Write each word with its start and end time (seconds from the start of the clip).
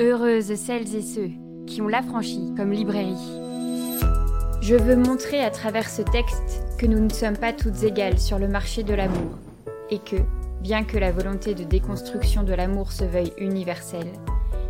Heureuses 0.00 0.54
celles 0.54 0.96
et 0.96 1.02
ceux 1.02 1.28
qui 1.66 1.82
ont 1.82 1.88
l'affranchi 1.88 2.54
comme 2.56 2.72
librairie. 2.72 3.12
Je 4.62 4.74
veux 4.74 4.96
montrer 4.96 5.44
à 5.44 5.50
travers 5.50 5.90
ce 5.90 6.00
texte 6.00 6.62
que 6.78 6.86
nous 6.86 7.00
ne 7.00 7.12
sommes 7.12 7.36
pas 7.36 7.52
toutes 7.52 7.82
égales 7.82 8.18
sur 8.18 8.38
le 8.38 8.48
marché 8.48 8.82
de 8.82 8.94
l'amour 8.94 9.36
et 9.90 9.98
que, 9.98 10.16
bien 10.62 10.84
que 10.84 10.96
la 10.96 11.12
volonté 11.12 11.54
de 11.54 11.64
déconstruction 11.64 12.44
de 12.44 12.54
l'amour 12.54 12.92
se 12.92 13.04
veuille 13.04 13.34
universelle, 13.36 14.10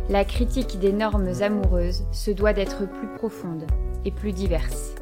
la 0.09 0.25
critique 0.25 0.79
des 0.79 0.91
normes 0.91 1.31
amoureuses 1.39 2.03
se 2.11 2.31
doit 2.31 2.51
d'être 2.51 2.85
plus 2.85 3.07
profonde 3.15 3.65
et 4.03 4.11
plus 4.11 4.33
diverse. 4.33 4.95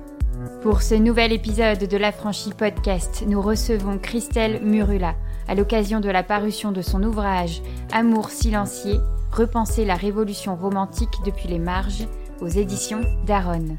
Pour 0.62 0.84
ce 0.84 0.94
nouvel 0.94 1.34
épisode 1.34 1.88
de 1.88 1.98
l'Affranchi 1.98 2.52
Podcast, 2.52 3.24
nous 3.26 3.42
recevons 3.42 3.98
Christelle 3.98 4.62
Murula 4.62 5.16
à 5.48 5.56
l'occasion 5.56 6.00
de 6.00 6.10
la 6.10 6.22
parution 6.22 6.72
de 6.72 6.84
son 6.84 7.02
ouvrage 7.02 7.64
Amour 7.92 8.30
silencieux, 8.30 9.00
repenser 9.32 9.86
la 9.86 9.96
révolution 9.96 10.56
romantique 10.56 11.10
depuis 11.26 11.48
les 11.48 11.60
marges 11.60 12.08
aux 12.42 12.48
éditions 12.48 13.02
d'Aaron. 13.26 13.78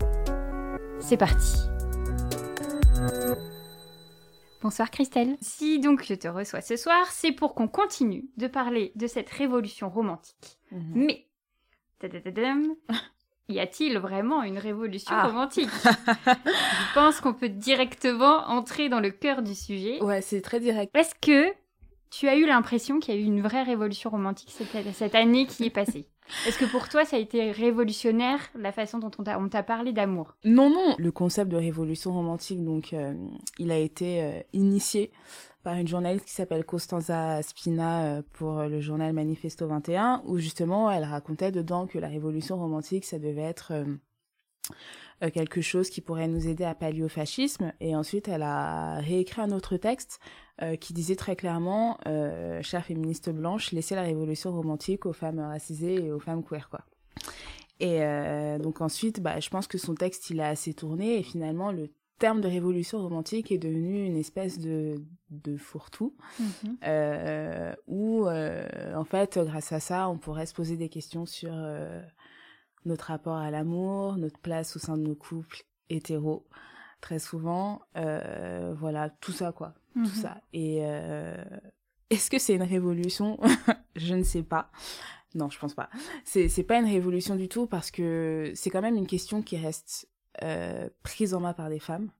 C'est 1.01 1.17
parti. 1.17 1.57
Bonsoir 4.63 4.91
Christelle. 4.91 5.37
Si 5.41 5.81
donc 5.81 6.05
je 6.05 6.15
te 6.15 6.29
reçois 6.29 6.61
ce 6.61 6.77
soir, 6.77 7.07
c'est 7.11 7.33
pour 7.33 7.55
qu'on 7.55 7.69
continue 7.69 8.27
de 8.37 8.47
parler 8.47 8.93
de 8.95 9.07
cette 9.07 9.31
révolution 9.31 9.89
romantique. 9.89 10.59
Mhm. 10.71 10.93
Mais, 10.95 11.27
y 13.49 13.59
a-t-il 13.59 13.99
vraiment 13.99 14.43
une 14.43 14.59
révolution 14.59 15.15
Ah. 15.19 15.29
romantique? 15.29 15.71
Je 16.27 16.95
pense 16.95 17.21
qu'on 17.21 17.33
peut 17.35 17.49
directement 17.49 18.47
entrer 18.49 18.89
dans 18.91 19.01
le 19.01 19.11
cœur 19.11 19.43
du 19.43 19.55
sujet. 19.55 20.03
Ouais, 20.03 20.21
c'est 20.21 20.43
très 20.43 20.61
direct. 20.61 20.95
Est-ce 20.95 21.15
que 21.15 21.53
tu 22.11 22.29
as 22.29 22.37
eu 22.37 22.47
l'impression 22.47 22.99
qu'il 22.99 23.15
y 23.15 23.17
a 23.17 23.21
eu 23.21 23.25
une 23.25 23.41
vraie 23.41 23.63
révolution 23.63 24.11
romantique 24.11 24.53
cette, 24.93 25.15
année 25.15 25.47
qui 25.47 25.65
est 25.65 25.71
passée 25.71 26.07
Est-ce 26.47 26.59
que 26.59 26.65
pour 26.65 26.89
toi 26.89 27.05
ça 27.05 27.17
a 27.17 27.19
été 27.19 27.53
révolutionnaire 27.53 28.41
la 28.55 28.73
façon 28.73 28.99
dont 28.99 29.11
on 29.19 29.49
t'a 29.49 29.63
parlé 29.63 29.93
d'amour? 29.93 30.35
Non, 30.45 30.71
non. 30.71 30.97
Le 30.99 31.13
concept 31.13 31.51
de 31.51 31.57
révolution 31.57 32.13
romantique, 32.13 32.65
donc, 32.65 32.93
euh, 32.93 33.15
il 33.59 33.71
a 33.71 33.79
été 33.79 34.23
euh, 34.23 34.41
initié 34.53 35.13
par 35.63 35.75
une 35.75 35.87
journaliste 35.87 36.25
qui 36.25 36.33
s'appelle 36.33 36.65
Costanza 36.65 37.43
Spina 37.43 38.05
euh, 38.05 38.23
pour 38.33 38.63
le 38.63 38.81
journal 38.81 39.13
Manifesto 39.13 39.69
21, 39.69 40.23
où 40.27 40.39
justement 40.39 40.91
elle 40.91 41.05
racontait 41.05 41.53
dedans 41.53 41.87
que 41.87 41.99
la 41.99 42.09
révolution 42.09 42.59
romantique, 42.59 43.05
ça 43.05 43.19
devait 43.19 43.43
être 43.43 43.73
euh, 45.23 45.31
quelque 45.31 45.61
chose 45.61 45.91
qui 45.91 46.01
pourrait 46.01 46.29
nous 46.29 46.49
aider 46.49 46.65
à 46.65 46.75
pallier 46.75 47.03
au 47.03 47.09
fascisme. 47.09 47.73
Et 47.81 47.95
ensuite, 47.95 48.29
elle 48.29 48.43
a 48.43 48.97
réécrit 49.01 49.43
un 49.43 49.51
autre 49.51 49.77
texte 49.77 50.21
euh, 50.63 50.77
qui 50.77 50.93
disait 50.93 51.17
très 51.17 51.37
clairement, 51.37 51.99
euh, 52.07 52.63
chère 52.63 52.85
féministe 52.85 53.31
blanche, 53.31 53.73
laissez 53.73 53.95
la 53.95 54.03
révolution 54.03 54.53
romantique 54.53 55.07
aux 55.07 55.13
femmes 55.13 55.41
racisées 55.41 56.07
et 56.07 56.13
aux 56.13 56.21
femmes 56.21 56.43
queer, 56.43 56.69
quoi. 56.69 56.81
Et 57.83 58.01
donc 58.59 58.83
ensuite, 58.83 59.23
bah, 59.23 59.41
je 59.41 59.49
pense 59.49 59.67
que 59.67 59.79
son 59.79 59.95
texte, 59.95 60.29
il 60.29 60.43
a 60.43 60.49
assez 60.49 60.75
tourné 60.75 61.19
et 61.19 61.23
finalement, 61.23 61.73
le 61.73 61.89
terme 62.21 62.41
de 62.43 62.47
révolution 62.47 62.99
romantique 62.99 63.51
est 63.51 63.59
devenu 63.59 64.05
une 64.05 64.17
espèce 64.17 64.59
de, 64.61 65.03
de 65.31 65.57
fourre-tout 65.57 66.15
euh, 66.87 67.75
où, 67.89 68.27
euh, 68.27 68.95
en 68.95 69.05
fait, 69.05 69.39
grâce 69.39 69.73
à 69.73 69.81
ça, 69.81 70.09
on 70.09 70.19
pourrait 70.19 70.47
se 70.47 70.55
poser 70.55 70.77
des 70.77 70.89
questions 70.89 71.27
sur 71.27 71.51
euh, 71.53 72.01
notre 72.85 73.07
rapport 73.07 73.37
à 73.37 73.51
l'amour, 73.51 74.17
notre 74.17 74.39
place 74.39 74.77
au 74.77 74.79
sein 74.79 74.97
de 74.97 75.03
nos 75.03 75.15
couples 75.15 75.63
hétéros, 75.89 76.47
très 77.01 77.19
souvent, 77.19 77.83
euh, 77.97 78.75
voilà, 78.79 79.11
tout 79.11 79.33
ça, 79.33 79.53
quoi, 79.53 79.75
Mhm. 79.95 80.05
tout 80.07 80.15
ça. 80.15 80.41
Et 80.53 80.79
euh, 80.83 81.43
est-ce 82.11 82.31
que 82.31 82.39
c'est 82.39 82.55
une 82.55 82.63
révolution? 82.63 83.39
Je 83.97 84.15
ne 84.15 84.23
sais 84.23 84.43
pas. 84.43 84.71
Non, 85.35 85.49
je 85.51 85.59
pense 85.59 85.75
pas. 85.75 85.91
C'est 86.25 86.49
c'est 86.49 86.63
pas 86.65 86.79
une 86.79 86.87
révolution 86.87 87.37
du 87.37 87.49
tout 87.49 87.67
parce 87.67 87.91
que 87.91 88.51
c'est 88.55 88.71
quand 88.71 88.83
même 88.83 88.97
une 88.97 89.07
question 89.07 89.43
qui 89.43 89.57
reste 89.57 90.09
euh, 90.43 90.89
prise 91.03 91.35
en 91.35 91.41
main 91.41 91.53
par 91.53 91.69
des 91.69 91.79
femmes 91.81 92.11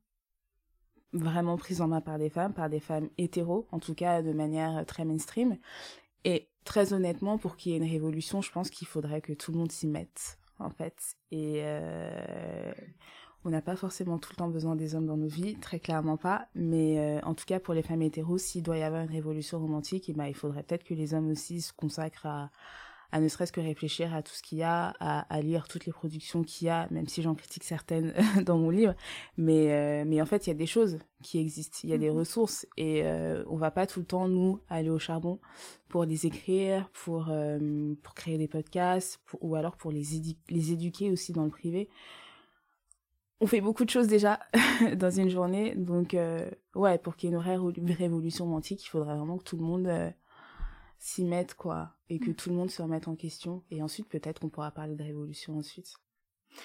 vraiment 1.13 1.57
prise 1.57 1.81
en 1.81 1.89
main 1.89 2.01
par 2.01 2.19
des 2.19 2.31
femmes, 2.31 2.53
par 2.55 2.69
des 2.71 2.79
femmes 2.81 3.09
hétéros, 3.19 3.67
en 3.73 3.81
tout 3.81 3.95
cas 3.95 4.23
de 4.23 4.33
manière 4.33 4.85
très 4.87 5.05
mainstream. 5.05 5.59
Et 6.25 6.49
très 6.65 6.93
honnêtement, 6.93 7.39
pour 7.39 7.57
qu'il 7.57 7.73
y 7.73 7.75
ait 7.75 7.79
une 7.79 7.91
révolution, 7.91 8.43
je 8.43 8.53
pense 8.53 8.71
qu'il 8.71 8.87
faudrait 8.87 9.21
que 9.21 9.33
tout 9.33 9.51
le 9.53 9.59
monde 9.59 9.73
s'y 9.73 9.87
mette, 9.89 10.39
en 10.61 10.71
fait. 10.71 11.17
Et 11.31 11.61
euh, 11.65 12.73
on 13.45 13.51
n'a 13.51 13.63
pas 13.63 13.77
forcément 13.77 14.19
tout 14.19 14.31
le 14.33 14.37
temps 14.37 14.49
besoin 14.49 14.77
des 14.77 14.95
hommes 14.95 15.07
dans 15.07 15.17
nos 15.17 15.29
vies, 15.29 15.57
très 15.57 15.81
clairement 15.81 16.17
pas. 16.17 16.49
Mais 16.55 16.99
euh, 16.99 17.21
en 17.25 17.35
tout 17.35 17.45
cas, 17.47 17.59
pour 17.59 17.75
les 17.75 17.83
femmes 17.83 18.03
hétéros, 18.03 18.39
s'il 18.39 18.63
doit 18.63 18.79
y 18.79 18.83
avoir 18.83 19.03
une 19.03 19.11
révolution 19.11 19.59
romantique, 19.59 20.09
eh 20.09 20.13
ben, 20.13 20.27
il 20.27 20.35
faudrait 20.35 20.63
peut-être 20.63 20.85
que 20.85 20.95
les 20.95 21.15
hommes 21.15 21.31
aussi 21.31 21.61
se 21.61 21.73
consacrent 21.73 22.27
à, 22.27 22.51
à 23.13 23.21
ne 23.21 23.29
serait-ce 23.29 23.53
que 23.53 23.61
réfléchir 23.61 24.15
à 24.15 24.23
tout 24.23 24.33
ce 24.33 24.43
qu'il 24.43 24.59
y 24.59 24.63
a, 24.63 24.95
à, 25.01 25.21
à 25.35 25.41
lire 25.41 25.67
toutes 25.69 25.87
les 25.87 25.93
productions 25.93 26.43
qu'il 26.45 26.67
y 26.67 26.71
a, 26.71 26.87
même 26.91 27.09
si 27.09 27.23
j'en 27.23 27.35
critique 27.35 27.65
certaines 27.65 28.15
dans 28.45 28.59
mon 28.59 28.71
livre. 28.71 28.95
Mais, 29.37 29.73
euh, 29.73 30.05
mais 30.07 30.21
en 30.23 30.27
fait, 30.27 30.47
il 30.47 30.51
y 30.51 30.53
a 30.53 30.57
des 30.57 30.67
choses 30.67 30.99
qui 31.23 31.39
existent, 31.39 31.79
il 31.85 31.91
y 31.91 31.93
a 31.93 31.99
des 31.99 32.11
Mhm. 32.11 32.17
ressources 32.19 32.67
et 32.77 33.03
euh, 33.05 33.45
on 33.49 33.57
va 33.57 33.71
pas 33.71 33.87
tout 33.87 34.01
le 34.01 34.07
temps, 34.07 34.29
nous, 34.29 34.61
aller 34.69 34.91
au 34.91 34.99
charbon 34.99 35.39
pour 35.89 36.05
les 36.05 36.27
écrire, 36.27 36.89
pour, 36.91 37.27
euh, 37.31 37.95
pour 38.03 38.15
créer 38.15 38.39
des 38.39 38.49
podcasts, 38.49 39.19
pour- 39.27 39.43
ou 39.45 39.57
alors 39.57 39.77
pour 39.77 39.91
les, 39.93 40.17
édu- 40.19 40.37
les 40.49 40.73
éduquer 40.73 41.11
aussi 41.11 41.33
dans 41.33 41.45
le 41.45 41.51
privé. 41.51 41.89
On 43.41 43.47
fait 43.47 43.61
beaucoup 43.63 43.85
de 43.85 43.91
choses 43.91 44.07
déjà 44.07 44.39
dans 44.97 45.11
une 45.11 45.31
journée, 45.31 45.75
donc 45.75 46.13
euh, 46.15 46.51
ouais, 46.75 46.99
pour 46.99 47.17
qu'il 47.17 47.31
y 47.31 47.33
ait 47.33 47.37
une 47.37 47.43
vraie 47.43 47.57
révolution 47.95 48.45
romantique, 48.45 48.85
il 48.85 48.89
faudrait 48.89 49.17
vraiment 49.17 49.39
que 49.39 49.45
tout 49.45 49.57
le 49.57 49.63
monde 49.65 49.87
s'y 51.01 51.25
mette, 51.25 51.55
quoi, 51.55 51.97
et 52.11 52.19
que 52.21 52.31
Mm. 52.31 52.35
tout 52.35 52.51
le 52.51 52.55
monde 52.57 52.71
se 52.71 52.83
remette 52.83 53.09
en 53.09 53.17
question. 53.17 53.63
Et 53.71 53.83
ensuite, 53.83 54.07
peut-être 54.09 54.41
qu'on 54.41 54.51
pourra 54.51 54.71
parler 54.71 54.95
de 54.95 55.03
révolution 55.03 55.59
ensuite. 55.59 55.95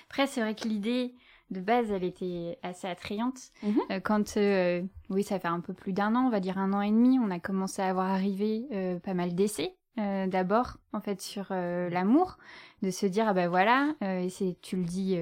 Après, 0.09 0.27
c'est 0.27 0.41
vrai 0.41 0.55
que 0.55 0.67
l'idée 0.67 1.15
de 1.51 1.61
base, 1.61 1.89
elle 1.91 2.03
était 2.03 2.57
assez 2.63 2.87
attrayante. 2.87 3.37
Mhm. 3.63 3.79
Euh, 3.91 3.99
quand, 3.99 4.35
euh, 4.37 4.81
oui, 5.09 5.23
ça 5.23 5.39
fait 5.39 5.47
un 5.47 5.61
peu 5.61 5.73
plus 5.73 5.93
d'un 5.93 6.15
an, 6.15 6.25
on 6.25 6.29
va 6.29 6.39
dire 6.39 6.57
un 6.57 6.73
an 6.73 6.81
et 6.81 6.89
demi, 6.91 7.17
on 7.19 7.31
a 7.31 7.39
commencé 7.39 7.81
à 7.81 7.87
avoir 7.87 8.07
arrivé 8.11 8.65
euh, 8.71 8.99
pas 8.99 9.13
mal 9.13 9.33
d'essais. 9.35 9.75
D'abord, 9.97 10.75
en 10.91 10.99
fait, 10.99 11.21
sur 11.21 11.45
l'amour, 11.51 12.37
de 12.81 12.91
se 12.91 13.05
dire, 13.05 13.29
ah 13.29 13.33
ben 13.33 13.47
voilà, 13.47 13.93
et 14.01 14.27
c'est, 14.27 14.57
tu 14.61 14.75
le 14.75 14.83
dis 14.83 15.17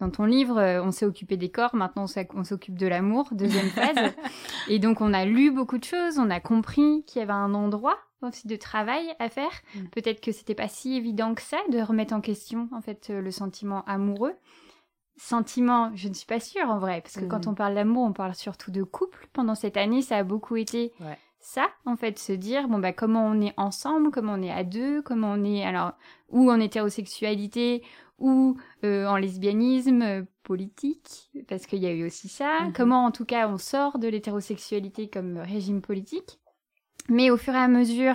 dans 0.00 0.10
ton 0.10 0.26
livre, 0.26 0.60
on 0.84 0.90
s'est 0.92 1.06
occupé 1.06 1.38
des 1.38 1.50
corps, 1.50 1.74
maintenant 1.74 2.04
on 2.34 2.44
s'occupe 2.44 2.76
de 2.76 2.86
l'amour, 2.86 3.28
deuxième 3.32 3.70
phase. 3.70 4.12
et 4.68 4.80
donc, 4.80 5.00
on 5.00 5.14
a 5.14 5.24
lu 5.24 5.50
beaucoup 5.50 5.78
de 5.78 5.84
choses, 5.84 6.18
on 6.18 6.28
a 6.28 6.40
compris 6.40 7.04
qu'il 7.06 7.20
y 7.20 7.22
avait 7.22 7.32
un 7.32 7.54
endroit 7.54 7.96
aussi 8.22 8.46
de 8.48 8.56
travail 8.56 9.14
à 9.18 9.28
faire. 9.28 9.50
Mm. 9.74 9.84
Peut-être 9.92 10.20
que 10.20 10.32
c'était 10.32 10.54
pas 10.54 10.68
si 10.68 10.94
évident 10.96 11.34
que 11.34 11.42
ça 11.42 11.58
de 11.70 11.78
remettre 11.80 12.14
en 12.14 12.20
question, 12.20 12.68
en 12.72 12.80
fait, 12.80 13.08
euh, 13.10 13.20
le 13.20 13.30
sentiment 13.30 13.84
amoureux. 13.86 14.34
Sentiment, 15.16 15.90
je 15.96 16.08
ne 16.08 16.14
suis 16.14 16.26
pas 16.26 16.38
sûre 16.38 16.68
en 16.70 16.78
vrai, 16.78 17.00
parce 17.00 17.16
que 17.16 17.24
quand 17.24 17.46
Mhm. 17.46 17.52
on 17.52 17.54
parle 17.54 17.74
d'amour, 17.74 18.04
on 18.06 18.12
parle 18.12 18.34
surtout 18.36 18.70
de 18.70 18.84
couple. 18.84 19.26
Pendant 19.32 19.56
cette 19.56 19.76
année, 19.76 20.00
ça 20.00 20.16
a 20.18 20.22
beaucoup 20.22 20.54
été 20.54 20.92
Ouais. 21.00 21.18
ça, 21.40 21.66
en 21.84 21.96
fait, 21.96 22.20
se 22.20 22.32
dire 22.32 22.68
bon 22.68 22.78
bah 22.78 22.92
comment 22.92 23.26
on 23.26 23.40
est 23.40 23.52
ensemble, 23.56 24.12
comment 24.12 24.34
on 24.34 24.42
est 24.42 24.50
à 24.52 24.62
deux, 24.62 25.02
comment 25.02 25.32
on 25.32 25.42
est 25.44 25.64
alors 25.64 25.92
ou 26.28 26.50
en 26.52 26.60
hétérosexualité 26.60 27.82
ou 28.20 28.56
euh, 28.84 29.06
en 29.06 29.16
lesbianisme 29.16 30.02
euh, 30.02 30.22
politique, 30.44 31.30
parce 31.48 31.66
qu'il 31.66 31.80
y 31.80 31.86
a 31.86 31.92
eu 31.92 32.06
aussi 32.06 32.28
ça. 32.28 32.60
Mhm. 32.66 32.72
Comment 32.72 33.04
en 33.04 33.10
tout 33.10 33.24
cas 33.24 33.48
on 33.48 33.58
sort 33.58 33.98
de 33.98 34.06
l'hétérosexualité 34.06 35.08
comme 35.08 35.38
régime 35.38 35.80
politique. 35.82 36.38
Mais 37.08 37.30
au 37.30 37.36
fur 37.36 37.54
et 37.54 37.58
à 37.58 37.68
mesure 37.68 38.14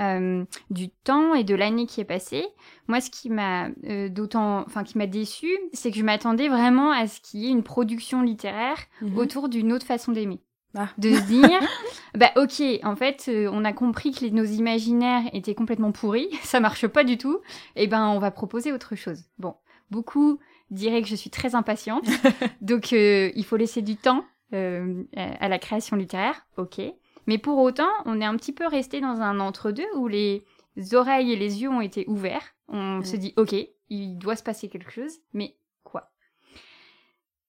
euh, 0.00 0.44
du 0.70 0.90
temps 0.90 1.34
et 1.34 1.42
de 1.44 1.54
l'année 1.54 1.86
qui 1.86 2.00
est 2.00 2.04
passée, 2.04 2.46
moi, 2.86 3.00
ce 3.00 3.10
qui 3.10 3.30
m'a 3.30 3.68
euh, 3.84 4.08
d'autant, 4.08 4.60
enfin, 4.60 4.84
qui 4.84 4.96
m'a 4.96 5.06
déçu, 5.06 5.48
c'est 5.72 5.90
que 5.90 5.98
je 5.98 6.04
m'attendais 6.04 6.48
vraiment 6.48 6.92
à 6.92 7.06
ce 7.08 7.20
qu'il 7.20 7.40
y 7.40 7.46
ait 7.46 7.50
une 7.50 7.64
production 7.64 8.22
littéraire 8.22 8.78
Mhm. 9.02 9.18
autour 9.18 9.48
d'une 9.48 9.72
autre 9.72 9.86
façon 9.86 10.12
d'aimer. 10.12 10.40
Ah. 10.76 10.88
De 10.98 11.12
se 11.14 11.22
dire, 11.22 11.58
bah 12.14 12.30
ok, 12.36 12.62
en 12.84 12.94
fait, 12.94 13.24
euh, 13.28 13.48
on 13.52 13.64
a 13.64 13.72
compris 13.72 14.12
que 14.12 14.20
les- 14.20 14.30
nos 14.30 14.44
imaginaires 14.44 15.22
étaient 15.32 15.54
complètement 15.54 15.90
pourris, 15.92 16.28
ça 16.42 16.60
marche 16.60 16.86
pas 16.86 17.02
du 17.04 17.18
tout, 17.18 17.40
et 17.74 17.86
ben 17.88 18.06
on 18.08 18.18
va 18.20 18.30
proposer 18.30 18.72
autre 18.72 18.94
chose. 18.94 19.24
Bon, 19.38 19.54
beaucoup 19.90 20.38
diraient 20.70 21.00
que 21.02 21.08
je 21.08 21.16
suis 21.16 21.30
très 21.30 21.54
impatiente, 21.54 22.04
donc 22.60 22.92
euh, 22.92 23.32
il 23.34 23.44
faut 23.44 23.56
laisser 23.56 23.80
du 23.82 23.96
temps 23.96 24.24
euh, 24.52 25.02
à 25.16 25.48
la 25.48 25.58
création 25.58 25.96
littéraire, 25.96 26.46
ok. 26.58 26.80
Mais 27.28 27.38
pour 27.38 27.58
autant, 27.58 27.90
on 28.06 28.20
est 28.20 28.24
un 28.24 28.36
petit 28.36 28.52
peu 28.52 28.66
resté 28.66 29.00
dans 29.00 29.20
un 29.20 29.38
entre-deux 29.38 29.86
où 29.96 30.08
les 30.08 30.44
oreilles 30.92 31.32
et 31.32 31.36
les 31.36 31.62
yeux 31.62 31.68
ont 31.68 31.80
été 31.82 32.04
ouverts. 32.08 32.54
On 32.68 32.98
Mm. 32.98 33.04
se 33.04 33.16
dit, 33.16 33.34
ok, 33.36 33.54
il 33.90 34.16
doit 34.18 34.34
se 34.34 34.42
passer 34.42 34.68
quelque 34.68 34.90
chose, 34.90 35.12
mais 35.34 35.54
quoi? 35.84 36.10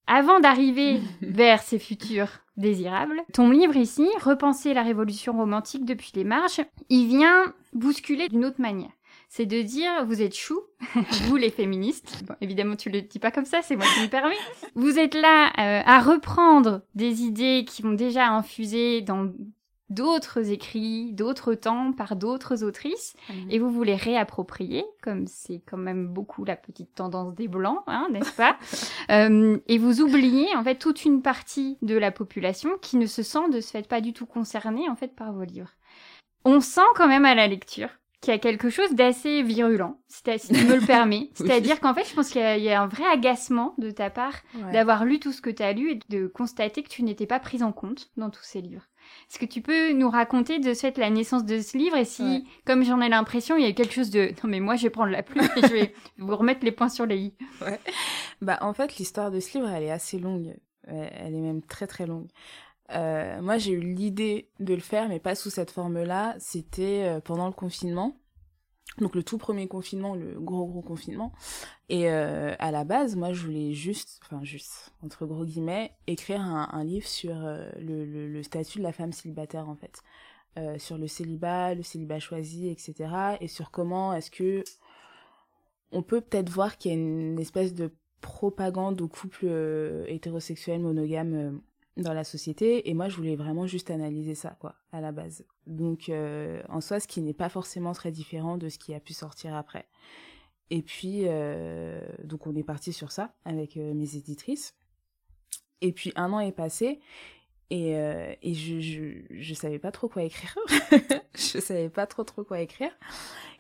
Avant 0.06 0.40
d'arriver 0.40 1.00
vers 1.22 1.62
ces 1.62 1.80
futurs 1.80 2.30
désirables, 2.58 3.22
ton 3.34 3.50
livre 3.50 3.76
ici, 3.78 4.08
Repenser 4.22 4.74
la 4.74 4.84
révolution 4.84 5.34
romantique 5.34 5.86
depuis 5.86 6.12
les 6.16 6.24
marges, 6.26 6.62
il 6.90 7.08
vient 7.08 7.54
bousculer 7.74 8.28
d'une 8.28 8.44
autre 8.46 8.60
manière. 8.62 8.92
C'est 9.32 9.46
de 9.46 9.62
dire, 9.62 10.06
vous 10.06 10.22
êtes 10.24 10.36
chou, 10.36 10.60
vous 11.28 11.36
les 11.36 11.52
féministes. 11.52 12.24
Bon, 12.26 12.36
évidemment, 12.42 12.76
tu 12.76 12.90
le 12.90 13.02
dis 13.02 13.20
pas 13.20 13.32
comme 13.32 13.46
ça, 13.46 13.62
c'est 13.62 13.76
moi 13.76 13.86
qui 13.94 14.02
me 14.02 14.08
permets. 14.10 14.36
Vous 14.76 14.98
êtes 14.98 15.14
là 15.14 15.50
euh, 15.58 15.82
à 15.86 16.00
reprendre 16.02 16.82
des 16.96 17.22
idées 17.24 17.64
qui 17.66 17.82
vont 17.84 17.94
déjà 17.94 18.28
infuser 18.30 19.02
dans 19.02 19.32
d'autres 19.90 20.52
écrits, 20.52 21.12
d'autres 21.14 21.54
temps 21.54 21.92
par 21.94 22.16
d'autres 22.16 22.64
autrices, 22.64 23.16
Mhm. 23.30 23.52
et 23.52 23.60
vous 23.60 23.70
vous 23.72 23.84
les 23.84 23.96
réappropriez, 23.96 24.86
comme 25.02 25.26
c'est 25.28 25.62
quand 25.70 25.78
même 25.78 26.08
beaucoup 26.08 26.46
la 26.46 26.56
petite 26.56 26.94
tendance 26.96 27.34
des 27.36 27.48
blancs, 27.48 27.82
hein, 27.88 28.08
n'est-ce 28.12 28.34
pas 28.36 28.58
Euh, 29.12 29.58
Et 29.68 29.78
vous 29.80 30.02
oubliez 30.02 30.56
en 30.56 30.64
fait 30.64 30.76
toute 30.76 31.04
une 31.06 31.22
partie 31.22 31.78
de 31.82 31.98
la 31.98 32.12
population 32.12 32.70
qui 32.82 32.98
ne 32.98 33.08
se 33.08 33.24
sent 33.24 33.50
de 33.52 33.60
ce 33.62 33.72
fait 33.72 33.88
pas 33.88 34.02
du 34.02 34.14
tout 34.14 34.26
concernée 34.28 34.88
en 34.90 34.96
fait 34.96 35.16
par 35.16 35.34
vos 35.34 35.44
livres. 35.44 35.72
On 36.46 36.62
sent 36.62 36.82
quand 36.96 37.08
même 37.08 37.26
à 37.26 37.36
la 37.36 37.48
lecture 37.48 37.90
qu'il 38.22 38.34
y 38.34 38.36
a 38.36 38.40
quelque 38.40 38.70
chose 38.70 38.94
d'assez 38.96 39.44
virulent, 39.44 39.98
si 40.10 40.22
tu 40.24 40.30
me 40.54 40.76
le 40.76 40.86
permets. 40.86 41.30
C'est-à-dire 41.36 41.80
qu'en 41.80 41.94
fait, 41.94 42.04
je 42.08 42.14
pense 42.14 42.30
qu'il 42.30 42.42
y, 42.42 42.44
a- 42.44 42.58
il 42.58 42.64
y 42.66 42.70
a 42.70 42.82
un 42.82 42.88
vrai 42.88 43.06
agacement 43.06 43.76
de 43.78 43.92
ta 43.92 44.10
part 44.10 44.34
Ouais. 44.56 44.74
d'avoir 44.74 45.06
lu 45.06 45.20
tout 45.22 45.32
ce 45.32 45.42
que 45.42 45.50
tu 45.50 45.64
as 45.64 45.72
lu 45.72 45.92
et 45.94 46.00
de 46.10 46.28
constater 46.28 46.84
que 46.84 46.90
tu 46.90 47.04
n'étais 47.04 47.26
pas 47.28 47.40
prise 47.40 47.64
en 47.64 47.72
compte 47.72 48.10
dans 48.18 48.30
tous 48.30 48.44
ces 48.44 48.60
livres. 48.62 48.84
Est-ce 49.30 49.40
que 49.40 49.46
tu 49.46 49.62
peux 49.62 49.92
nous 49.94 50.10
raconter 50.10 50.60
de 50.60 50.74
fait 50.74 50.98
la 50.98 51.10
naissance 51.10 51.46
de 51.46 51.60
ce 51.62 51.78
livre 51.78 51.96
et 51.98 52.06
si, 52.06 52.24
Ouais. 52.24 52.44
comme 52.66 52.84
j'en 52.84 53.00
ai 53.02 53.10
l'impression, 53.10 53.56
il 53.58 53.64
y 53.64 53.68
a 53.68 53.74
quelque 53.74 53.94
chose 53.94 54.10
de 54.10 54.30
non 54.44 54.50
mais 54.50 54.60
moi 54.60 54.76
je 54.76 54.84
vais 54.84 54.90
prendre 54.90 55.12
la 55.12 55.24
plume 55.24 55.48
et 55.56 55.62
je 55.62 55.74
vais 55.74 55.94
vous 56.18 56.36
remettre 56.36 56.64
les 56.66 56.72
points 56.72 56.90
sur 56.90 57.06
les 57.06 57.18
i. 57.18 57.34
Bah, 58.42 58.58
en 58.62 58.74
fait, 58.74 58.98
l'histoire 58.98 59.32
de 59.32 59.40
ce 59.40 59.58
livre, 59.58 59.70
elle 59.70 59.84
est 59.84 59.92
assez 59.92 60.18
longue. 60.20 60.56
Elle 60.88 61.36
est 61.36 61.42
même 61.42 61.62
très 61.62 61.86
très 61.88 62.08
longue. 62.08 62.28
Euh, 62.92 63.40
moi, 63.42 63.58
j'ai 63.60 63.74
eu 63.74 63.82
l'idée 63.82 64.50
de 64.60 64.74
le 64.74 64.80
faire, 64.80 65.08
mais 65.10 65.20
pas 65.20 65.36
sous 65.36 65.52
cette 65.52 65.70
forme-là. 65.70 66.36
C'était 66.40 67.04
euh, 67.06 67.20
pendant 67.20 67.46
le 67.46 67.54
confinement. 67.54 68.16
Donc 69.00 69.16
le 69.16 69.24
tout 69.24 69.38
premier 69.38 69.68
confinement, 69.68 70.16
le 70.16 70.40
gros 70.40 70.66
gros 70.66 70.82
confinement. 70.82 71.32
Et 71.90 72.10
euh, 72.10 72.54
à 72.60 72.72
la 72.72 72.84
base, 72.84 73.16
moi, 73.16 73.34
je 73.34 73.46
voulais 73.46 73.74
juste, 73.74 74.20
enfin 74.24 74.44
juste, 74.44 74.94
entre 75.04 75.26
gros 75.26 75.46
guillemets, 75.46 75.92
écrire 76.08 76.42
un, 76.42 76.84
livre 76.84 77.08
sur 77.08 77.36
euh, 77.36 77.70
le, 77.80 78.44
statut 78.44 78.80
de 78.80 78.84
la 78.84 78.92
femme 78.92 79.14
célibataire, 79.14 79.70
en 79.70 79.76
fait. 79.76 80.04
Euh, 80.58 80.78
sur 80.80 80.98
le 80.98 81.08
célibat, 81.08 81.76
le 81.76 81.84
célibat 81.84 82.20
choisi, 82.20 82.70
etc. 82.70 83.38
Et 83.40 83.48
sur 83.48 83.72
comment 83.72 84.14
est-ce 84.14 84.32
que 84.32 84.64
on 85.92 86.04
peut 86.04 86.22
peut-être 86.22 86.50
voir 86.50 86.78
qu'il 86.78 86.92
y 86.92 86.94
a 86.94 86.98
une 86.98 87.40
espèce 87.40 87.74
de 87.74 87.92
propagande 88.22 89.02
au 89.02 89.08
couple 89.08 89.46
euh, 89.46 90.06
hétérosexuel 90.08 90.82
monogame 90.82 91.34
euh, 91.34 91.52
dans 92.02 92.14
la 92.14 92.24
société 92.24 92.90
et 92.90 92.94
moi 92.94 93.10
je 93.10 93.16
voulais 93.16 93.36
vraiment 93.36 93.68
juste 93.68 93.92
analyser 93.92 94.36
ça 94.36 94.56
quoi 94.60 94.76
à 94.92 95.02
la 95.02 95.12
base. 95.12 95.46
Donc 95.68 96.10
euh, 96.10 96.62
en 96.70 96.82
soi 96.82 97.00
ce 97.00 97.08
qui 97.08 97.22
n'est 97.22 97.34
pas 97.34 97.50
forcément 97.50 97.94
très 97.94 98.12
différent 98.12 98.58
de 98.58 98.70
ce 98.70 98.80
qui 98.80 98.94
a 98.94 99.00
pu 99.00 99.14
sortir 99.14 99.56
après. 99.56 99.88
Et 100.70 100.82
puis 100.82 101.24
euh, 101.26 102.02
donc 102.24 102.48
on 102.48 102.56
est 102.56 102.64
parti 102.64 102.94
sur 102.94 103.12
ça 103.12 103.34
avec 103.46 103.78
euh, 103.78 103.94
mes 103.94 104.16
éditrices. 104.16 104.76
Et 105.82 105.92
puis 105.92 106.12
un 106.16 106.34
an 106.34 106.40
est 106.40 106.52
passé 106.52 107.00
et, 107.70 107.96
euh, 107.98 108.34
je, 108.44 109.22
je 109.30 109.54
savais 109.54 109.80
pas 109.80 109.92
trop 109.92 110.10
quoi 110.10 110.24
écrire 110.24 110.56
je 111.36 111.60
savais 111.60 111.90
pas 111.90 112.08
trop 112.08 112.24
trop 112.24 112.44
quoi 112.44 112.60
écrire 112.62 112.92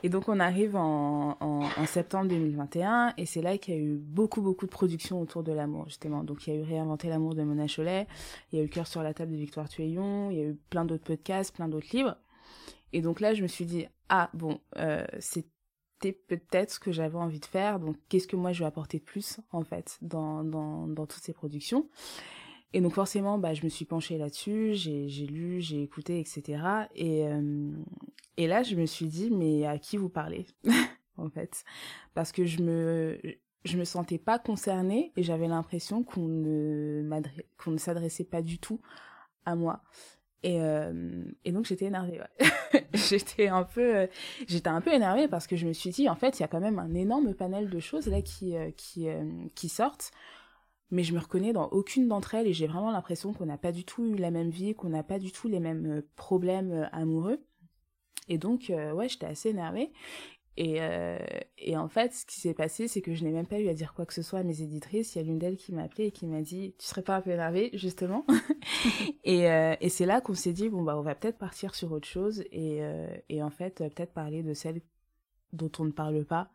et 0.01 0.09
donc 0.09 0.29
on 0.29 0.39
arrive 0.39 0.75
en, 0.75 1.38
en, 1.39 1.63
en 1.63 1.85
septembre 1.85 2.29
2021 2.29 3.13
et 3.17 3.25
c'est 3.25 3.41
là 3.41 3.57
qu'il 3.57 3.73
y 3.73 3.77
a 3.77 3.79
eu 3.81 3.97
beaucoup 3.97 4.41
beaucoup 4.41 4.65
de 4.65 4.71
productions 4.71 5.19
autour 5.21 5.44
de 5.44 5.51
l'amour 5.51 5.85
justement. 5.88 6.23
Donc 6.23 6.47
il 6.47 6.53
y 6.53 6.57
a 6.57 6.59
eu 6.59 6.63
Réinventer 6.63 7.09
l'amour 7.09 7.35
de 7.35 7.44
Mona 7.44 7.67
Cholet, 7.67 8.07
il 8.51 8.59
y 8.59 8.61
a 8.61 8.65
eu 8.65 8.69
Cœur 8.69 8.88
sur 8.88 9.03
la 9.03 9.13
table 9.13 9.33
de 9.33 9.38
Victoire 9.38 9.67
Tueillon, 9.67 10.29
il 10.31 10.38
y 10.38 10.41
a 10.41 10.45
eu 10.45 10.57
plein 10.69 10.85
d'autres 10.85 11.03
podcasts, 11.03 11.53
plein 11.53 11.67
d'autres 11.67 11.89
livres. 11.94 12.15
Et 12.94 13.01
donc 13.01 13.19
là 13.19 13.33
je 13.33 13.41
me 13.41 13.47
suis 13.47 13.65
dit 13.65 13.88
ah 14.07 14.29
bon 14.33 14.59
euh, 14.77 15.06
c'était 15.19 16.13
peut-être 16.13 16.71
ce 16.71 16.79
que 16.79 16.94
j'avais 16.94 17.17
envie 17.17 17.41
de 17.41 17.45
faire 17.45 17.79
donc 17.79 17.97
qu'est-ce 18.07 18.27
que 18.27 18.38
moi 18.38 18.53
je 18.53 18.59
vais 18.59 18.67
apporter 18.67 19.00
de 19.00 19.03
plus 19.03 19.41
en 19.51 19.63
fait 19.63 19.97
dans, 20.01 20.45
dans, 20.45 20.88
dans 20.88 21.06
toutes 21.06 21.23
ces 21.23 21.33
productions? 21.33 21.89
Et 22.74 22.81
donc 22.81 22.94
forcément, 22.94 23.38
bah, 23.38 23.54
je 23.54 23.63
me 23.63 23.69
suis 23.69 23.86
penchée 23.86 24.18
là-dessus, 24.18 24.74
j'ai, 24.74 25.07
lu, 25.25 25.60
j'ai 25.60 25.81
écouté, 25.81 26.19
etc. 26.19 26.62
Et, 26.95 27.25
euh, 27.27 27.71
et 28.38 28.48
là, 28.48 28.63
je 28.63 28.75
me 28.75 28.86
suis 28.86 29.07
dit, 29.07 29.31
mais 29.31 29.66
à 29.66 29.80
qui 29.80 29.98
vous 29.98 30.10
parlez 30.10 30.45
En 31.18 31.30
fait? 31.30 31.63
Parce 32.13 32.31
que 32.31 32.45
je 32.45 32.62
me, 32.62 33.19
je 33.66 33.77
me 33.77 33.83
sentais 33.83 34.19
pas 34.19 34.39
concernée 34.39 35.12
et 35.18 35.24
j'avais 35.24 35.48
l'impression 35.48 36.04
qu'on 36.04 36.27
ne, 36.27 37.04
qu'on 37.57 37.71
ne 37.71 37.77
s'adressait 37.77 38.24
pas 38.24 38.42
du 38.42 38.60
tout 38.60 38.80
à 39.45 39.56
moi. 39.56 39.81
Et, 40.44 40.62
euh, 40.62 41.25
et 41.44 41.51
donc 41.51 41.66
j'étais 41.66 41.86
énervée. 41.86 42.21
J'étais 42.94 43.50
un 43.50 43.63
peu, 43.63 43.98
euh, 43.98 44.07
un 44.66 44.81
peu 44.81 44.94
énervée 44.94 45.27
parce 45.27 45.48
que 45.48 45.56
je 45.56 45.68
me 45.68 45.74
suis 45.74 45.89
dit, 45.89 46.07
en 46.07 46.16
fait, 46.16 46.39
il 46.39 46.44
y 46.44 46.45
a 46.45 46.48
quand 46.48 46.62
même 46.62 46.80
un 46.80 46.94
énorme 46.94 47.33
panel 47.33 47.69
de 47.69 47.80
choses 47.80 48.07
là 48.07 48.21
qui, 48.21 48.56
qui, 48.77 49.07
qui 49.56 49.69
sortent 49.69 50.12
mais 50.91 51.03
je 51.03 51.13
me 51.13 51.19
reconnais 51.19 51.53
dans 51.53 51.68
aucune 51.69 52.07
d'entre 52.07 52.36
elles 52.36 52.47
et 52.47 52.53
j'ai 52.53 52.68
vraiment 52.68 52.91
l'impression 52.91 53.33
qu'on 53.33 53.45
n'a 53.45 53.57
pas 53.57 53.71
du 53.71 53.86
tout 53.86 54.06
eu 54.06 54.15
la 54.15 54.31
même 54.31 54.50
vie, 54.50 54.74
qu'on 54.74 54.89
n'a 54.89 55.03
pas 55.03 55.19
du 55.19 55.31
tout 55.31 55.47
les 55.47 55.59
mêmes 55.59 56.00
euh, 56.00 56.01
problèmes 56.15 56.71
euh, 56.71 56.89
amoureux. 56.91 57.44
Et 58.27 58.38
donc, 58.38 58.69
euh, 58.69 58.91
ouais, 58.91 59.09
j'étais 59.09 59.25
assez 59.25 59.50
énervée. 59.50 59.91
Et, 60.57 60.80
et 61.57 61.77
en 61.77 61.88
fait, 61.88 62.12
ce 62.12 62.25
qui 62.25 62.41
s'est 62.41 62.53
passé, 62.53 62.89
c'est 62.89 63.00
que 63.00 63.13
je 63.13 63.24
n'ai 63.24 63.31
même 63.31 63.47
pas 63.47 63.62
eu 63.62 63.69
à 63.69 63.74
dire 63.74 63.94
quoi 63.94 64.06
que 64.06 64.13
ce 64.13 64.21
soit 64.21 64.39
à 64.39 64.44
mes 64.44 64.62
éditrices. 64.62 65.15
Il 65.15 65.19
y 65.19 65.21
a 65.21 65.24
l'une 65.24 65.39
d'elles 65.39 65.56
qui 65.56 65.71
m'a 65.71 65.83
appelée 65.83 66.07
et 66.07 66.12
qui 66.12 66.25
m'a 66.25 66.41
dit 66.41 66.75
Tu 66.77 66.86
serais 66.86 67.01
pas 67.01 67.15
un 67.15 67.21
peu 67.21 67.30
énervée, 67.30 67.69
justement? 67.75 68.25
Et, 69.24 69.44
et 69.45 69.89
c'est 69.89 70.06
là 70.06 70.19
qu'on 70.19 70.33
s'est 70.33 70.51
dit 70.51 70.68
Bon, 70.68 70.83
bah, 70.83 70.97
on 70.97 71.01
va 71.01 71.15
peut-être 71.15 71.38
partir 71.38 71.75
sur 71.75 71.94
autre 71.94 72.09
chose 72.09 72.44
et, 72.51 72.81
et 73.30 73.42
en 73.42 73.50
fait, 73.50 73.77
peut-être 73.77 74.12
parler 74.12 74.44
de 74.44 74.53
celle 74.53 74.81
dont 75.53 75.71
on 75.79 75.85
ne 75.85 75.91
parle 75.91 76.25
pas 76.25 76.49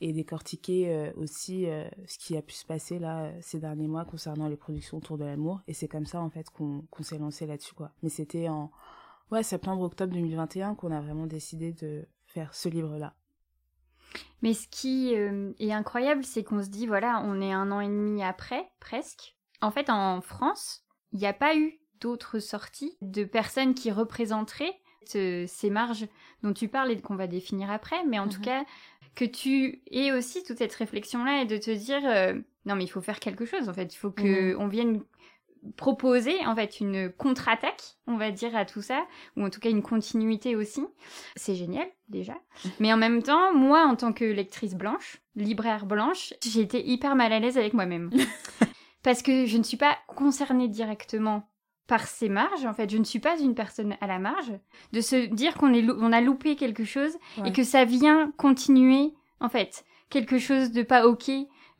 et 0.00 0.12
décortiquer 0.12 0.94
euh, 0.94 1.12
aussi 1.16 1.66
euh, 1.66 1.88
ce 2.06 2.18
qui 2.18 2.36
a 2.36 2.42
pu 2.42 2.54
se 2.54 2.64
passer 2.64 2.98
là 2.98 3.30
ces 3.40 3.58
derniers 3.58 3.88
mois 3.88 4.04
concernant 4.04 4.48
les 4.48 4.56
productions 4.56 4.98
autour 4.98 5.18
de 5.18 5.24
l'amour. 5.24 5.60
Et 5.68 5.74
c'est 5.74 5.88
comme 5.88 6.06
ça 6.06 6.20
en 6.20 6.30
fait 6.30 6.48
qu'on 6.50 6.84
s'est 7.00 7.18
lancé 7.18 7.46
là-dessus 7.46 7.74
quoi. 7.74 7.92
Mais 8.02 8.08
c'était 8.08 8.48
en 8.48 8.70
ouais 9.30 9.42
septembre 9.42 9.82
octobre 9.82 10.12
2021 10.12 10.74
qu'on 10.74 10.90
a 10.90 11.00
vraiment 11.00 11.26
décidé 11.26 11.72
de 11.72 12.06
faire 12.24 12.54
ce 12.54 12.68
livre 12.68 12.96
là 12.96 13.14
Mais 14.42 14.54
ce 14.54 14.68
qui 14.68 15.14
euh, 15.16 15.52
est 15.58 15.72
incroyable, 15.72 16.24
c'est 16.24 16.44
qu'on 16.44 16.62
se 16.62 16.68
dit, 16.68 16.86
voilà, 16.86 17.22
on 17.24 17.40
est 17.40 17.52
un 17.52 17.70
an 17.72 17.80
et 17.80 17.88
demi 17.88 18.22
après, 18.22 18.70
presque. 18.80 19.36
En 19.60 19.70
fait, 19.70 19.90
en 19.90 20.20
France, 20.20 20.84
il 21.12 21.18
n'y 21.18 21.26
a 21.26 21.32
pas 21.32 21.56
eu 21.56 21.80
d'autres 22.00 22.38
sorties 22.38 22.96
de 23.02 23.24
personnes 23.24 23.74
qui 23.74 23.90
représenteraient 23.90 24.74
ces 25.04 25.70
marges 25.70 26.06
dont 26.42 26.52
tu 26.52 26.68
parles 26.68 26.90
et 26.92 27.00
qu'on 27.00 27.16
va 27.16 27.26
définir 27.26 27.70
après, 27.70 28.04
mais 28.06 28.18
en 28.18 28.28
tout 28.28 28.38
Mhm. 28.38 28.44
cas, 28.44 28.64
que 29.16 29.24
tu 29.24 29.82
aies 29.90 30.12
aussi 30.12 30.42
toute 30.44 30.58
cette 30.58 30.74
réflexion-là 30.74 31.42
et 31.42 31.46
de 31.46 31.56
te 31.56 31.70
dire, 31.70 32.00
euh, 32.04 32.34
non 32.64 32.76
mais 32.76 32.84
il 32.84 32.88
faut 32.88 33.00
faire 33.00 33.18
quelque 33.20 33.44
chose, 33.44 33.68
en 33.68 33.74
fait, 33.74 33.92
il 33.94 33.98
faut 33.98 34.10
que 34.12 34.54
on 34.56 34.68
vienne 34.68 35.02
proposer 35.76 36.34
en 36.46 36.54
fait 36.54 36.80
une 36.80 37.10
contre-attaque, 37.12 37.82
on 38.06 38.16
va 38.16 38.30
dire 38.30 38.56
à 38.56 38.64
tout 38.64 38.80
ça, 38.80 39.06
ou 39.36 39.44
en 39.44 39.50
tout 39.50 39.60
cas 39.60 39.68
une 39.68 39.82
continuité 39.82 40.56
aussi. 40.56 40.82
C'est 41.36 41.54
génial 41.54 41.86
déjà. 42.08 42.34
Mais 42.80 42.92
en 42.92 42.96
même 42.96 43.22
temps, 43.22 43.52
moi 43.54 43.84
en 43.84 43.94
tant 43.96 44.12
que 44.14 44.24
lectrice 44.24 44.74
blanche, 44.74 45.20
libraire 45.36 45.84
blanche, 45.86 46.32
j'ai 46.42 46.60
été 46.62 46.86
hyper 46.88 47.14
mal 47.14 47.32
à 47.32 47.40
l'aise 47.40 47.58
avec 47.58 47.74
moi-même. 47.74 48.10
Parce 49.02 49.22
que 49.22 49.44
je 49.46 49.58
ne 49.58 49.62
suis 49.62 49.76
pas 49.76 49.98
concernée 50.08 50.68
directement 50.68 51.49
par 51.90 52.06
ces 52.06 52.28
marges, 52.28 52.64
en 52.64 52.72
fait, 52.72 52.88
je 52.88 52.98
ne 52.98 53.04
suis 53.04 53.18
pas 53.18 53.36
une 53.38 53.56
personne 53.56 53.96
à 54.00 54.06
la 54.06 54.20
marge, 54.20 54.52
de 54.92 55.00
se 55.00 55.26
dire 55.26 55.54
qu'on 55.58 55.74
est 55.74 55.84
on 55.90 56.12
a 56.12 56.20
loupé 56.20 56.54
quelque 56.54 56.84
chose 56.84 57.14
et 57.44 57.52
que 57.52 57.64
ça 57.64 57.84
vient 57.84 58.32
continuer, 58.36 59.12
en 59.40 59.48
fait, 59.48 59.84
quelque 60.08 60.38
chose 60.38 60.70
de 60.70 60.82
pas 60.84 61.06
ok 61.06 61.28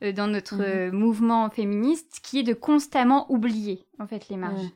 euh, 0.03 0.11
dans 0.11 0.27
notre 0.27 0.55
Mhm. 0.57 0.61
euh, 0.65 0.91
mouvement 0.91 1.49
féministe, 1.49 2.19
qui 2.23 2.39
est 2.39 2.43
de 2.43 2.53
constamment 2.53 3.25
oublier, 3.31 3.85
en 3.99 4.05
fait, 4.07 4.27
les 4.29 4.35
marges. 4.37 4.67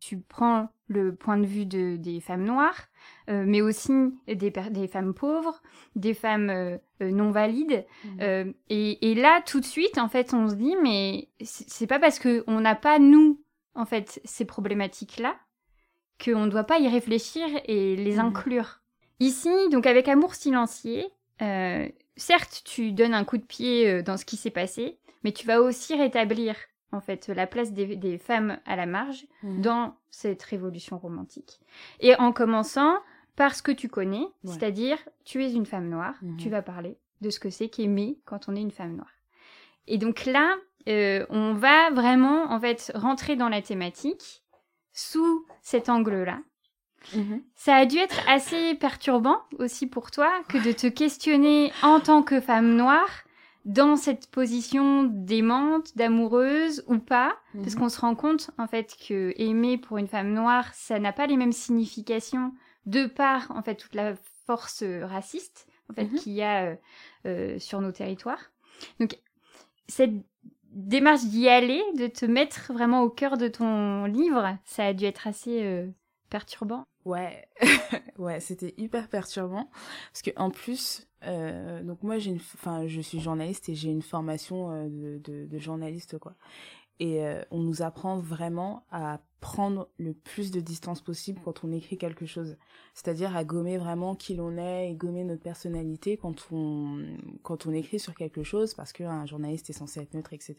Tu 0.00 0.18
prends 0.18 0.70
le 0.88 1.14
point 1.14 1.36
de 1.38 1.46
vue 1.46 1.66
de, 1.66 1.96
des 1.96 2.18
femmes 2.20 2.44
noires, 2.44 2.88
euh, 3.28 3.44
mais 3.46 3.60
aussi 3.60 3.92
des, 4.26 4.88
femmes 4.88 5.14
pauvres, 5.14 5.60
des 5.94 6.14
femmes 6.14 6.78
non 7.00 7.30
valides. 7.30 7.84
Mhm. 8.06 8.54
Et, 8.70 9.10
et 9.10 9.14
là, 9.14 9.40
tout 9.46 9.60
de 9.60 9.66
suite, 9.76 9.98
en 9.98 10.08
fait, 10.08 10.34
on 10.34 10.48
se 10.48 10.54
dit, 10.56 10.74
mais 10.82 11.28
c'est 11.42 11.86
pas 11.86 12.00
parce 12.00 12.18
qu'on 12.18 12.60
n'a 12.60 12.74
pas, 12.74 12.98
nous, 12.98 13.38
en 13.74 13.84
fait, 13.86 14.20
ces 14.24 14.44
problématiques-là, 14.44 15.36
qu'on 16.22 16.44
ne 16.46 16.50
doit 16.50 16.64
pas 16.64 16.78
y 16.78 16.88
réfléchir 16.88 17.46
et 17.64 17.96
les 17.96 18.14
Mhm. 18.14 18.26
inclure. 18.26 18.80
Ici, 19.20 19.50
donc 19.70 19.86
avec 19.86 20.08
Amour 20.08 20.34
silencieux, 20.34 21.04
euh, 21.42 21.88
certes, 22.16 22.62
tu 22.64 22.92
donnes 22.92 23.14
un 23.14 23.24
coup 23.24 23.38
de 23.38 23.44
pied 23.44 23.88
euh, 23.88 24.02
dans 24.02 24.16
ce 24.16 24.24
qui 24.24 24.36
s'est 24.36 24.50
passé, 24.50 24.98
mais 25.24 25.32
tu 25.32 25.46
vas 25.46 25.60
aussi 25.62 25.94
rétablir, 25.96 26.56
en 26.92 27.00
fait, 27.00 27.28
la 27.28 27.46
place 27.46 27.72
des, 27.72 27.96
des 27.96 28.18
femmes 28.18 28.58
à 28.66 28.76
la 28.76 28.86
marge 28.86 29.26
Mhm. 29.42 29.62
dans 29.62 29.96
cette 30.10 30.42
révolution 30.42 30.98
romantique. 30.98 31.60
Et 32.00 32.14
en 32.16 32.32
commençant 32.32 32.98
par 33.36 33.54
ce 33.54 33.62
que 33.62 33.72
tu 33.72 33.88
connais, 33.88 34.20
Ouais. 34.20 34.30
c'est-à-dire 34.44 34.98
tu 35.24 35.42
es 35.44 35.52
une 35.52 35.66
femme 35.66 35.88
noire, 35.88 36.16
Mhm. 36.22 36.36
tu 36.36 36.50
vas 36.50 36.62
parler 36.62 36.98
de 37.22 37.30
ce 37.30 37.40
que 37.40 37.48
c'est 37.50 37.68
qu'aimer 37.68 38.18
quand 38.26 38.48
on 38.48 38.56
est 38.56 38.60
une 38.60 38.70
femme 38.70 38.96
noire. 38.96 39.12
Et 39.86 39.96
donc 39.98 40.24
là, 40.26 40.54
euh, 40.88 41.26
on 41.30 41.54
va 41.54 41.90
vraiment 41.90 42.50
en 42.52 42.58
fait 42.60 42.90
rentrer 42.94 43.36
dans 43.36 43.48
la 43.48 43.62
thématique 43.62 44.42
sous 44.92 45.46
cet 45.62 45.88
angle-là. 45.88 46.40
Mhm. 47.14 47.42
Ça 47.54 47.76
a 47.76 47.86
dû 47.86 47.96
être 47.98 48.20
assez 48.28 48.74
perturbant 48.74 49.40
aussi 49.58 49.86
pour 49.86 50.10
toi 50.10 50.30
que 50.48 50.58
de 50.58 50.72
te 50.72 50.86
questionner 50.86 51.72
en 51.82 52.00
tant 52.00 52.22
que 52.22 52.40
femme 52.40 52.76
noire 52.76 53.24
dans 53.64 53.96
cette 53.96 54.30
position 54.30 55.04
d'aimante, 55.04 55.96
d'amoureuse 55.96 56.82
ou 56.88 56.98
pas, 56.98 57.36
parce 57.54 57.74
Mhm. 57.74 57.80
qu'on 57.80 57.88
se 57.90 58.00
rend 58.00 58.14
compte 58.14 58.50
en 58.58 58.66
fait 58.66 58.96
que 59.06 59.32
aimer 59.36 59.76
pour 59.78 59.98
une 59.98 60.08
femme 60.08 60.32
noire, 60.32 60.72
ça 60.74 60.98
n'a 60.98 61.12
pas 61.12 61.26
les 61.26 61.36
mêmes 61.36 61.52
significations 61.52 62.52
de 62.86 63.06
par 63.06 63.50
en 63.50 63.62
fait 63.62 63.74
toute 63.76 63.94
la 63.94 64.14
force 64.46 64.82
euh, 64.82 65.06
raciste 65.06 65.66
en 65.90 65.94
fait 65.94 66.04
Mhm. 66.04 66.18
qu'il 66.18 66.32
y 66.32 66.42
a 66.42 66.64
euh, 66.70 66.76
euh, 67.26 67.58
sur 67.58 67.80
nos 67.80 67.92
territoires. 67.92 68.50
Donc 68.98 69.18
cette 69.88 70.12
démarche 70.86 71.24
d'y 71.24 71.48
aller, 71.48 71.82
de 71.96 72.06
te 72.06 72.26
mettre 72.26 72.72
vraiment 72.72 73.02
au 73.02 73.10
cœur 73.10 73.36
de 73.36 73.48
ton 73.48 74.04
livre, 74.04 74.56
ça 74.64 74.86
a 74.86 74.92
dû 74.92 75.04
être 75.04 75.26
assez 75.26 75.62
euh, 75.62 75.86
perturbant. 76.28 76.84
Ouais, 77.04 77.48
ouais, 78.18 78.40
c'était 78.40 78.74
hyper 78.76 79.08
perturbant 79.08 79.70
parce 80.12 80.22
que 80.22 80.30
en 80.36 80.50
plus, 80.50 81.08
euh, 81.24 81.82
donc 81.82 82.02
moi 82.02 82.18
j'ai 82.18 82.30
une, 82.30 82.40
enfin 82.54 82.86
je 82.86 83.00
suis 83.00 83.20
journaliste 83.20 83.68
et 83.70 83.74
j'ai 83.74 83.88
une 83.88 84.02
formation 84.02 84.70
euh, 84.70 84.88
de, 84.88 85.18
de, 85.18 85.46
de 85.46 85.58
journaliste 85.58 86.18
quoi. 86.18 86.34
Et 87.00 87.24
euh, 87.24 87.42
on 87.50 87.60
nous 87.60 87.80
apprend 87.82 88.18
vraiment 88.18 88.84
à 88.90 89.20
prendre 89.40 89.88
le 89.96 90.12
plus 90.12 90.50
de 90.50 90.60
distance 90.60 91.00
possible 91.00 91.40
quand 91.42 91.64
on 91.64 91.72
écrit 91.72 91.96
quelque 91.96 92.26
chose. 92.26 92.58
C'est-à-dire 92.92 93.34
à 93.34 93.42
gommer 93.42 93.78
vraiment 93.78 94.14
qui 94.14 94.34
l'on 94.34 94.58
est 94.58 94.90
et 94.90 94.94
gommer 94.94 95.24
notre 95.24 95.42
personnalité 95.42 96.18
quand 96.18 96.48
on, 96.52 97.02
quand 97.42 97.66
on 97.66 97.72
écrit 97.72 97.98
sur 97.98 98.14
quelque 98.14 98.42
chose 98.42 98.74
parce 98.74 98.92
qu'un 98.92 99.24
journaliste 99.24 99.70
est 99.70 99.74
censé 99.74 100.00
être 100.00 100.12
neutre, 100.12 100.34
etc. 100.34 100.56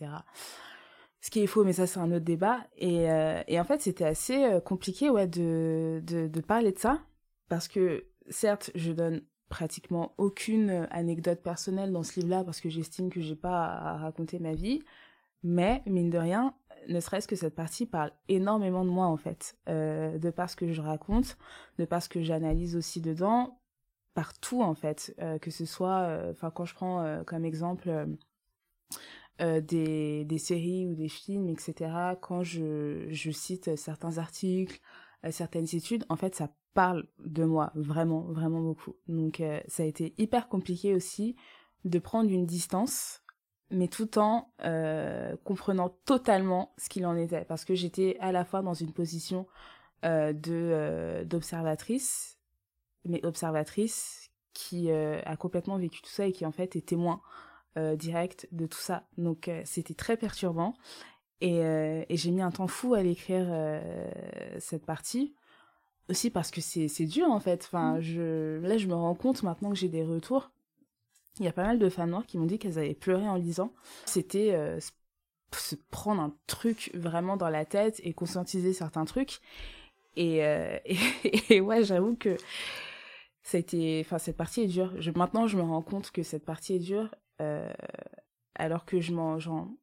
Ce 1.22 1.30
qui 1.30 1.42
est 1.42 1.48
faux, 1.48 1.64
mais 1.64 1.74
ça 1.74 1.86
c'est 1.86 2.00
un 2.00 2.12
autre 2.12 2.26
débat. 2.26 2.66
Et, 2.76 3.12
euh, 3.12 3.44
en 3.52 3.64
fait 3.64 3.82
c'était 3.82 4.06
assez 4.06 4.44
euh, 4.44 4.60
compliqué 4.60 5.12
ouais, 5.12 5.28
de, 5.28 6.02
de, 6.04 6.28
de 6.28 6.42
parler 6.42 6.72
de 6.72 6.80
ça 6.80 7.04
parce 7.50 7.68
que 7.68 8.08
certes 8.32 8.72
je 8.74 8.92
donne 8.92 9.22
pratiquement 9.48 10.16
aucune 10.18 10.88
anecdote 10.90 11.44
personnelle 11.44 11.92
dans 11.92 12.02
ce 12.04 12.20
livre-là 12.20 12.44
parce 12.44 12.62
que 12.62 12.70
j'estime 12.70 13.12
que 13.12 13.22
j'ai 13.22 13.36
pas 13.36 13.66
à 13.66 13.98
raconter 13.98 14.40
ma 14.40 14.54
vie. 14.54 14.82
Mais, 15.44 15.82
mine 15.86 16.10
de 16.10 16.18
rien, 16.18 16.54
ne 16.88 17.00
serait-ce 17.00 17.28
que 17.28 17.36
cette 17.36 17.56
partie 17.56 17.86
parle 17.86 18.12
énormément 18.28 18.86
de 18.86 18.90
moi, 18.90 19.08
en 19.08 19.18
fait. 19.18 19.58
Euh, 19.70 20.18
de 20.18 20.30
par 20.30 20.50
ce 20.50 20.56
que 20.56 20.72
je 20.72 20.82
raconte, 20.82 21.38
de 21.78 21.86
par 21.86 22.02
ce 22.02 22.10
que 22.10 22.22
j'analyse 22.22 22.76
aussi 22.76 23.02
dedans, 23.02 23.60
partout, 24.14 24.62
en 24.62 24.74
fait. 24.76 25.16
Euh, 25.20 25.40
que 25.40 25.52
ce 25.52 25.66
soit, 25.66 26.20
enfin, 26.32 26.52
quand 26.52 26.66
je 26.66 26.76
prends 26.76 27.02
euh, 27.02 27.24
comme 27.24 27.46
exemple 27.46 27.90
euh, 27.90 28.06
euh, 29.42 29.62
des, 29.62 30.24
des 30.26 30.38
séries 30.38 30.86
ou 30.86 30.94
des 30.94 31.10
films, 31.10 31.50
etc., 31.50 31.92
quand 32.22 32.44
je, 32.44 33.08
je 33.10 33.32
cite 33.32 33.76
certains 33.76 34.18
articles, 34.20 34.80
euh, 35.26 35.32
certaines 35.32 35.68
études, 35.74 36.06
en 36.10 36.16
fait, 36.16 36.36
ça 36.36 36.50
parle 36.74 37.08
de 37.20 37.44
moi, 37.44 37.72
vraiment, 37.76 38.22
vraiment 38.22 38.62
beaucoup. 38.62 38.96
Donc, 39.08 39.40
euh, 39.42 39.60
ça 39.68 39.84
a 39.84 39.86
été 39.86 40.14
hyper 40.18 40.48
compliqué 40.48 40.94
aussi 40.94 41.36
de 41.86 41.98
prendre 41.98 42.30
une 42.30 42.46
distance 42.46 43.21
mais 43.72 43.88
tout 43.88 44.18
en 44.18 44.52
euh, 44.64 45.36
comprenant 45.44 45.90
totalement 46.06 46.74
ce 46.78 46.90
qu'il 46.90 47.06
en 47.06 47.16
était. 47.16 47.46
Parce 47.46 47.66
que 47.66 47.76
j'étais 47.76 48.18
à 48.20 48.32
la 48.32 48.46
fois 48.46 48.62
dans 48.62 48.74
une 48.74 48.94
position 48.94 49.48
euh, 50.06 50.34
de 50.34 50.52
euh, 50.52 51.24
d'observatrice 51.24 52.38
mais 53.06 53.24
observatrice 53.26 54.30
qui 54.54 54.92
a 54.92 55.36
complètement 55.38 55.78
vécu 55.78 56.04
tout 56.04 56.10
ça 56.12 56.28
et 56.28 56.32
qui 56.32 56.46
en 56.46 56.52
fait 56.52 56.76
est 56.76 56.86
témoin 56.86 57.20
direct 57.96 58.48
de 58.52 58.68
tout 58.68 58.78
ça. 58.78 59.08
Donc 59.18 59.50
c'était 59.64 59.96
très 59.96 60.18
perturbant. 60.18 60.76
Et, 61.40 61.58
et 61.58 62.16
j'ai 62.16 62.30
mis 62.30 62.44
un 62.44 62.52
temps 62.52 62.68
fou 62.68 62.94
à 62.94 63.02
l'écrire 63.02 63.48
cette 64.60 64.86
partie. 64.86 65.34
Aussi 66.10 66.30
parce 66.30 66.52
que 66.52 66.62
c'est 66.62 66.90
c'est 66.90 67.06
dur 67.06 67.32
en 67.32 67.40
fait. 67.40 67.64
Enfin 67.66 68.00
je 68.02 68.60
là 68.60 68.78
je 68.78 68.86
me 68.86 68.94
rends 68.94 69.16
compte 69.16 69.42
maintenant 69.42 69.70
que 69.70 69.78
j'ai 69.78 69.90
des 69.90 70.04
retours 70.04 70.52
il 71.40 71.46
y 71.46 71.48
a 71.48 71.54
pas 71.54 71.64
mal 71.64 71.80
de 71.80 71.90
femmes 71.90 72.10
noires 72.10 72.26
qui 72.26 72.38
m'ont 72.38 72.46
dit 72.46 72.60
qu'elles 72.60 72.78
avaient 72.78 72.94
pleuré 72.94 73.28
en 73.28 73.36
lisant. 73.36 73.74
C'était 74.06 74.54
euh, 74.54 74.80
se 75.54 75.76
prendre 75.90 76.22
un 76.22 76.36
truc 76.48 76.92
vraiment 76.94 77.38
dans 77.38 77.50
la 77.50 77.66
tête 77.66 78.02
et 78.04 78.14
conscientiser 78.14 78.74
certains 78.74 79.06
trucs. 79.06 79.40
Et, 80.16 80.44
euh, 80.46 80.78
et, 81.50 81.62
ouais, 81.62 81.84
j'avoue 81.84 82.16
que 82.16 82.36
ça 83.44 83.58
a 83.58 83.60
été, 83.60 84.06
cette 84.20 84.38
partie 84.38 84.62
est 84.62 84.68
dure. 84.68 84.94
Maintenant, 85.16 85.48
je 85.48 85.58
me 85.58 85.64
rends 85.64 85.82
compte 85.82 86.12
que 86.12 86.24
cette 86.24 86.46
partie 86.46 86.76
est 86.76 86.80
dure, 86.80 87.14
euh, 87.42 87.72
alors 88.56 88.86
que 88.86 89.00
je 89.00 89.14
m'en, 89.14 89.40
j'en, 89.40 89.78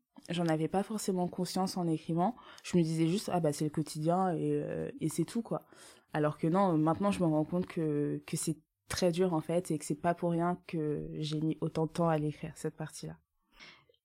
avais 0.48 0.68
pas 0.68 0.82
forcément 0.82 1.28
conscience 1.28 1.76
en 1.76 1.88
écrivant. 1.88 2.36
Je 2.62 2.76
me 2.76 2.82
disais 2.82 3.08
juste, 3.08 3.30
ah 3.32 3.40
bah 3.40 3.52
c'est 3.52 3.64
le 3.64 3.70
quotidien 3.70 4.34
et, 4.34 4.62
et 5.00 5.08
c'est 5.08 5.24
tout 5.24 5.42
quoi. 5.42 5.66
Alors 6.12 6.38
que 6.38 6.46
non, 6.46 6.76
maintenant 6.78 7.10
je 7.10 7.20
me 7.20 7.26
rends 7.26 7.44
compte 7.44 7.66
que, 7.66 8.22
que 8.26 8.36
c'est 8.36 8.56
très 8.88 9.12
dur 9.12 9.34
en 9.34 9.40
fait 9.40 9.70
et 9.70 9.78
que 9.78 9.84
c'est 9.84 9.94
pas 9.94 10.14
pour 10.14 10.30
rien 10.30 10.58
que 10.66 11.08
j'ai 11.14 11.40
mis 11.40 11.58
autant 11.60 11.86
de 11.86 11.90
temps 11.90 12.08
à 12.08 12.18
l'écrire 12.18 12.52
cette 12.56 12.76
partie-là. 12.76 13.16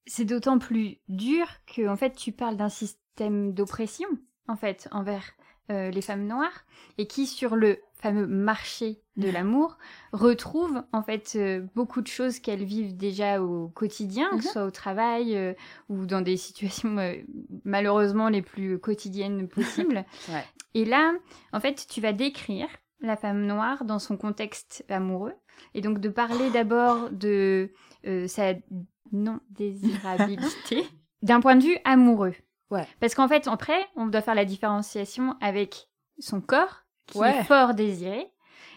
C'est 0.06 0.24
d'autant 0.24 0.58
plus 0.58 0.98
dur 1.08 1.46
que 1.66 1.88
en 1.88 1.96
fait 1.96 2.14
tu 2.14 2.32
parles 2.32 2.56
d'un 2.56 2.68
système 2.68 3.52
d'oppression 3.52 4.08
en 4.48 4.56
fait 4.56 4.88
envers 4.92 5.24
euh, 5.70 5.90
les 5.90 6.02
femmes 6.02 6.26
noires 6.26 6.66
et 6.98 7.06
qui 7.06 7.26
sur 7.26 7.56
le 7.56 7.78
fameux 7.94 8.26
marché 8.26 9.00
de 9.16 9.30
l'amour 9.30 9.78
retrouve 10.12 10.82
en 10.92 11.02
fait 11.02 11.32
euh, 11.36 11.64
beaucoup 11.74 12.02
de 12.02 12.06
choses 12.06 12.38
qu'elles 12.38 12.64
vivent 12.64 12.94
déjà 12.94 13.42
au 13.42 13.68
quotidien, 13.68 14.28
que 14.36 14.42
ce 14.42 14.50
soit 14.50 14.66
au 14.66 14.70
travail 14.70 15.34
euh, 15.34 15.54
ou 15.88 16.04
dans 16.04 16.20
des 16.20 16.36
situations 16.36 16.96
malheureusement 17.64 18.28
les 18.28 18.42
plus 18.42 18.78
quotidiennes 18.78 19.48
possibles. 19.48 20.04
Ouais. 20.28 20.44
Et 20.74 20.84
là, 20.84 21.14
en 21.52 21.60
fait, 21.60 21.86
tu 21.88 22.00
vas 22.00 22.12
décrire 22.12 22.66
la 23.04 23.16
femme 23.16 23.46
noire 23.46 23.84
dans 23.84 23.98
son 23.98 24.16
contexte 24.16 24.84
amoureux 24.88 25.34
et 25.74 25.80
donc 25.80 25.98
de 26.00 26.08
parler 26.08 26.50
d'abord 26.50 27.10
de 27.10 27.72
euh, 28.06 28.26
sa 28.26 28.54
non 29.12 29.40
désirabilité 29.50 30.84
d'un 31.22 31.40
point 31.40 31.56
de 31.56 31.64
vue 31.64 31.78
amoureux. 31.84 32.34
Ouais. 32.70 32.86
Parce 33.00 33.14
qu'en 33.14 33.28
fait, 33.28 33.46
après, 33.46 33.86
on 33.96 34.06
doit 34.06 34.22
faire 34.22 34.34
la 34.34 34.44
différenciation 34.44 35.36
avec 35.40 35.88
son 36.18 36.40
corps 36.40 36.82
qui 37.06 37.18
Ouais. 37.18 37.38
est 37.38 37.44
fort 37.44 37.74
désiré. 37.74 38.26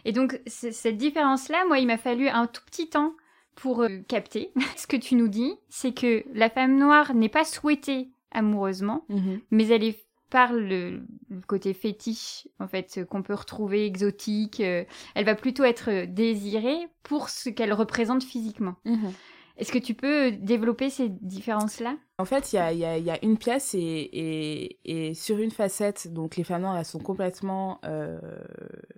Et 0.05 0.12
donc 0.12 0.39
cette 0.48 0.98
différence-là, 0.98 1.65
moi, 1.67 1.79
il 1.79 1.88
m'a 1.88 1.98
fallu 1.98 2.27
un 2.27 2.46
tout 2.48 2.62
petit 2.65 2.89
temps 2.89 3.13
pour 3.55 3.81
euh, 3.84 3.89
capter. 4.07 4.51
Ce 4.77 4.86
que 4.88 4.98
tu 4.98 5.15
nous 5.15 5.27
dis, 5.27 5.55
c'est 5.69 5.93
que 5.93 6.24
la 6.34 6.50
femme 6.50 6.77
noire 6.77 7.13
n'est 7.13 7.29
pas 7.29 7.43
souhaitée 7.46 8.12
amoureusement, 8.31 9.05
Mhm. 9.10 9.41
mais 9.51 9.67
elle 9.67 9.84
est 9.84 9.98
par 10.29 10.53
le, 10.53 11.01
le 11.29 11.41
côté 11.48 11.74
fétiche 11.74 12.48
en 12.60 12.67
fait 12.67 13.05
qu'on 13.10 13.24
peut 13.24 13.34
retrouver 13.34 13.86
exotique 13.86 14.60
euh, 14.60 14.84
elle 15.15 15.25
va 15.25 15.36
plutôt 15.36 15.63
être 15.63 15.89
euh, 15.89 16.05
désirée 16.05 16.88
pour 17.03 17.29
ce 17.29 17.50
qu'elle 17.50 17.74
représente 17.74 18.24
physiquement 18.24 18.75
Mhm. 18.86 19.13
est-ce 19.57 19.72
que 19.72 19.79
tu 19.79 19.93
peux 19.93 20.31
développer 20.31 20.89
ces 20.89 21.10
différences 21.10 21.79
là 21.79 21.96
En 22.19 22.25
fait, 22.25 22.51
il 22.53 22.57
y 22.57 22.60
a, 22.60 22.72
il 22.74 22.79
y, 22.79 22.86
a, 22.86 22.98
il 22.98 23.05
y 23.05 23.10
a 23.12 23.17
une 23.24 23.38
pièce 23.38 23.74
et, 23.74 23.79
et, 23.79 24.79
et 25.10 25.13
sur 25.13 25.38
une 25.39 25.51
facette, 25.51 26.12
donc 26.13 26.36
les 26.36 26.43
femmes 26.43 26.62
noires, 26.63 26.77
elles 26.77 26.86
sont 26.86 27.00
complètement, 27.00 27.79
euh, 27.86 28.19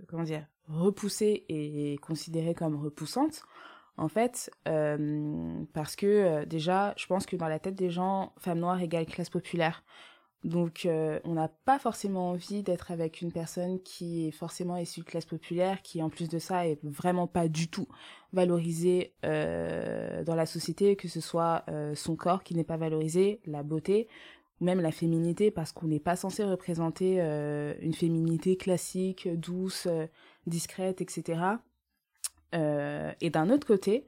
comment 0.08 0.24
dire, 0.24 0.46
repoussées 0.68 1.46
et 1.50 1.98
considérées 2.02 2.54
comme 2.56 2.76
repoussantes. 2.76 3.44
En 3.98 4.08
fait, 4.08 4.50
euh, 4.68 5.62
parce 5.74 5.96
que 5.98 6.06
euh, 6.06 6.46
déjà, 6.46 6.94
je 6.98 7.06
pense 7.08 7.26
que 7.26 7.36
dans 7.36 7.50
la 7.50 7.60
tête 7.60 7.76
des 7.76 7.90
gens, 7.90 8.34
femme 8.38 8.60
noire 8.60 8.82
égale 8.82 9.06
classe 9.06 9.30
populaire. 9.30 9.84
Donc, 10.46 10.86
euh, 10.86 11.20
on 11.26 11.34
n'a 11.34 11.50
pas 11.50 11.80
forcément 11.80 12.30
envie 12.30 12.64
d'être 12.64 12.92
avec 12.92 13.22
une 13.22 13.32
personne 13.32 13.82
qui 13.82 14.28
est 14.28 14.32
forcément 14.32 14.78
issue 14.78 15.02
de 15.02 15.06
classe 15.06 15.26
populaire, 15.26 15.82
qui 15.82 16.02
en 16.02 16.10
plus 16.10 16.30
de 16.30 16.40
ça 16.40 16.66
est 16.66 16.80
vraiment 16.82 17.28
pas 17.28 17.50
du 17.50 17.68
tout 17.68 17.88
valorisée 18.32 19.14
euh, 19.26 20.24
dans 20.24 20.36
la 20.36 20.46
société, 20.46 20.96
que 20.96 21.10
ce 21.10 21.20
soit 21.20 21.64
euh, 21.68 21.94
son 21.94 22.16
corps 22.16 22.44
qui 22.44 22.56
n'est 22.56 22.64
pas 22.64 22.78
valorisé, 22.78 23.42
la 23.46 23.64
beauté, 23.64 24.08
ou 24.62 24.66
même 24.66 24.80
la 24.80 24.92
féminité, 24.92 25.52
parce 25.52 25.74
qu'on 25.74 25.88
n'est 25.88 26.00
pas 26.00 26.16
censé 26.16 26.46
représenter 26.46 27.20
une 27.82 27.94
féminité 27.94 28.58
classique, 28.58 29.30
douce, 29.40 29.88
discrète, 30.48 31.00
etc. 31.00 31.42
Et 32.52 33.30
d'un 33.30 33.50
autre 33.52 33.66
côté, 33.66 34.06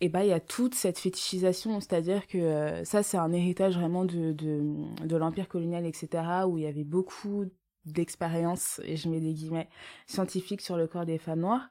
et 0.00 0.08
ben 0.08 0.22
il 0.22 0.28
y 0.28 0.32
a 0.32 0.40
toute 0.40 0.74
cette 0.74 0.98
fétichisation, 0.98 1.78
c'est-à-dire 1.80 2.26
que 2.26 2.38
euh, 2.38 2.84
ça 2.84 3.02
c'est 3.02 3.18
un 3.18 3.32
héritage 3.32 3.76
vraiment 3.76 4.04
de, 4.04 4.32
de, 4.32 4.62
de 5.04 5.16
l'empire 5.16 5.48
colonial, 5.48 5.84
etc., 5.84 6.24
où 6.46 6.56
il 6.56 6.64
y 6.64 6.66
avait 6.66 6.84
beaucoup 6.84 7.44
d'expériences, 7.84 8.80
et 8.84 8.96
je 8.96 9.08
mets 9.08 9.20
des 9.20 9.32
guillemets, 9.34 9.68
scientifiques 10.06 10.62
sur 10.62 10.76
le 10.76 10.86
corps 10.86 11.04
des 11.04 11.18
femmes 11.18 11.40
noires, 11.40 11.68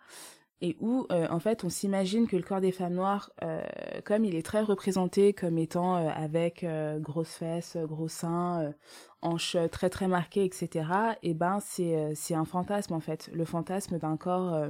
et 0.61 0.77
où 0.79 1.07
euh, 1.11 1.27
en 1.29 1.39
fait 1.39 1.63
on 1.63 1.69
s'imagine 1.69 2.27
que 2.27 2.35
le 2.35 2.43
corps 2.43 2.61
des 2.61 2.71
femmes 2.71 2.93
noires, 2.93 3.31
euh, 3.43 3.63
comme 4.05 4.25
il 4.25 4.35
est 4.35 4.45
très 4.45 4.61
représenté 4.61 5.33
comme 5.33 5.57
étant 5.57 5.95
avec 5.95 6.65
grosses 6.99 7.33
fesses, 7.33 7.77
gros 7.77 8.09
seins, 8.09 8.73
hanches 9.21 9.57
très 9.71 9.89
très 9.89 10.07
marquées, 10.07 10.45
etc., 10.45 10.85
et 11.23 11.33
ben 11.33 11.59
c'est 11.61 12.35
un 12.35 12.45
fantasme 12.45 12.93
en 12.93 12.99
fait, 12.99 13.29
le 13.33 13.45
fantasme 13.45 13.97
d'un 13.97 14.17
corps 14.17 14.67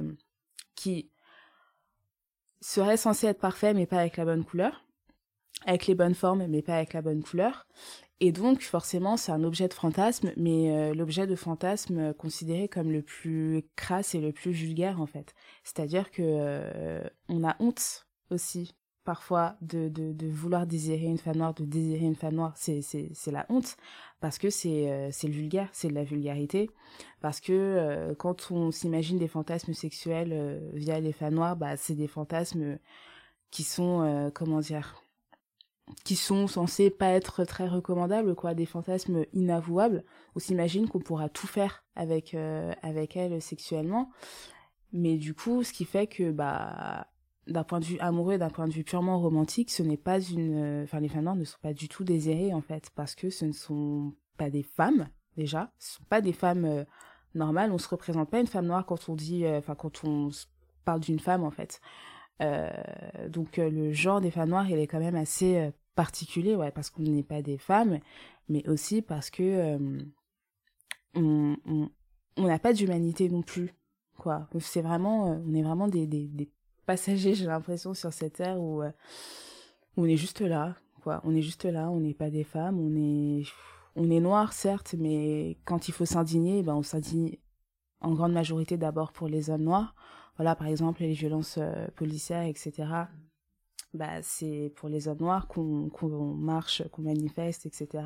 qui 0.76 1.10
serait 2.60 2.96
censé 2.96 3.26
être 3.26 3.40
parfait 3.40 3.74
mais 3.74 3.86
pas 3.86 3.98
avec 3.98 4.16
la 4.16 4.24
bonne 4.24 4.44
couleur, 4.44 4.84
avec 5.66 5.86
les 5.86 5.94
bonnes 5.94 6.14
formes 6.14 6.46
mais 6.46 6.62
pas 6.62 6.76
avec 6.76 6.92
la 6.92 7.02
bonne 7.02 7.22
couleur. 7.22 7.66
Et 8.20 8.32
donc 8.32 8.62
forcément 8.62 9.16
c'est 9.16 9.32
un 9.32 9.44
objet 9.44 9.68
de 9.68 9.74
fantasme 9.74 10.32
mais 10.36 10.70
euh, 10.70 10.94
l'objet 10.94 11.26
de 11.26 11.36
fantasme 11.36 11.98
euh, 11.98 12.12
considéré 12.12 12.68
comme 12.68 12.92
le 12.92 13.02
plus 13.02 13.64
crasse 13.76 14.14
et 14.14 14.20
le 14.20 14.32
plus 14.32 14.52
vulgaire 14.52 15.00
en 15.00 15.06
fait. 15.06 15.34
C'est-à-dire 15.64 16.10
que 16.10 16.22
euh, 16.22 17.02
on 17.28 17.44
a 17.44 17.56
honte 17.60 18.06
aussi 18.30 18.74
parfois 19.04 19.56
de, 19.62 19.88
de, 19.88 20.28
vouloir 20.28 20.66
désirer 20.66 21.06
une 21.06 21.18
femme 21.18 21.36
noire, 21.36 21.54
de 21.54 21.64
désirer 21.64 22.04
une 22.04 22.16
femme 22.16 22.34
noire, 22.34 22.52
c'est, 22.56 22.82
c'est, 22.82 23.10
c'est 23.14 23.30
la 23.30 23.46
honte, 23.48 23.76
parce 24.20 24.38
que 24.38 24.50
c'est, 24.50 24.90
euh, 24.90 25.08
c'est 25.10 25.28
vulgaire, 25.28 25.68
c'est 25.72 25.88
de 25.88 25.94
la 25.94 26.04
vulgarité, 26.04 26.70
parce 27.20 27.40
que 27.40 27.52
euh, 27.52 28.14
quand 28.14 28.50
on 28.50 28.70
s'imagine 28.70 29.18
des 29.18 29.28
fantasmes 29.28 29.72
sexuels 29.72 30.32
euh, 30.32 30.70
via 30.74 31.00
les 31.00 31.12
femmes 31.12 31.34
noires, 31.34 31.56
bah, 31.56 31.76
c'est 31.76 31.94
des 31.94 32.08
fantasmes 32.08 32.78
qui 33.50 33.64
sont, 33.64 34.30
comment 34.32 34.60
dire, 34.60 35.02
qui 36.04 36.14
sont 36.14 36.46
censés 36.46 36.88
pas 36.88 37.08
être 37.08 37.44
très 37.44 37.66
recommandables, 37.66 38.36
quoi, 38.36 38.54
des 38.54 38.66
fantasmes 38.66 39.24
inavouables. 39.32 40.04
On 40.36 40.38
s'imagine 40.38 40.88
qu'on 40.88 41.00
pourra 41.00 41.28
tout 41.28 41.48
faire 41.48 41.82
avec, 41.96 42.36
avec 42.82 43.16
elle 43.16 43.42
sexuellement. 43.42 44.12
Mais 44.92 45.16
du 45.16 45.34
coup, 45.34 45.64
ce 45.64 45.72
qui 45.72 45.84
fait 45.84 46.06
que, 46.06 46.30
bah, 46.30 47.08
d'un 47.50 47.64
point 47.64 47.80
de 47.80 47.84
vue 47.84 47.98
amoureux, 47.98 48.38
d'un 48.38 48.48
point 48.48 48.68
de 48.68 48.72
vue 48.72 48.84
purement 48.84 49.18
romantique, 49.18 49.70
ce 49.70 49.82
n'est 49.82 49.96
pas 49.96 50.20
une, 50.20 50.56
euh, 50.56 50.84
enfin 50.84 51.00
les 51.00 51.08
femmes 51.08 51.24
noires 51.24 51.36
ne 51.36 51.44
sont 51.44 51.58
pas 51.60 51.74
du 51.74 51.88
tout 51.88 52.04
désirées 52.04 52.54
en 52.54 52.60
fait, 52.60 52.90
parce 52.94 53.14
que 53.14 53.28
ce 53.28 53.44
ne 53.44 53.52
sont 53.52 54.14
pas 54.38 54.50
des 54.50 54.62
femmes 54.62 55.08
déjà, 55.36 55.72
ce 55.78 55.96
sont 55.96 56.04
pas 56.04 56.20
des 56.20 56.32
femmes 56.32 56.64
euh, 56.64 56.84
normales. 57.34 57.72
On 57.72 57.78
se 57.78 57.88
représente 57.88 58.30
pas 58.30 58.40
une 58.40 58.46
femme 58.46 58.66
noire 58.66 58.86
quand 58.86 59.08
on 59.08 59.16
dit, 59.16 59.44
euh, 59.44 59.58
enfin 59.58 59.74
quand 59.74 60.04
on 60.04 60.30
parle 60.84 61.00
d'une 61.00 61.18
femme 61.18 61.44
en 61.44 61.50
fait. 61.50 61.80
donc 63.28 63.58
le 63.58 63.92
genre 63.92 64.20
des 64.20 64.30
femmes 64.30 64.48
noires, 64.48 64.68
il 64.70 64.78
est 64.78 64.86
quand 64.86 65.00
même 65.00 65.16
assez 65.16 65.70
particulier, 65.94 66.56
ouais, 66.56 66.70
parce 66.70 66.88
qu'on 66.88 67.02
n'est 67.02 67.22
pas 67.22 67.42
des 67.42 67.58
femmes, 67.58 67.98
mais 68.48 68.66
aussi 68.66 69.02
parce 69.02 69.28
que 69.28 69.78
on 71.14 71.56
n'a 72.38 72.58
pas 72.58 72.72
d'humanité 72.72 73.28
non 73.28 73.42
plus, 73.42 73.74
quoi. 74.16 74.48
C'est 74.58 74.80
vraiment, 74.80 75.42
on 75.46 75.52
est 75.54 75.62
vraiment 75.62 75.86
des 75.86 76.06
passager, 76.90 77.34
j'ai 77.36 77.46
l'impression, 77.46 77.94
sur 77.94 78.12
cette 78.12 78.32
terre 78.34 78.56
euh, 78.56 78.90
où, 79.96 80.02
on 80.02 80.06
est 80.06 80.16
juste 80.16 80.40
là, 80.40 80.74
quoi. 81.02 81.20
On 81.22 81.36
est 81.36 81.42
juste 81.42 81.64
là, 81.64 81.88
on 81.88 82.00
n'est 82.00 82.14
pas 82.14 82.30
des 82.30 82.42
femmes, 82.42 82.80
on 82.80 82.96
est, 82.96 83.44
on 83.94 84.10
est 84.10 84.18
noir, 84.18 84.52
certes, 84.52 84.96
mais 84.98 85.56
quand 85.64 85.86
il 85.86 85.92
faut 85.92 86.04
s'indigner, 86.04 86.64
ben, 86.64 86.74
on 86.74 86.82
s'indigne 86.82 87.36
en 88.00 88.12
grande 88.12 88.32
majorité 88.32 88.76
d'abord 88.76 89.12
pour 89.12 89.28
les 89.28 89.50
hommes 89.50 89.62
noirs. 89.62 89.94
Voilà, 90.36 90.56
par 90.56 90.66
exemple, 90.66 91.02
les 91.02 91.12
violences 91.12 91.58
euh, 91.58 91.86
policières, 91.94 92.42
etc. 92.42 92.88
Bah, 93.94 94.20
c'est 94.22 94.72
pour 94.74 94.88
les 94.88 95.06
hommes 95.06 95.18
noirs 95.20 95.46
qu'on 95.46 96.34
marche, 96.34 96.82
qu'on 96.90 97.02
manifeste, 97.02 97.66
etc. 97.66 98.02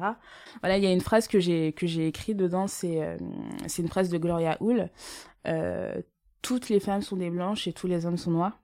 Voilà, 0.61 0.77
il 0.77 0.85
y 0.85 0.87
a 0.87 0.93
une 0.93 1.01
phrase 1.01 1.27
que 1.27 1.41
j'ai 1.41 1.73
que 1.73 1.87
j'ai 1.87 2.07
écrite 2.07 2.37
dedans, 2.37 2.67
c'est 2.67 3.03
euh, 3.03 3.17
c'est 3.67 3.81
une 3.81 3.89
phrase 3.89 4.11
de 4.11 4.19
Gloria 4.19 4.59
Hull. 4.61 4.91
toutes 6.43 6.69
les 6.69 6.81
femmes 6.81 7.01
sont 7.01 7.17
des 7.17 7.31
blanches 7.31 7.67
et 7.67 7.73
tous 7.73 7.87
les 7.87 8.05
hommes 8.05 8.19
sont 8.19 8.33
noirs 8.33 8.59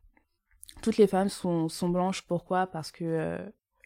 toutes 0.82 0.96
les 0.96 1.06
femmes 1.06 1.28
sont, 1.28 1.68
blanches. 1.88 2.22
Pourquoi? 2.22 2.66
Parce 2.66 2.90
que 2.92 3.04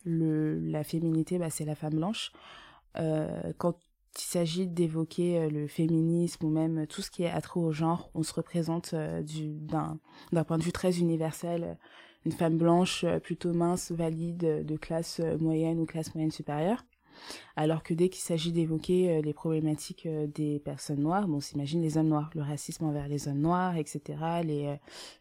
euh, 0.07 0.61
la 0.63 0.85
féminité, 0.85 1.39
bah, 1.39 1.51
c'est 1.51 1.65
la 1.65 1.75
femme 1.75 1.95
blanche. 1.95 2.33
Euh, 2.97 3.53
quand 3.59 3.77
il 4.17 4.23
s'agit 4.23 4.67
d'évoquer 4.67 5.39
euh, 5.39 5.51
le 5.51 5.67
féminisme 5.67 6.47
ou 6.47 6.51
même 6.51 6.87
tout 6.87 7.03
ce 7.03 7.11
qui 7.11 7.25
est 7.25 7.31
attrait 7.31 7.61
au 7.61 7.73
genre, 7.73 8.11
on 8.15 8.23
se 8.23 8.33
représente 8.33 8.95
d'un 8.95 10.45
point 10.47 10.59
de 10.59 10.63
vue 10.63 10.73
très 10.73 10.99
universel 10.99 11.79
une 12.25 12.33
femme 12.33 12.57
blanche 12.57 13.05
plutôt 13.23 13.53
mince, 13.53 13.91
valide, 13.91 14.65
de 14.65 14.77
classe 14.79 15.21
moyenne 15.41 15.79
ou 15.79 15.85
classe 15.85 16.15
moyenne 16.15 16.31
supérieure. 16.31 16.83
Alors 17.57 17.83
que 17.83 17.95
dès 17.95 18.09
qu'il 18.09 18.23
s'agit 18.23 18.53
d'évoquer 18.53 19.11
euh, 19.11 19.23
les 19.23 19.33
problématiques 19.33 20.07
euh, 20.07 20.27
des 20.27 20.59
personnes 20.59 21.01
noires, 21.01 21.27
on 21.29 21.41
s'imagine 21.41 21.83
les 21.83 21.99
hommes 21.99 22.09
noirs, 22.09 22.31
le 22.35 22.43
racisme 22.43 22.85
envers 22.85 23.09
les 23.09 23.29
hommes 23.29 23.41
noirs, 23.41 23.77
etc., 23.77 24.01
les, 24.43 24.67
euh, 24.67 24.77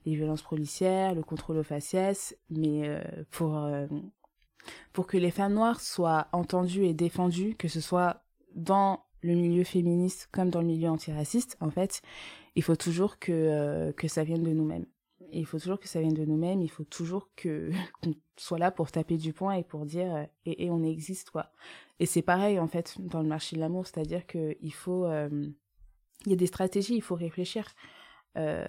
les 0.05 0.15
violences 0.15 0.41
policières, 0.41 1.15
le 1.15 1.23
contrôle 1.23 1.57
aux 1.57 1.63
faciès, 1.63 2.35
mais 2.49 2.83
pour, 3.31 5.07
que 5.07 5.17
les 5.17 5.31
femmes 5.31 5.53
noires 5.53 5.81
soient 5.81 6.27
entendues 6.31 6.85
et 6.85 6.93
défendues, 6.93 7.55
que 7.55 7.67
ce 7.67 7.81
soit 7.81 8.23
dans 8.55 9.03
le 9.21 9.35
milieu 9.35 9.63
féministe 9.63 10.29
comme 10.31 10.49
dans 10.49 10.61
le 10.61 10.67
milieu 10.67 10.89
antiraciste, 10.89 11.57
en 11.61 11.69
fait, 11.69 12.01
il 12.55 12.63
faut 12.63 12.75
toujours 12.75 13.19
que 13.19 13.93
ça 14.07 14.23
vienne 14.23 14.43
de 14.43 14.51
nous-mêmes. 14.51 14.85
Et 15.33 15.39
il 15.39 15.45
faut 15.45 15.59
toujours 15.59 15.79
que 15.79 15.87
ça 15.87 15.99
vienne 15.99 16.13
de 16.13 16.25
nous-mêmes, 16.25 16.61
il 16.61 16.69
faut 16.69 16.83
toujours 16.83 17.29
que 17.35 17.71
qu'on 18.01 18.13
soit 18.37 18.59
là 18.59 18.71
pour 18.71 18.91
taper 18.91 19.17
du 19.17 19.33
poing 19.33 19.53
et 19.53 19.63
pour 19.63 19.85
dire 19.85 20.15
euh, 20.15 20.23
et, 20.45 20.65
et, 20.65 20.69
on 20.69 20.83
existe 20.83 21.31
quoi. 21.31 21.51
Et 21.99 22.05
c'est 22.05 22.21
pareil 22.21 22.59
en 22.59 22.67
fait 22.67 22.95
dans 22.99 23.21
le 23.21 23.27
marché 23.27 23.55
de 23.55 23.61
l'amour, 23.61 23.87
c'est-à-dire 23.87 24.25
que 24.27 24.55
il 24.61 24.73
faut 24.73 25.05
euh, 25.05 25.49
il 26.25 26.31
y 26.31 26.33
a 26.33 26.37
des 26.37 26.47
stratégies, 26.47 26.95
il 26.95 27.01
faut 27.01 27.15
réfléchir. 27.15 27.65
Euh, 28.37 28.65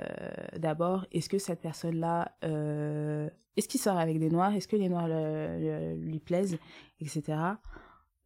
D'abord, 0.56 1.06
est-ce 1.12 1.28
que 1.28 1.38
cette 1.38 1.60
personne-là, 1.60 2.36
euh, 2.44 3.28
est-ce 3.56 3.68
qu'il 3.68 3.80
sort 3.80 3.98
avec 3.98 4.18
des 4.18 4.30
noirs, 4.30 4.54
est-ce 4.54 4.68
que 4.68 4.76
les 4.76 4.88
noirs 4.88 5.08
le, 5.08 5.94
lui 5.96 6.18
plaisent, 6.18 6.58
etc. 7.00 7.38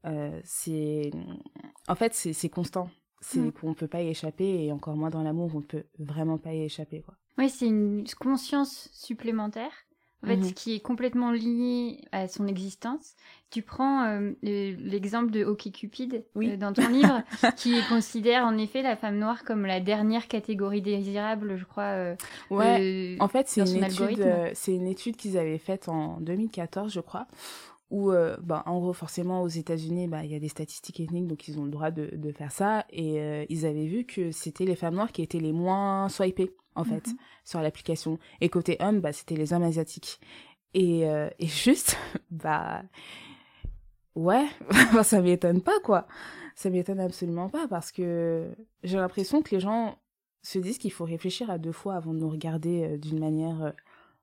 Euh, 0.06 0.40
c'est, 0.44 1.10
en 1.86 1.94
fait, 1.94 2.14
c'est 2.14 2.48
constant. 2.48 2.90
C'est 3.20 3.40
mmh. 3.40 3.52
qu'on 3.52 3.74
peut 3.74 3.88
pas 3.88 4.02
y 4.02 4.08
échapper 4.08 4.64
et 4.64 4.72
encore 4.72 4.96
moins 4.96 5.10
dans 5.10 5.24
l'amour, 5.24 5.50
on 5.54 5.60
peut 5.60 5.84
vraiment 5.98 6.38
pas 6.38 6.54
y 6.54 6.62
échapper 6.62 7.02
quoi. 7.02 7.16
Oui, 7.38 7.48
c'est 7.48 7.66
une 7.66 8.04
conscience 8.18 8.88
supplémentaire, 8.92 9.70
en 10.24 10.26
fait, 10.26 10.36
mhm. 10.36 10.52
qui 10.52 10.74
est 10.74 10.80
complètement 10.80 11.30
liée 11.30 12.00
à 12.10 12.26
son 12.26 12.48
existence. 12.48 13.14
Tu 13.50 13.62
prends 13.62 14.04
euh, 14.04 14.32
l'exemple 14.42 15.30
de 15.30 15.44
Hockey 15.44 15.70
Cupid 15.70 16.24
euh, 16.36 16.56
dans 16.56 16.72
ton 16.72 16.88
livre, 16.88 17.22
qui 17.56 17.76
considère 17.88 18.44
en 18.44 18.58
effet 18.58 18.82
la 18.82 18.96
femme 18.96 19.18
noire 19.18 19.44
comme 19.44 19.64
la 19.64 19.78
dernière 19.78 20.26
catégorie 20.26 20.82
désirable, 20.82 21.56
je 21.56 21.64
crois. 21.64 21.84
Euh, 21.84 22.16
ouais, 22.50 23.16
en 23.20 23.28
fait, 23.28 23.48
c'est 23.48 23.60
une, 23.60 23.84
étude, 23.84 24.26
c'est 24.54 24.74
une 24.74 24.88
étude 24.88 25.16
qu'ils 25.16 25.38
avaient 25.38 25.58
faite 25.58 25.88
en 25.88 26.20
2014, 26.20 26.92
je 26.92 27.00
crois, 27.00 27.28
où, 27.90 28.10
euh, 28.10 28.36
bah, 28.42 28.62
en 28.66 28.78
gros, 28.80 28.92
forcément, 28.92 29.42
aux 29.42 29.48
États-Unis, 29.48 30.08
bah, 30.08 30.24
il 30.24 30.30
y 30.30 30.34
a 30.34 30.38
des 30.38 30.48
statistiques 30.48 31.00
ethniques, 31.00 31.26
donc 31.26 31.48
ils 31.48 31.58
ont 31.58 31.64
le 31.64 31.70
droit 31.70 31.90
de, 31.90 32.10
de 32.12 32.32
faire 32.32 32.52
ça. 32.52 32.84
Et 32.90 33.20
euh, 33.20 33.46
ils 33.48 33.64
avaient 33.64 33.86
vu 33.86 34.04
que 34.04 34.30
c'était 34.30 34.66
les 34.66 34.76
femmes 34.76 34.94
noires 34.94 35.12
qui 35.12 35.22
étaient 35.22 35.40
les 35.40 35.52
moins 35.52 36.08
swipées, 36.08 36.54
en 36.78 36.84
fait, 36.84 37.08
sur 37.44 37.60
l'application. 37.60 38.18
Et 38.40 38.48
côté 38.48 38.76
hommes, 38.80 39.00
bah, 39.00 39.12
c'était 39.12 39.36
les 39.36 39.52
hommes 39.52 39.62
asiatiques. 39.62 40.20
Et, 40.74 41.08
euh, 41.08 41.28
et 41.38 41.46
juste, 41.46 41.96
bah, 42.30 42.82
ouais, 44.14 44.46
ça 45.02 45.20
m'étonne 45.20 45.62
pas, 45.62 45.78
quoi. 45.80 46.06
Ça 46.54 46.70
m'étonne 46.70 47.00
absolument 47.00 47.48
pas, 47.48 47.68
parce 47.68 47.92
que 47.92 48.54
j'ai 48.82 48.96
l'impression 48.96 49.42
que 49.42 49.54
les 49.54 49.60
gens 49.60 49.98
se 50.42 50.58
disent 50.58 50.78
qu'il 50.78 50.92
faut 50.92 51.04
réfléchir 51.04 51.50
à 51.50 51.58
deux 51.58 51.72
fois 51.72 51.94
avant 51.94 52.14
de 52.14 52.18
nous 52.18 52.30
regarder 52.30 52.98
d'une 52.98 53.18
manière 53.18 53.74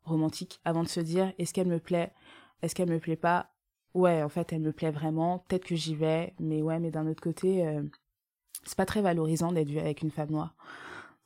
romantique, 0.04 0.60
avant 0.66 0.84
de 0.84 0.88
se 0.88 1.00
dire, 1.00 1.34
est-ce 1.38 1.54
qu'elle 1.54 1.68
me 1.68 1.80
plaît? 1.80 2.12
Est-ce 2.62 2.76
qu'elle 2.76 2.90
me 2.90 3.00
plaît 3.00 3.16
pas? 3.16 3.52
Ouais, 3.94 4.24
en 4.24 4.30
fait, 4.30 4.52
elle 4.52 4.62
me 4.62 4.74
plaît 4.74 4.92
vraiment, 4.92 5.40
peut-être 5.48 5.66
que 5.66 5.76
j'y 5.76 5.96
vais, 5.96 6.34
mais 6.40 6.62
ouais, 6.62 6.80
mais 6.80 6.92
d'un 6.92 7.08
autre 7.08 7.22
côté, 7.22 7.66
euh, 7.66 7.82
c'est 8.64 8.78
pas 8.78 8.86
très 8.86 9.02
valorisant 9.02 9.52
d'être 9.52 9.70
vu 9.70 9.80
avec 9.80 10.02
une 10.02 10.12
femme 10.12 10.32
noire. 10.32 10.56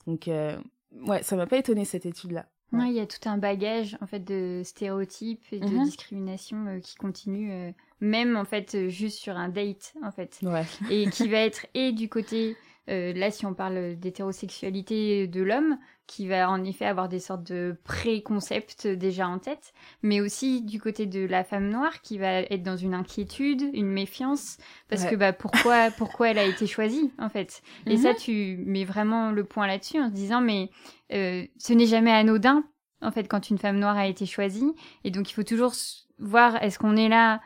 Donc, 0.06 0.28
euh, 0.28 0.58
ouais, 1.06 1.23
ça 1.23 1.36
m'a 1.36 1.47
pas 1.47 1.58
étonné 1.58 1.86
cette 1.86 2.06
étude-là. 2.06 2.45
Ouais. 2.71 2.89
il 2.89 2.93
y 2.93 2.99
a 2.99 3.08
tout 3.08 3.28
un 3.28 3.39
bagage 3.39 3.97
en 3.99 4.06
fait 4.06 4.19
de 4.19 4.62
stéréotypes 4.63 5.43
et 5.52 5.60
de 5.60 5.65
mhm. 5.65 5.86
discrimination 5.86 6.67
euh, 6.67 6.80
qui 6.80 6.95
continue, 6.97 7.73
même 7.99 8.38
en 8.38 8.45
fait 8.45 8.89
juste 8.89 9.17
sur 9.17 9.36
un 9.36 9.49
date 9.49 9.95
en 10.04 10.12
fait, 10.12 10.38
ouais. 10.43 10.65
et 10.91 11.10
qui 11.10 11.28
va 11.30 11.39
être 11.39 11.65
et 11.73 11.91
du 11.91 12.10
côté 12.10 12.56
là, 12.88 13.32
si 13.32 13.45
on 13.45 13.54
parle 13.54 13.95
d'hétérosexualité 13.95 15.28
de 15.28 15.41
l'homme, 15.41 15.78
qui 16.10 16.28
va 16.28 16.50
en 16.50 16.63
effet 16.63 16.86
avoir 16.86 17.08
des 17.08 17.19
sortes 17.19 17.43
de 17.43 17.78
préconcepts 17.84 18.88
déjà 18.88 19.28
en 19.28 19.38
tête, 19.38 19.74
mais 20.02 20.22
aussi 20.22 20.63
du 20.63 20.82
côté 20.82 21.06
de 21.06 21.24
la 21.24 21.43
femme 21.43 21.69
noire 21.69 22.02
qui 22.02 22.17
va 22.17 22.39
être 22.39 22.63
dans 22.63 22.78
une 22.78 22.95
inquiétude, 22.95 23.62
une 23.74 23.91
méfiance, 23.91 24.58
parce 24.89 25.06
que 25.06 25.15
bah 25.15 25.34
pourquoi 25.34 25.91
pourquoi 25.98 26.30
elle 26.30 26.39
a 26.39 26.45
été 26.45 26.65
choisie 26.65 27.12
en 27.19 27.30
fait? 27.30 27.62
Et 27.86 27.95
ça 27.95 28.13
mhm. 28.13 28.15
tu 28.15 28.58
mets 28.65 28.86
vraiment 28.86 29.32
le 29.32 29.43
point 29.43 29.67
là-dessus 29.67 30.00
en 30.00 30.10
se 30.10 30.13
disant 30.15 30.41
mais 30.41 30.72
euh, 31.13 31.45
ce 31.60 31.74
n'est 31.74 31.86
jamais 31.86 32.12
anodin 32.12 32.63
en 33.04 33.12
fait 33.12 33.28
quand 33.28 33.52
une 33.52 33.60
femme 33.60 33.78
noire 33.78 33.95
a 33.95 34.08
été 34.08 34.26
choisie, 34.26 34.74
et 35.04 35.12
donc 35.12 35.30
il 35.30 35.34
faut 35.34 35.43
toujours 35.43 35.74
voir 36.17 36.62
est-ce 36.63 36.80
qu'on 36.80 36.95
est 36.95 37.10
là 37.10 37.39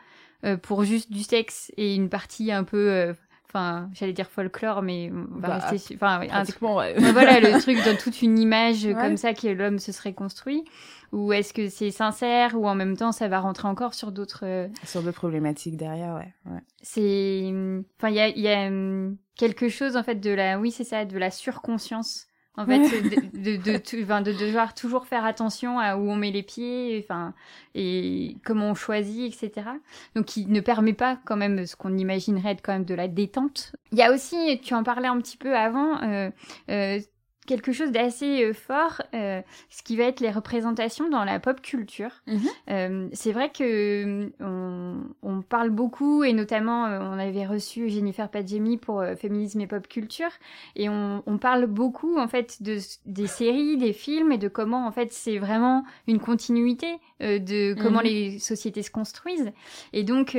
euh, 0.46 0.56
pour 0.56 0.84
juste 0.84 1.12
du 1.12 1.22
sexe 1.22 1.70
et 1.76 1.94
une 1.94 2.08
partie 2.08 2.50
un 2.50 2.64
peu 2.64 2.90
euh, 2.90 3.12
enfin 3.54 3.88
j'allais 3.92 4.12
dire 4.12 4.28
folklore 4.28 4.82
mais 4.82 5.10
on 5.12 5.38
va 5.38 5.48
bah, 5.48 5.58
rester 5.58 5.94
enfin 5.94 6.20
ouais. 6.20 6.94
voilà 7.12 7.40
le 7.40 7.58
truc 7.62 7.82
donne 7.84 7.96
toute 7.96 8.20
une 8.22 8.38
image 8.38 8.88
comme 8.94 9.16
ça 9.16 9.32
que 9.32 9.48
l'homme 9.48 9.78
se 9.78 9.92
serait 9.92 10.12
construit 10.12 10.64
ou 11.12 11.32
est-ce 11.32 11.54
que 11.54 11.68
c'est 11.68 11.92
sincère 11.92 12.58
ou 12.58 12.66
en 12.66 12.74
même 12.74 12.96
temps 12.96 13.12
ça 13.12 13.28
va 13.28 13.40
rentrer 13.40 13.68
encore 13.68 13.94
sur 13.94 14.10
d'autres 14.10 14.44
euh, 14.44 14.68
sur 14.84 15.02
d'autres 15.02 15.16
problématiques 15.16 15.76
derrière 15.76 16.14
ouais, 16.14 16.34
ouais. 16.52 16.60
c'est 16.82 17.52
enfin 17.98 18.08
il 18.08 18.16
y 18.16 18.20
a, 18.20 18.28
y 18.28 18.48
a 18.48 18.66
hum, 18.66 19.16
quelque 19.36 19.68
chose 19.68 19.96
en 19.96 20.02
fait 20.02 20.16
de 20.16 20.30
la 20.30 20.58
oui 20.58 20.72
c'est 20.72 20.84
ça 20.84 21.04
de 21.04 21.16
la 21.16 21.30
surconscience 21.30 22.26
en 22.56 22.66
fait 22.66 22.78
de, 23.02 23.56
de, 23.56 23.56
de, 23.56 24.32
de, 24.32 24.46
devoir 24.46 24.74
toujours 24.74 25.06
faire 25.06 25.24
attention 25.24 25.78
à 25.78 25.96
où 25.96 26.08
on 26.08 26.16
met 26.16 26.30
les 26.30 26.42
pieds 26.42 27.04
enfin 27.04 27.34
et 27.74 28.36
comment 28.44 28.70
on 28.70 28.74
choisit 28.74 29.34
etc 29.34 29.68
donc 30.14 30.26
qui 30.26 30.46
ne 30.46 30.60
permet 30.60 30.92
pas 30.92 31.18
quand 31.24 31.36
même 31.36 31.66
ce 31.66 31.76
qu'on 31.76 31.96
imaginerait 31.96 32.52
être 32.52 32.62
quand 32.62 32.72
même 32.72 32.84
de 32.84 32.94
la 32.94 33.08
détente. 33.08 33.72
Il 33.92 33.98
y 33.98 34.02
a 34.02 34.12
aussi 34.12 34.60
tu 34.62 34.74
en 34.74 34.82
parlais 34.82 35.08
un 35.08 35.18
petit 35.18 35.36
peu 35.36 35.56
avant 35.56 36.02
euh, 36.02 36.30
euh, 36.70 36.98
quelque 37.46 37.72
chose 37.72 37.90
d'assez 37.90 38.52
fort, 38.52 39.02
ce 39.12 39.82
qui 39.84 39.96
va 39.96 40.04
être 40.04 40.20
les 40.20 40.30
représentations 40.30 41.08
dans 41.08 41.24
la 41.24 41.40
pop 41.40 41.60
culture. 41.60 42.22
Mhm. 42.26 43.10
c'est 43.12 43.32
vrai 43.32 43.50
que 43.50 44.30
on, 44.40 45.42
parle 45.42 45.70
beaucoup, 45.70 46.24
et 46.24 46.32
notamment 46.32 46.84
on 46.84 47.18
avait 47.18 47.46
reçu 47.46 47.88
Jennifer 47.88 48.28
Padjemi 48.28 48.78
pour 48.78 49.04
Féminisme 49.18 49.60
et 49.60 49.66
Pop 49.66 49.86
Culture, 49.88 50.30
et 50.76 50.88
on, 50.88 51.22
parle 51.40 51.66
beaucoup 51.66 52.18
en 52.18 52.28
fait 52.28 52.62
de, 52.62 52.78
des 53.06 53.26
séries, 53.26 53.76
des 53.76 53.92
films, 53.92 54.32
et 54.32 54.38
de 54.38 54.48
comment 54.48 54.86
en 54.86 54.92
fait 54.92 55.12
c'est 55.12 55.38
vraiment 55.38 55.84
une 56.06 56.18
continuité 56.18 56.86
de 57.20 57.74
comment 57.74 57.98
mhm. 57.98 58.06
les 58.06 58.38
sociétés 58.38 58.82
se 58.82 58.90
construisent. 58.90 59.52
Et 59.92 60.04
donc, 60.04 60.36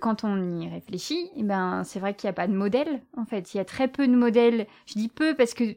quand 0.00 0.24
on 0.24 0.60
y 0.60 0.68
réfléchit, 0.68 1.30
eh 1.36 1.42
ben, 1.42 1.82
c'est 1.84 2.00
vrai 2.00 2.14
qu'il 2.14 2.28
n'y 2.28 2.30
a 2.30 2.34
pas 2.34 2.46
de 2.46 2.54
modèle, 2.54 3.02
en 3.16 3.24
fait. 3.24 3.54
Il 3.54 3.58
y 3.58 3.60
a 3.60 3.64
très 3.64 3.88
peu 3.88 4.06
de 4.06 4.14
modèles. 4.14 4.66
Je 4.86 4.94
dis 4.94 5.08
peu 5.08 5.34
parce 5.34 5.54
que 5.54 5.76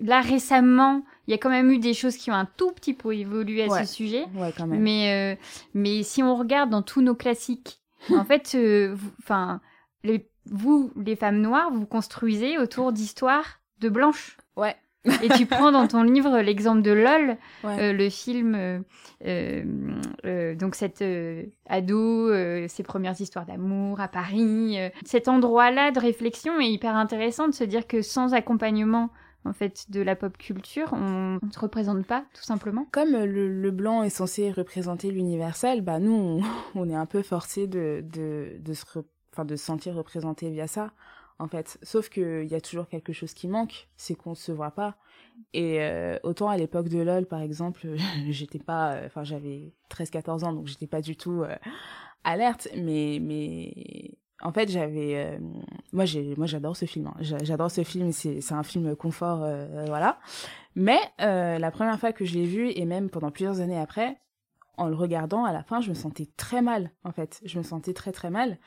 là 0.00 0.20
récemment, 0.20 1.02
il 1.26 1.32
y 1.32 1.34
a 1.34 1.38
quand 1.38 1.50
même 1.50 1.70
eu 1.70 1.78
des 1.78 1.94
choses 1.94 2.16
qui 2.16 2.30
ont 2.30 2.34
un 2.34 2.48
tout 2.56 2.72
petit 2.72 2.94
peu 2.94 3.14
évolué 3.14 3.64
à 3.64 3.84
ce 3.84 3.92
sujet. 3.92 4.26
Mais, 4.66 5.12
euh, 5.12 5.40
mais 5.74 6.02
si 6.02 6.22
on 6.22 6.34
regarde 6.34 6.70
dans 6.70 6.82
tous 6.82 7.02
nos 7.02 7.14
classiques, 7.14 7.80
en 8.10 8.24
fait, 8.24 8.52
euh, 8.54 8.96
enfin, 9.22 9.60
les, 10.02 10.28
vous, 10.46 10.90
les 10.96 11.16
femmes 11.16 11.40
noires, 11.40 11.70
vous 11.70 11.86
construisez 11.86 12.58
autour 12.58 12.92
d'histoires 12.92 13.60
de 13.80 13.88
blanches. 13.88 14.38
Ouais. 14.56 14.76
Et 15.22 15.28
tu 15.30 15.46
prends 15.46 15.72
dans 15.72 15.86
ton 15.86 16.02
livre 16.02 16.40
l'exemple 16.40 16.82
de 16.82 16.92
LOL, 16.92 17.36
euh, 17.64 17.92
le 17.92 18.10
film, 18.10 18.82
donc 20.58 20.74
cette 20.74 21.04
ado, 21.66 22.32
ses 22.68 22.82
premières 22.82 23.18
histoires 23.20 23.46
d'amour 23.46 24.00
à 24.00 24.08
Paris. 24.08 24.78
cet 25.04 25.28
endroit-là 25.28 25.90
de 25.90 26.00
réflexion 26.00 26.60
est 26.60 26.70
hyper 26.70 26.96
intéressant 26.96 27.48
de 27.48 27.54
se 27.54 27.64
dire 27.64 27.86
que 27.86 28.00
sans 28.02 28.34
accompagnement 28.34 29.10
en 29.44 29.52
fait 29.52 29.90
de 29.90 30.00
la 30.00 30.16
pop 30.16 30.36
culture, 30.36 30.90
on 30.92 31.38
ne 31.42 31.50
se 31.50 31.58
représente 31.58 32.06
pas 32.06 32.24
tout 32.34 32.42
simplement. 32.42 32.86
Comme 32.92 33.16
le, 33.16 33.70
blanc 33.70 34.02
est 34.02 34.10
censé 34.10 34.50
représenter 34.50 35.10
l'universel, 35.10 35.80
bah 35.80 35.98
nous 35.98 36.42
on, 36.74 36.88
est 36.90 36.94
un 36.94 37.06
peu 37.06 37.22
forcé 37.22 37.66
de, 37.66 38.04
de, 38.12 38.56
de 38.58 38.74
se, 38.74 38.84
enfin, 39.32 39.44
de 39.44 39.56
se 39.56 39.64
sentir 39.64 39.94
représenté 39.94 40.50
via 40.50 40.66
ça 40.66 40.92
en 41.40 41.48
fait. 41.48 41.78
Sauf 41.82 42.08
qu'il 42.08 42.46
y 42.46 42.54
a 42.54 42.60
toujours 42.60 42.86
quelque 42.86 43.12
chose 43.12 43.32
qui 43.32 43.48
manque, 43.48 43.88
c'est 43.96 44.14
qu'on 44.14 44.34
se 44.34 44.52
voit 44.52 44.70
pas. 44.72 44.96
Et 45.54 45.80
euh, 45.80 46.18
autant 46.22 46.48
à 46.48 46.56
l'époque 46.56 46.88
de 46.88 46.98
LOL, 46.98 47.26
par 47.26 47.40
exemple, 47.40 47.88
j'étais 48.28 48.58
pas, 48.58 48.92
euh, 48.92 49.06
enfin 49.06 49.24
j'avais 49.24 49.72
13-14 49.90 50.44
ans, 50.44 50.52
donc 50.52 50.66
j'étais 50.66 50.86
pas 50.86 51.00
du 51.00 51.16
tout 51.16 51.42
euh, 51.42 51.56
alerte, 52.24 52.68
mais 52.76 53.18
en 54.42 54.52
fait 54.52 54.70
j'avais, 54.70 55.38
moi 55.92 56.04
j'ai, 56.04 56.34
moi 56.36 56.46
j'adore 56.46 56.76
ce 56.76 56.84
film, 56.84 57.08
hein. 57.08 57.14
j'adore 57.20 57.70
ce 57.70 57.84
film, 57.84 58.12
c'est 58.12 58.40
c'est 58.40 58.54
un 58.54 58.62
film 58.62 58.96
confort, 58.96 59.46
voilà. 59.86 60.18
Mais 60.74 60.98
la 61.18 61.70
première 61.70 61.98
fois 61.98 62.12
que 62.12 62.24
je 62.24 62.34
l'ai 62.34 62.46
vu 62.46 62.70
et 62.74 62.84
même 62.84 63.10
pendant 63.10 63.30
plusieurs 63.30 63.60
années 63.60 63.78
après, 63.78 64.18
en 64.76 64.88
le 64.88 64.94
regardant 64.94 65.44
à 65.44 65.52
la 65.52 65.62
fin, 65.62 65.80
je 65.80 65.90
me 65.90 65.94
sentais 65.94 66.28
très 66.36 66.62
mal 66.62 66.90
en 67.04 67.12
fait, 67.12 67.40
je 67.44 67.58
me 67.58 67.62
sentais 67.62 67.92
très 67.92 68.12
très 68.12 68.30
mal 68.30 68.58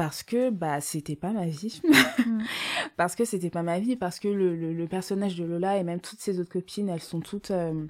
parce 0.00 0.22
que 0.22 0.48
bah 0.48 0.80
c'était 0.80 1.14
pas 1.14 1.30
ma 1.30 1.44
vie 1.44 1.82
mm. 2.26 2.42
parce 2.96 3.14
que 3.14 3.26
c'était 3.26 3.50
pas 3.50 3.62
ma 3.62 3.78
vie 3.78 3.96
parce 3.96 4.18
que 4.18 4.28
le, 4.28 4.56
le, 4.72 4.88
personnage 4.88 5.36
de 5.36 5.44
Lola 5.44 5.76
et 5.76 5.84
même 5.84 6.00
toutes 6.00 6.20
ses 6.20 6.40
autres 6.40 6.50
copines 6.50 6.88
elles 6.88 7.02
sont 7.02 7.20
toutes 7.20 7.50
euh, 7.50 7.86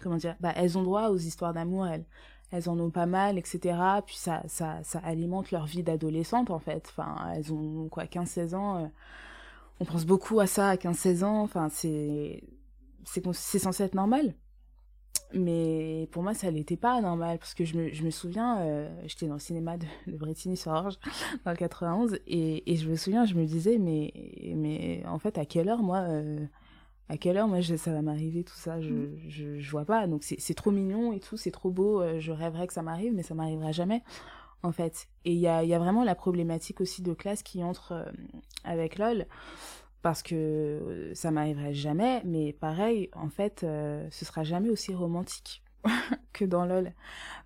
comment 0.00 0.16
dire 0.16 0.34
bah 0.40 0.52
elles 0.56 0.76
ont 0.76 0.82
droit 0.82 1.10
aux 1.10 1.16
histoires 1.16 1.54
d'amour 1.54 1.86
elles 1.86 2.04
elles 2.50 2.68
en 2.68 2.78
ont 2.78 2.90
pas 2.90 3.06
mal 3.06 3.38
etc 3.38 3.78
puis 4.06 4.16
ça 4.16 4.42
ça 4.46 4.78
ça 4.82 5.00
alimente 5.00 5.50
leur 5.50 5.66
vie 5.66 5.82
d'adolescente 5.82 6.50
en 6.50 6.58
fait. 6.58 6.86
Enfin 6.90 7.16
elles 7.34 7.52
ont 7.52 7.88
quoi 7.88 8.06
15 8.06 8.28
16 8.28 8.54
ans 8.54 8.84
euh, 8.84 8.86
on 9.80 9.84
pense 9.84 10.04
beaucoup 10.04 10.40
à 10.40 10.46
ça 10.46 10.70
à 10.70 10.76
15 10.76 10.96
16 10.96 11.24
ans. 11.24 11.42
Enfin 11.42 11.68
c'est 11.70 12.42
censé 13.04 13.82
être 13.82 13.94
normal. 13.94 14.34
Mais 15.34 16.08
pour 16.10 16.22
moi 16.22 16.32
ça 16.32 16.50
n'était 16.50 16.76
pas 16.78 17.00
normal 17.02 17.38
parce 17.38 17.52
que 17.52 17.64
je 17.66 17.76
me, 17.76 17.92
je 17.92 18.02
me 18.02 18.10
souviens 18.10 18.60
euh, 18.60 18.88
j'étais 19.06 19.26
dans 19.26 19.34
le 19.34 19.40
cinéma 19.40 19.76
de, 19.76 19.84
de 20.06 20.16
Brittany 20.16 20.56
Sorge 20.56 20.98
dans 21.44 21.50
le 21.50 21.56
91 21.56 22.18
et, 22.26 22.72
et 22.72 22.76
je 22.76 22.88
me 22.88 22.96
souviens 22.96 23.26
je 23.26 23.34
me 23.34 23.44
disais 23.44 23.76
mais 23.76 24.10
mais 24.56 25.04
en 25.06 25.18
fait 25.18 25.36
à 25.36 25.44
quelle 25.44 25.68
heure 25.68 25.82
moi 25.82 25.98
euh, 25.98 26.38
à 27.08 27.16
quelle 27.16 27.36
heure 27.36 27.48
moi 27.48 27.62
ça 27.62 27.92
va 27.92 28.02
m'arriver 28.02 28.44
tout 28.44 28.56
ça 28.56 28.80
je, 28.80 28.90
mm. 28.90 29.18
je, 29.28 29.58
je 29.58 29.70
vois 29.70 29.84
pas 29.84 30.06
donc 30.06 30.22
c'est 30.22 30.54
trop 30.54 30.70
mignon 30.70 31.12
et 31.12 31.20
tout 31.20 31.36
c'est 31.36 31.50
trop 31.50 31.70
beau 31.70 32.00
euh, 32.00 32.18
je 32.20 32.32
rêverais 32.32 32.66
que 32.66 32.72
ça 32.72 32.82
m'arrive 32.82 33.14
mais 33.14 33.22
ça 33.22 33.34
m'arrivera 33.34 33.72
jamais 33.72 34.02
en 34.62 34.72
fait 34.72 35.08
et 35.24 35.32
il 35.32 35.38
y 35.38 35.48
a, 35.48 35.64
y 35.64 35.74
a 35.74 35.78
vraiment 35.78 36.04
la 36.04 36.14
problématique 36.14 36.80
aussi 36.80 37.02
de 37.02 37.14
classe 37.14 37.42
qui 37.42 37.62
entre 37.62 38.06
avec 38.64 38.98
LOL 38.98 39.26
parce 40.02 40.22
que 40.22 40.34
euh, 40.34 41.14
ça 41.14 41.30
m'arriverait 41.30 41.74
jamais, 41.74 42.22
mais 42.24 42.52
pareil, 42.52 43.10
en 43.14 43.28
fait, 43.28 43.64
euh, 43.64 44.06
ce 44.10 44.24
sera 44.24 44.44
jamais 44.44 44.70
aussi 44.70 44.94
romantique 44.94 45.62
que 46.32 46.44
dans 46.44 46.64
LOL. 46.64 46.92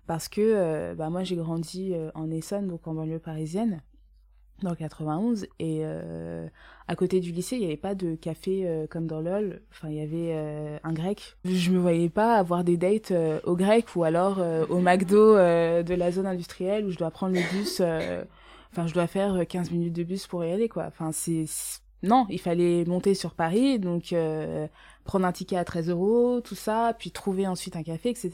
Parce 0.07 0.27
que 0.27 0.41
euh, 0.41 0.95
bah, 0.95 1.09
moi, 1.09 1.23
j'ai 1.23 1.35
grandi 1.35 1.95
en 2.13 2.29
Essonne, 2.31 2.67
donc 2.67 2.87
en 2.87 2.93
banlieue 2.93 3.19
parisienne, 3.19 3.81
dans 4.61 4.69
le 4.69 4.75
91, 4.75 5.47
et 5.59 5.83
à 6.87 6.95
côté 6.95 7.19
du 7.19 7.31
lycée, 7.31 7.55
il 7.55 7.59
n'y 7.59 7.65
avait 7.65 7.75
pas 7.75 7.95
de 7.95 8.15
café 8.15 8.85
comme 8.89 9.07
dans 9.07 9.19
LOL, 9.19 9.61
enfin, 9.71 9.89
il 9.89 9.95
y 9.95 10.01
avait 10.01 10.79
un 10.83 10.93
grec. 10.93 11.35
Je 11.43 11.71
me 11.71 11.79
voyais 11.79 12.09
pas 12.09 12.35
avoir 12.35 12.63
des 12.63 12.77
dates 12.77 13.13
au 13.43 13.55
grec 13.55 13.95
ou 13.95 14.03
alors 14.03 14.39
au 14.69 14.79
McDo 14.79 15.35
de 15.35 15.93
la 15.93 16.11
zone 16.11 16.27
industrielle 16.27 16.85
où 16.85 16.91
je 16.91 16.97
dois 16.97 17.11
prendre 17.11 17.35
le 17.35 17.41
bus, 17.51 17.81
enfin, 18.71 18.87
je 18.87 18.93
dois 18.93 19.07
faire 19.07 19.45
15 19.45 19.71
minutes 19.71 19.93
de 19.93 20.03
bus 20.03 20.27
pour 20.27 20.45
y 20.45 20.51
aller, 20.51 20.69
quoi. 20.69 20.85
Enfin, 20.87 21.11
c'est 21.11 21.45
non, 22.03 22.25
il 22.29 22.39
fallait 22.39 22.83
monter 22.83 23.15
sur 23.15 23.33
Paris, 23.33 23.79
donc 23.79 24.11
euh, 24.11 24.67
prendre 25.05 25.25
un 25.25 25.31
ticket 25.31 25.55
à 25.55 25.63
13 25.63 25.89
euros, 25.89 26.41
tout 26.41 26.53
ça, 26.55 26.93
puis 26.99 27.11
trouver 27.11 27.47
ensuite 27.47 27.77
un 27.77 27.83
café, 27.83 28.09
etc. 28.09 28.31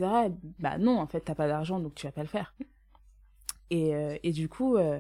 Bah 0.58 0.80
non, 0.80 1.00
en 1.00 1.06
fait, 1.06 1.22
t'as 1.22 1.36
pas 1.36 1.48
d'argent, 1.48 1.80
donc 1.80 1.94
tu 1.94 2.08
vas 2.08 2.12
pas 2.12 2.24
le 2.24 2.28
faire. 2.28 2.56
Et, 3.70 3.94
euh, 3.94 4.18
et 4.24 4.32
du 4.32 4.50
coup, 4.50 4.78
euh, 4.78 5.00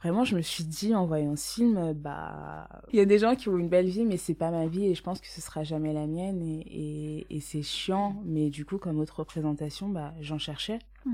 vraiment, 0.00 0.24
je 0.24 0.36
me 0.36 0.42
suis 0.42 0.64
dit 0.64 0.94
en 0.94 1.06
voyant 1.06 1.36
ce 1.36 1.54
film, 1.54 1.92
bah, 1.94 2.68
il 2.92 2.98
y 2.98 3.00
a 3.00 3.04
des 3.04 3.18
gens 3.18 3.34
qui 3.34 3.48
ont 3.48 3.58
une 3.58 3.68
belle 3.68 3.88
vie, 3.88 4.04
mais 4.04 4.16
c'est 4.16 4.34
pas 4.34 4.50
ma 4.50 4.66
vie, 4.66 4.86
et 4.86 4.94
je 4.94 5.02
pense 5.02 5.20
que 5.20 5.28
ce 5.28 5.40
sera 5.40 5.64
jamais 5.64 5.92
la 5.92 6.06
mienne, 6.06 6.42
et, 6.42 6.60
et, 6.60 7.36
et 7.36 7.40
c'est 7.40 7.62
chiant. 7.62 8.22
Mais 8.24 8.50
du 8.50 8.64
coup, 8.64 8.78
comme 8.78 8.98
autre 9.00 9.20
représentation, 9.20 9.88
bah, 9.88 10.14
j'en 10.20 10.38
cherchais, 10.38 10.78
mm-hmm. 11.06 11.12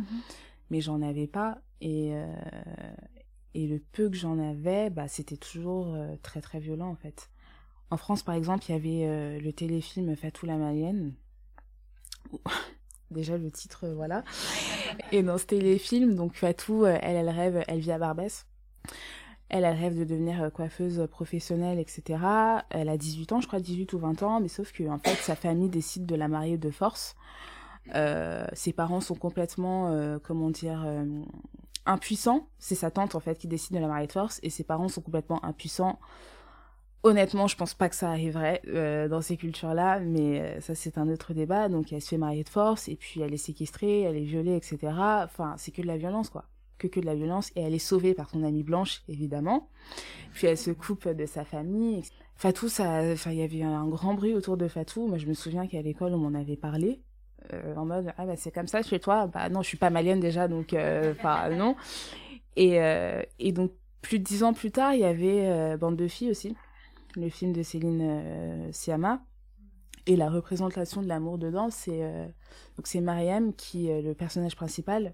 mais 0.70 0.80
j'en 0.80 1.02
avais 1.02 1.26
pas, 1.26 1.58
et 1.80 2.14
et 3.54 3.66
le 3.66 3.78
peu 3.78 4.10
que 4.10 4.16
j'en 4.16 4.38
avais, 4.38 4.90
bah, 4.90 5.08
c'était 5.08 5.36
toujours 5.36 5.94
euh, 5.94 6.16
très 6.22 6.40
très 6.40 6.58
violent 6.58 6.88
en 6.88 6.96
fait. 6.96 7.30
En 7.90 7.96
France, 7.96 8.22
par 8.22 8.34
exemple, 8.34 8.64
il 8.68 8.72
y 8.72 8.74
avait 8.74 9.06
euh, 9.06 9.40
le 9.40 9.52
téléfilm 9.52 10.16
Fatou 10.16 10.46
la 10.46 10.56
Malienne. 10.56 11.14
Déjà 13.10 13.38
le 13.38 13.50
titre, 13.50 13.84
euh, 13.84 13.94
voilà. 13.94 14.24
Et 15.12 15.22
dans 15.22 15.38
ce 15.38 15.46
téléfilm, 15.46 16.16
donc 16.16 16.34
Fatou, 16.34 16.84
elle, 16.84 17.00
elle 17.02 17.28
rêve, 17.28 17.64
elle 17.68 17.78
vit 17.78 17.92
à 17.92 17.98
Barbès. 17.98 18.46
Elle, 19.48 19.64
elle 19.64 19.76
rêve 19.76 19.98
de 19.98 20.04
devenir 20.04 20.50
coiffeuse 20.52 21.06
professionnelle, 21.10 21.78
etc. 21.78 22.18
Elle 22.70 22.88
a 22.88 22.96
18 22.96 23.32
ans, 23.32 23.40
je 23.40 23.46
crois 23.46 23.60
18 23.60 23.92
ou 23.92 23.98
20 23.98 24.22
ans, 24.22 24.40
mais 24.40 24.48
sauf 24.48 24.72
que 24.72 24.88
en 24.88 24.98
fait, 24.98 25.16
sa 25.16 25.36
famille 25.36 25.68
décide 25.68 26.06
de 26.06 26.14
la 26.14 26.28
marier 26.28 26.58
de 26.58 26.70
force. 26.70 27.14
ses 27.92 28.72
parents 28.72 29.00
sont 29.00 29.14
complètement, 29.14 30.18
comment 30.24 30.50
dire, 30.50 30.84
impuissant. 31.86 32.48
C'est 32.58 32.74
sa 32.74 32.90
tante, 32.90 33.14
en 33.14 33.20
fait, 33.20 33.38
qui 33.38 33.46
décide 33.46 33.74
de 33.74 33.80
la 33.80 33.88
marier 33.88 34.06
de 34.06 34.12
force, 34.12 34.40
et 34.42 34.50
ses 34.50 34.64
parents 34.64 34.88
sont 34.88 35.02
complètement 35.02 35.44
impuissants. 35.44 35.98
Honnêtement, 37.02 37.46
je 37.48 37.56
pense 37.56 37.74
pas 37.74 37.90
que 37.90 37.96
ça 37.96 38.08
arriverait 38.08 38.62
euh, 38.68 39.08
dans 39.08 39.20
ces 39.20 39.36
cultures-là, 39.36 40.00
mais 40.00 40.40
euh, 40.40 40.60
ça 40.60 40.74
c'est 40.74 40.96
un 40.96 41.10
autre 41.10 41.34
débat. 41.34 41.68
Donc 41.68 41.92
elle 41.92 42.00
se 42.00 42.08
fait 42.08 42.16
marier 42.16 42.44
de 42.44 42.48
force, 42.48 42.88
et 42.88 42.96
puis 42.96 43.20
elle 43.20 43.34
est 43.34 43.38
séquestrée, 43.38 44.02
elle 44.02 44.16
est 44.16 44.24
violée, 44.24 44.56
etc. 44.56 44.78
Enfin, 45.22 45.54
c'est 45.58 45.70
que 45.70 45.82
de 45.82 45.86
la 45.86 45.98
violence, 45.98 46.30
quoi. 46.30 46.44
Que 46.78 46.88
que 46.88 47.00
de 47.00 47.06
la 47.06 47.14
violence, 47.14 47.50
et 47.56 47.62
elle 47.62 47.74
est 47.74 47.78
sauvée 47.78 48.14
par 48.14 48.30
son 48.30 48.42
amie 48.42 48.64
blanche, 48.64 49.02
évidemment. 49.08 49.68
Puis 50.32 50.46
elle 50.46 50.58
se 50.58 50.70
coupe 50.70 51.08
de 51.08 51.26
sa 51.26 51.44
famille. 51.44 52.02
Fatou, 52.36 52.68
ça, 52.68 53.00
enfin, 53.12 53.30
il 53.30 53.38
y 53.38 53.42
avait 53.42 53.62
un 53.62 53.86
grand 53.86 54.14
bruit 54.14 54.34
autour 54.34 54.56
de 54.56 54.66
Fatou. 54.66 55.06
Moi, 55.06 55.18
je 55.18 55.26
me 55.26 55.34
souviens 55.34 55.66
qu'à 55.68 55.82
l'école, 55.82 56.14
on 56.14 56.18
m'en 56.18 56.38
avait 56.38 56.56
parlé. 56.56 57.00
Euh, 57.52 57.74
en 57.76 57.84
mode 57.84 58.12
ah 58.16 58.24
bah 58.24 58.36
c'est 58.36 58.50
comme 58.50 58.68
ça 58.68 58.80
chez 58.80 58.98
toi 58.98 59.26
bah 59.26 59.50
non 59.50 59.60
je 59.60 59.68
suis 59.68 59.76
pas 59.76 59.90
malienne 59.90 60.18
déjà 60.18 60.48
donc 60.48 60.72
euh, 60.72 61.12
non 61.50 61.76
et 62.56 62.80
euh, 62.80 63.22
et 63.38 63.52
donc 63.52 63.72
plus 64.00 64.18
de 64.18 64.24
dix 64.24 64.42
ans 64.44 64.54
plus 64.54 64.70
tard 64.70 64.94
il 64.94 65.00
y 65.00 65.04
avait 65.04 65.76
bande 65.76 65.96
de 65.96 66.08
filles 66.08 66.30
aussi 66.30 66.56
le 67.16 67.28
film 67.28 67.52
de 67.52 67.62
Céline 67.62 68.72
Siama 68.72 69.22
et 70.06 70.16
la 70.16 70.30
représentation 70.30 71.02
de 71.02 71.06
l'amour 71.06 71.36
dedans 71.36 71.68
c'est 71.68 72.00
donc 72.76 72.86
c'est 72.86 73.02
Mariam 73.02 73.52
qui 73.52 73.88
le 73.88 74.14
personnage 74.14 74.56
principal 74.56 75.12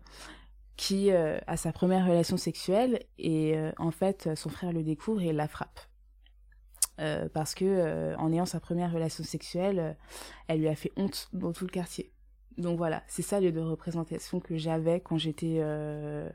qui 0.81 1.11
a 1.11 1.57
sa 1.57 1.73
première 1.73 2.07
relation 2.07 2.39
sexuelle 2.39 3.01
et 3.19 3.55
en 3.77 3.91
fait 3.91 4.31
son 4.35 4.49
frère 4.49 4.73
le 4.73 4.83
découvre 4.83 5.21
et 5.21 5.33
la 5.33 5.47
frappe 5.47 5.81
parce 7.35 7.55
que 7.55 8.15
en 8.17 8.33
ayant 8.33 8.47
sa 8.47 8.61
première 8.61 8.91
relation 8.93 9.23
sexuelle, 9.23 9.97
elle 10.49 10.61
lui 10.61 10.69
a 10.69 10.75
fait 10.75 10.93
honte 10.97 11.29
dans 11.35 11.53
tout 11.53 11.65
le 11.65 11.71
quartier. 11.71 12.13
Donc 12.61 12.77
voilà, 12.77 13.03
c'est 13.07 13.23
ça 13.23 13.41
les 13.41 13.53
deux 13.53 13.63
représentations 13.63 14.41
que 14.41 14.57
j'avais 14.57 15.01
quand 15.01 15.19
j'étais 15.19 15.59
euh, 15.61 16.29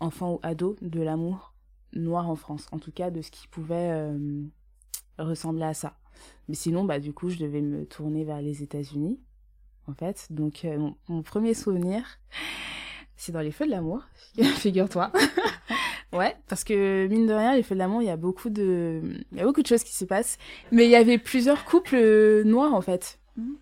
enfant 0.00 0.34
ou 0.34 0.40
ado 0.42 0.76
de 0.80 1.00
l'amour 1.00 1.54
noir 1.92 2.28
en 2.28 2.36
France. 2.36 2.66
En 2.72 2.78
tout 2.78 2.92
cas, 2.92 3.10
de 3.10 3.22
ce 3.22 3.30
qui 3.30 3.46
pouvait 3.48 3.90
euh, 3.92 4.42
ressembler 5.18 5.64
à 5.64 5.74
ça. 5.74 5.96
Mais 6.48 6.54
sinon, 6.54 6.84
bah, 6.84 6.98
du 6.98 7.12
coup, 7.12 7.30
je 7.30 7.38
devais 7.38 7.60
me 7.60 7.86
tourner 7.86 8.24
vers 8.24 8.40
les 8.40 8.62
États-Unis, 8.62 9.20
en 9.86 9.94
fait. 9.94 10.26
Donc, 10.30 10.64
euh, 10.64 10.90
mon, 11.08 11.22
premier 11.22 11.54
souvenir, 11.54 12.18
c'est 13.22 13.32
dans 13.32 13.40
les 13.40 13.52
Feux 13.52 13.66
de 13.66 13.70
l'amour, 13.70 14.02
figure-toi. 14.56 15.12
ouais, 16.12 16.34
parce 16.48 16.64
que, 16.64 17.06
mine 17.06 17.26
de 17.26 17.32
rien, 17.32 17.54
les 17.54 17.62
Feux 17.62 17.76
de 17.76 17.78
l'amour, 17.78 18.02
il 18.02 18.06
y 18.06 18.10
a 18.10 18.16
beaucoup 18.16 18.50
de, 18.50 19.00
il 19.30 19.38
y 19.38 19.40
a 19.40 19.44
beaucoup 19.44 19.62
de 19.62 19.66
choses 19.66 19.84
qui 19.84 19.94
se 19.94 20.04
passent. 20.04 20.38
Mais 20.72 20.86
il 20.86 20.90
y 20.90 20.96
avait 20.96 21.18
plusieurs 21.18 21.64
couples 21.64 22.42
noirs, 22.44 22.74
en 22.74 22.80
fait. 22.80 23.20
Mmh. 23.36 23.52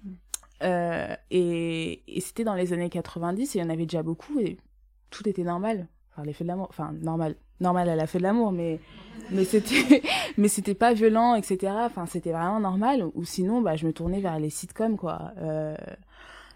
Euh, 0.62 1.14
et, 1.30 2.02
et 2.08 2.20
c'était 2.20 2.44
dans 2.44 2.54
les 2.54 2.72
années 2.72 2.90
90 2.90 3.54
et 3.54 3.58
il 3.58 3.62
y 3.62 3.64
en 3.64 3.70
avait 3.70 3.86
déjà 3.86 4.02
beaucoup 4.02 4.40
et 4.40 4.56
tout 5.10 5.28
était 5.28 5.44
normal. 5.44 5.88
Enfin, 6.12 6.24
les 6.24 6.32
feux 6.32 6.44
de 6.44 6.48
l'amour, 6.48 6.66
enfin, 6.70 6.92
normal, 7.02 7.36
normal 7.60 7.88
à 7.88 7.96
la 7.96 8.06
fête 8.06 8.20
de 8.20 8.26
l'amour, 8.26 8.52
mais, 8.52 8.80
mais 9.30 9.44
c'était, 9.44 10.02
mais 10.38 10.48
c'était 10.48 10.74
pas 10.74 10.94
violent, 10.94 11.34
etc. 11.34 11.72
Enfin, 11.84 12.06
c'était 12.06 12.32
vraiment 12.32 12.60
normal. 12.60 13.04
Ou 13.14 13.24
sinon, 13.24 13.60
bah, 13.60 13.76
je 13.76 13.86
me 13.86 13.92
tournais 13.92 14.20
vers 14.20 14.38
les 14.38 14.50
sitcoms, 14.50 14.96
quoi. 14.96 15.32
Euh, 15.38 15.76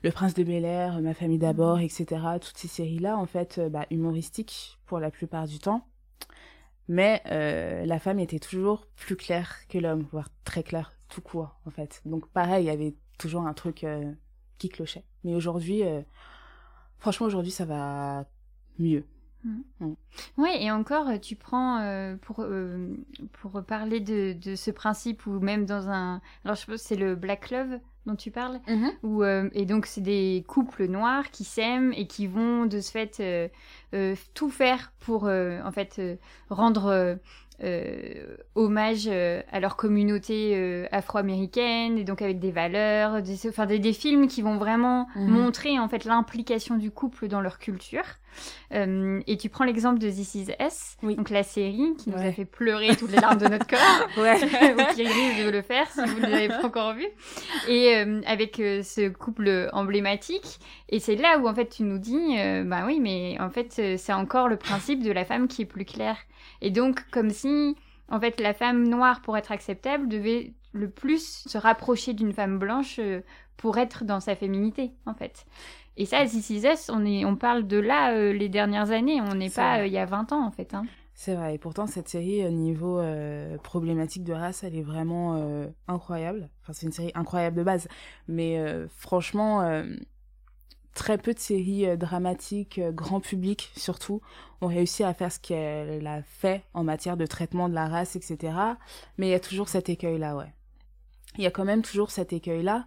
le 0.05 0.11
Prince 0.11 0.35
de 0.35 0.45
Bel 0.45 0.67
Air, 0.67 1.01
Ma 1.01 1.15
famille 1.15 1.39
d'abord, 1.39 1.81
etc. 1.81 2.05
Toutes 2.39 2.59
ces 2.59 2.69
séries-là, 2.69 3.17
en 3.17 3.25
fait, 3.25 3.57
euh, 3.57 3.71
bah, 3.71 3.87
humoristiques 3.91 4.79
pour 4.85 5.01
la 5.01 5.11
plupart 5.11 5.47
du 5.47 5.59
temps. 5.59 5.89
Mais 6.89 7.23
euh, 7.31 7.87
la 7.87 7.99
femme 7.99 8.19
était 8.19 8.39
toujours 8.39 8.87
plus 8.97 9.17
claire 9.17 9.67
que 9.71 9.79
l'homme, 9.79 10.07
voire 10.13 10.29
très 10.45 10.63
claire 10.63 10.93
tout 11.09 11.23
court, 11.23 11.57
en 11.65 11.71
fait. 11.71 12.03
Donc 12.05 12.29
pareil, 12.29 12.65
il 12.65 12.67
y 12.67 12.71
avait 12.71 12.95
toujours 13.17 13.47
un 13.47 13.55
truc 13.55 13.83
euh, 13.83 14.13
qui 14.59 14.69
clochait. 14.69 15.05
Mais 15.25 15.35
aujourd'hui, 15.35 15.83
euh, 15.83 16.03
franchement, 16.99 17.27
aujourd'hui, 17.27 17.53
ça 17.53 17.65
va 17.65 18.27
mieux. 18.79 19.07
Mm. 19.43 19.61
Mm. 19.81 19.95
Oui, 20.37 20.51
et 20.61 20.71
encore, 20.71 21.19
tu 21.19 21.35
prends 21.35 21.81
euh, 21.81 22.17
pour, 22.17 22.45
pour 23.33 23.65
parler 23.65 24.01
de, 24.01 24.35
de, 24.35 24.55
ce 24.55 24.71
principe 24.71 25.25
ou 25.25 25.41
même 25.41 25.65
dans 25.65 25.89
un. 25.89 26.21
Alors, 26.45 26.57
je 26.57 26.67
pense 26.67 26.83
que 26.83 26.89
c'est 26.89 26.97
le 26.97 27.15
Black 27.15 27.51
Love 27.51 27.81
dont 28.07 28.17
tu 28.17 28.31
parles. 28.31 28.61
Mm-hmm. 28.69 28.93
Où, 29.03 29.25
et 29.25 29.65
donc, 29.65 29.87
c'est 29.87 30.01
des 30.01 30.45
couples 30.47 30.87
noirs 30.87 31.31
qui 31.31 31.45
s'aiment 31.45 31.93
et 31.93 32.07
qui 32.07 32.27
vont 32.27 32.67
de 32.67 32.81
ce 32.81 32.91
fait 32.91 33.51
tout 34.35 34.51
faire 34.51 34.93
pour 35.01 35.25
en 35.25 35.73
fait 35.73 36.01
rendre 36.51 37.19
euh, 37.63 38.37
hommage 38.57 39.05
euh, 39.07 39.41
à 39.53 39.61
leur 39.61 39.77
communauté 39.77 40.53
euh, 40.55 40.87
afro-américaine 40.91 41.99
et 41.99 42.05
donc 42.05 42.21
avec 42.21 42.41
des 42.41 42.51
valeurs, 42.51 43.23
des, 43.23 43.49
enfin 43.49 43.67
des, 43.67 43.79
des 43.79 43.93
films 43.93 44.27
qui 44.27 44.43
vont 44.43 44.57
vraiment 44.57 45.07
mhm. 45.15 45.29
montrer 45.29 45.79
en 45.79 45.89
fait 45.89 46.05
l'implication 46.05 46.77
du 46.77 46.91
couple 46.91 47.29
dans 47.29 47.41
leur 47.41 47.59
culture. 47.59 48.05
Euh, 48.73 49.21
et 49.29 49.37
tu 49.37 49.49
prends 49.49 49.63
l'exemple 49.63 50.01
de 50.01 50.11
This 50.11 50.35
Is 50.35 50.47
S, 50.59 50.97
donc 51.01 51.31
la 51.31 51.45
série 51.45 51.95
qui 51.97 52.11
nous 52.11 52.19
a 52.19 52.33
fait 52.33 52.45
pleurer 52.45 52.97
toutes 52.97 53.13
les 53.13 53.21
larmes 53.21 53.39
de 53.39 53.47
notre 53.47 53.69
corps, 53.69 54.09
ouais. 54.19 54.35
ou 54.43 54.95
qui 54.95 55.07
risque 55.07 55.45
de 55.45 55.51
le 55.51 55.63
faire 55.63 55.89
si 55.89 56.01
vous 56.01 56.21
ne 56.21 56.27
l'avez 56.27 56.49
pas 56.49 56.67
encore 56.67 56.95
vu, 56.95 57.07
et 57.69 57.95
avec 58.27 58.57
ce 58.57 59.09
couple 59.09 59.71
emblématique. 59.73 60.59
Et 60.89 60.99
c'est 60.99 61.15
là 61.15 61.39
où 61.39 61.47
en 61.47 61.55
fait 61.55 61.69
tu 61.69 61.85
nous 61.85 61.99
dis, 61.99 62.37
bah 62.65 62.83
oui, 62.85 62.99
mais 62.99 63.37
en 63.39 63.51
fait 63.51 63.97
c'est 63.97 64.13
encore 64.13 64.49
le 64.49 64.57
principe 64.57 65.05
de 65.05 65.13
la 65.13 65.25
femme 65.25 65.47
qui 65.47 65.63
est 65.63 65.67
plus 65.67 65.85
claire. 65.85 66.17
Et 66.61 66.71
donc, 66.71 67.09
comme 67.11 67.31
si, 67.31 67.77
en 68.09 68.21
fait, 68.21 68.41
la 68.41 68.55
femme 68.55 68.87
noire, 68.89 69.23
pour 69.23 69.37
être 69.37 69.53
acceptable, 69.53 70.09
devait 70.09 70.53
le 70.73 70.91
plus 70.91 71.45
se 71.47 71.57
rapprocher 71.57 72.13
d'une 72.13 72.33
femme 72.33 72.59
blanche 72.59 72.99
euh, 72.99 73.21
pour 73.57 73.79
être 73.79 74.05
dans 74.05 74.21
sa 74.21 74.35
féminité, 74.35 74.93
en 75.07 75.15
fait. 75.15 75.47
Et 75.97 76.07
ça, 76.07 76.25
This 76.27 76.51
Is 76.51 76.67
on, 76.91 77.07
est, 77.07 77.25
on 77.25 77.37
parle 77.37 77.67
de 77.67 77.79
là 77.79 78.13
euh, 78.13 78.33
les 78.33 78.49
dernières 78.49 78.91
années, 78.91 79.21
on 79.21 79.35
n'est 79.35 79.51
pas 79.51 79.81
euh, 79.81 79.87
il 79.87 79.93
y 79.93 79.99
a 79.99 80.05
20 80.05 80.33
ans, 80.33 80.45
en 80.45 80.51
fait. 80.51 80.75
Hein. 80.75 80.85
C'est 81.15 81.37
vrai, 81.37 81.55
et 81.55 81.59
pourtant 81.59 81.87
cette 81.87 82.09
série, 82.09 82.45
au 82.45 82.51
niveau 82.51 83.01
problématique 83.63 84.25
de 84.25 84.33
race, 84.33 84.65
elle 84.65 84.75
est 84.75 84.83
vraiment 84.83 85.65
incroyable. 85.87 86.51
Enfin, 86.61 86.73
c'est 86.73 86.87
une 86.87 86.93
série 86.93 87.13
incroyable 87.15 87.57
de 87.57 87.63
base, 87.63 87.87
mais 88.27 88.61
franchement, 88.89 89.63
très 90.95 91.19
peu 91.19 91.35
de 91.35 91.39
séries 91.39 91.87
euh, 91.87 91.97
dramatiques, 91.97 92.79
euh, 92.79 92.93
grand 92.93 93.21
public 93.21 93.71
surtout, 93.77 94.21
ont 94.61 94.69
réussi 94.69 95.05
à 95.05 95.13
faire 95.13 95.31
ce 95.33 95.41
qu'elle 95.41 96.07
a 96.07 96.23
fait 96.23 96.65
en 96.73 96.85
matière 96.85 97.17
de 97.17 97.27
traitement 97.27 97.69
de 97.69 97.75
la 97.75 97.89
race, 97.89 98.17
etc. 98.17 98.55
Mais 99.19 99.29
il 99.29 99.31
y 99.31 99.35
a 99.35 99.41
toujours 99.41 99.69
cet 99.69 99.89
écueil-là, 99.89 100.37
ouais. 100.37 100.53
Il 101.37 101.43
y 101.43 101.47
a 101.47 101.51
quand 101.51 101.65
même 101.65 101.83
toujours 101.83 102.11
cet 102.11 102.33
écueil-là. 102.33 102.87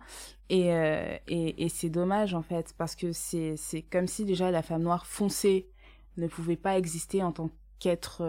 Et, 0.49 0.73
euh, 0.73 1.17
et, 1.27 1.65
et 1.65 1.69
c'est 1.69 1.89
dommage, 1.89 2.33
en 2.33 2.41
fait, 2.41 2.73
parce 2.77 2.95
que 2.95 3.11
c'est 3.11 3.57
comme 3.91 4.07
si 4.07 4.23
déjà 4.23 4.49
la 4.51 4.61
femme 4.61 4.83
noire 4.83 5.05
foncée 5.05 5.69
ne 6.15 6.27
pouvait 6.27 6.55
pas 6.55 6.77
exister 6.77 7.21
en 7.21 7.33
tant 7.33 7.49
qu'être 7.79 8.23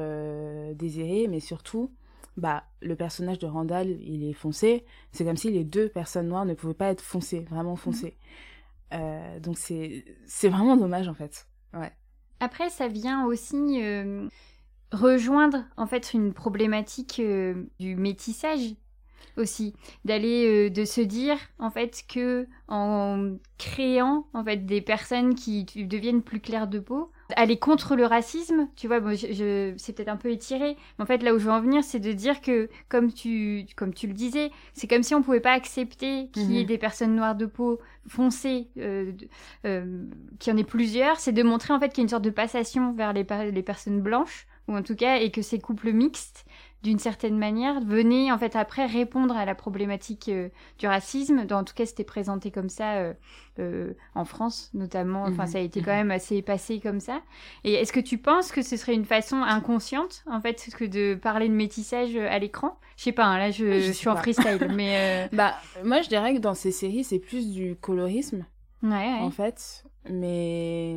désiré, 0.74 1.28
mais 1.28 1.40
surtout, 1.40 1.92
bah, 2.36 2.64
le 2.80 2.96
personnage 2.96 3.38
de 3.38 3.46
Randall, 3.46 3.88
il 4.00 4.28
est 4.28 4.32
foncé. 4.32 4.84
C'est 5.12 5.24
comme 5.24 5.36
si 5.36 5.50
les 5.50 5.64
deux 5.64 5.88
personnes 5.88 6.28
noires 6.28 6.44
ne 6.44 6.54
pouvaient 6.54 6.74
pas 6.74 6.88
être 6.88 7.00
foncées, 7.00 7.46
vraiment 7.48 7.76
foncées. 7.76 8.16
Euh, 8.92 9.40
donc 9.40 9.58
c'est 9.58 10.04
c'est 10.26 10.48
vraiment 10.48 10.76
dommage 10.76 11.08
en 11.08 11.14
fait. 11.14 11.46
Après, 12.40 12.70
ça 12.70 12.86
vient 12.86 13.24
aussi 13.26 13.82
euh, 13.82 14.28
rejoindre 14.92 15.64
en 15.76 15.86
fait 15.86 16.14
une 16.14 16.32
problématique 16.32 17.20
euh, 17.20 17.64
du 17.80 17.96
métissage 17.96 18.74
aussi 19.36 19.74
d'aller 20.04 20.70
de 20.70 20.84
se 20.84 21.00
dire 21.00 21.36
en 21.58 21.70
fait 21.70 22.04
que 22.08 22.48
en 22.66 23.36
créant 23.56 24.26
en 24.32 24.44
fait 24.44 24.66
des 24.66 24.80
personnes 24.80 25.34
qui 25.34 25.64
deviennent 25.64 26.22
plus 26.22 26.40
claires 26.40 26.66
de 26.66 26.80
peau 26.80 27.12
aller 27.36 27.58
contre 27.58 27.96
le 27.96 28.06
racisme, 28.06 28.68
tu 28.76 28.86
vois, 28.86 29.00
bon, 29.00 29.14
je, 29.14 29.74
c'est 29.76 29.92
peut-être 29.92 30.08
un 30.08 30.16
peu 30.16 30.30
étiré, 30.30 30.76
mais 30.98 31.02
en 31.02 31.06
fait 31.06 31.22
là 31.22 31.34
où 31.34 31.38
je 31.38 31.44
veux 31.44 31.52
en 31.52 31.60
venir, 31.60 31.84
c'est 31.84 32.00
de 32.00 32.12
dire 32.12 32.40
que, 32.40 32.68
comme 32.88 33.12
tu, 33.12 33.66
comme 33.76 33.92
tu 33.92 34.06
le 34.06 34.14
disais, 34.14 34.50
c'est 34.72 34.86
comme 34.86 35.02
si 35.02 35.14
on 35.14 35.22
pouvait 35.22 35.40
pas 35.40 35.52
accepter 35.52 36.28
qu'il 36.32 36.50
y 36.52 36.58
ait 36.58 36.62
mhm. 36.62 36.66
des 36.66 36.78
personnes 36.78 37.14
noires 37.14 37.34
de 37.34 37.46
peau 37.46 37.80
foncées, 38.06 38.68
euh, 38.78 39.12
euh, 39.66 40.04
qu'il 40.38 40.52
y 40.52 40.56
en 40.56 40.58
ait 40.58 40.64
plusieurs, 40.64 41.20
c'est 41.20 41.32
de 41.32 41.42
montrer 41.42 41.74
en 41.74 41.80
fait 41.80 41.88
qu'il 41.90 41.98
y 41.98 42.00
a 42.00 42.04
une 42.04 42.08
sorte 42.08 42.24
de 42.24 42.30
passation 42.30 42.92
vers 42.92 43.12
les, 43.12 43.26
les 43.52 43.62
personnes 43.62 44.00
blanches, 44.00 44.46
ou 44.68 44.76
en 44.76 44.82
tout 44.82 44.96
cas, 44.96 45.16
et 45.16 45.30
que 45.30 45.42
ces 45.42 45.58
couples 45.58 45.92
mixtes, 45.92 46.44
d'une 46.82 46.98
certaine 46.98 47.36
manière, 47.36 47.80
venait 47.80 48.30
en 48.30 48.38
fait 48.38 48.54
après 48.54 48.86
répondre 48.86 49.36
à 49.36 49.44
la 49.44 49.54
problématique 49.54 50.28
euh, 50.28 50.48
du 50.78 50.86
racisme. 50.86 51.44
En 51.50 51.64
tout 51.64 51.74
cas, 51.74 51.86
c'était 51.86 52.04
présenté 52.04 52.50
comme 52.50 52.68
ça 52.68 52.94
euh, 52.98 53.14
euh, 53.58 53.94
en 54.14 54.24
France, 54.24 54.70
notamment. 54.74 55.22
Enfin, 55.24 55.44
mhm. 55.44 55.48
ça 55.48 55.58
a 55.58 55.60
été 55.60 55.82
quand 55.82 55.92
même 55.92 56.12
assez 56.12 56.40
passé 56.40 56.78
comme 56.78 57.00
ça. 57.00 57.20
Et 57.64 57.74
est-ce 57.74 57.92
que 57.92 58.00
tu 58.00 58.18
penses 58.18 58.52
que 58.52 58.62
ce 58.62 58.76
serait 58.76 58.94
une 58.94 59.04
façon 59.04 59.42
inconsciente, 59.42 60.24
en 60.30 60.40
fait, 60.40 60.68
que 60.76 60.84
de 60.84 61.16
parler 61.16 61.48
de 61.48 61.54
métissage 61.54 62.14
à 62.16 62.38
l'écran? 62.38 62.78
Je 62.96 63.04
sais 63.04 63.12
pas. 63.12 63.24
Hein, 63.24 63.38
là, 63.38 63.50
je, 63.50 63.80
je 63.80 63.92
suis 63.92 64.08
en 64.08 64.16
freestyle, 64.16 64.70
mais 64.74 65.28
bah 65.32 65.54
moi, 65.84 66.00
je 66.02 66.08
dirais 66.08 66.34
que 66.34 66.40
dans 66.40 66.54
ces 66.54 66.70
séries, 66.70 67.02
c'est 67.02 67.18
plus 67.18 67.50
du 67.50 67.74
colorisme. 67.74 68.44
Ouais, 68.82 69.18
En 69.20 69.30
fait, 69.30 69.84
mais 70.08 70.96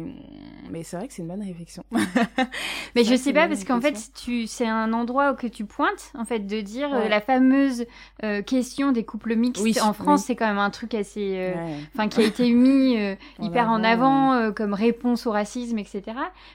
mais 0.70 0.84
c'est 0.84 0.98
vrai 0.98 1.08
que 1.08 1.14
c'est 1.14 1.22
une 1.22 1.28
bonne 1.28 1.42
réflexion. 1.42 1.84
mais 2.96 3.04
je 3.04 3.16
sais 3.16 3.34
pas 3.34 3.48
parce 3.48 3.64
qu'en 3.64 3.82
fait 3.82 4.12
tu 4.14 4.48
c'est 4.48 4.68
un 4.68 4.94
endroit 4.94 5.34
que 5.34 5.48
tu 5.48 5.66
pointes 5.66 6.12
en 6.18 6.26
fait 6.26 6.40
de 6.40 6.62
dire 6.62 6.94
euh, 6.94 7.08
la 7.08 7.22
fameuse 7.22 7.86
euh, 8.24 8.42
question 8.42 8.92
des 8.92 9.04
couples 9.04 9.36
mixtes 9.36 9.82
en 9.82 9.94
France 9.94 10.26
c'est 10.26 10.36
quand 10.36 10.48
même 10.48 10.60
un 10.60 10.70
truc 10.70 10.94
assez 10.94 11.36
euh, 11.38 11.78
enfin 11.96 12.08
qui 12.08 12.22
a 12.22 12.24
été 12.24 12.52
mis 12.52 12.98
hyper 13.40 13.70
en 13.70 13.84
avant. 13.84 14.52
comme 14.52 14.74
réponse 14.74 15.26
au 15.26 15.32
racisme 15.32 15.78
etc. 15.78 16.04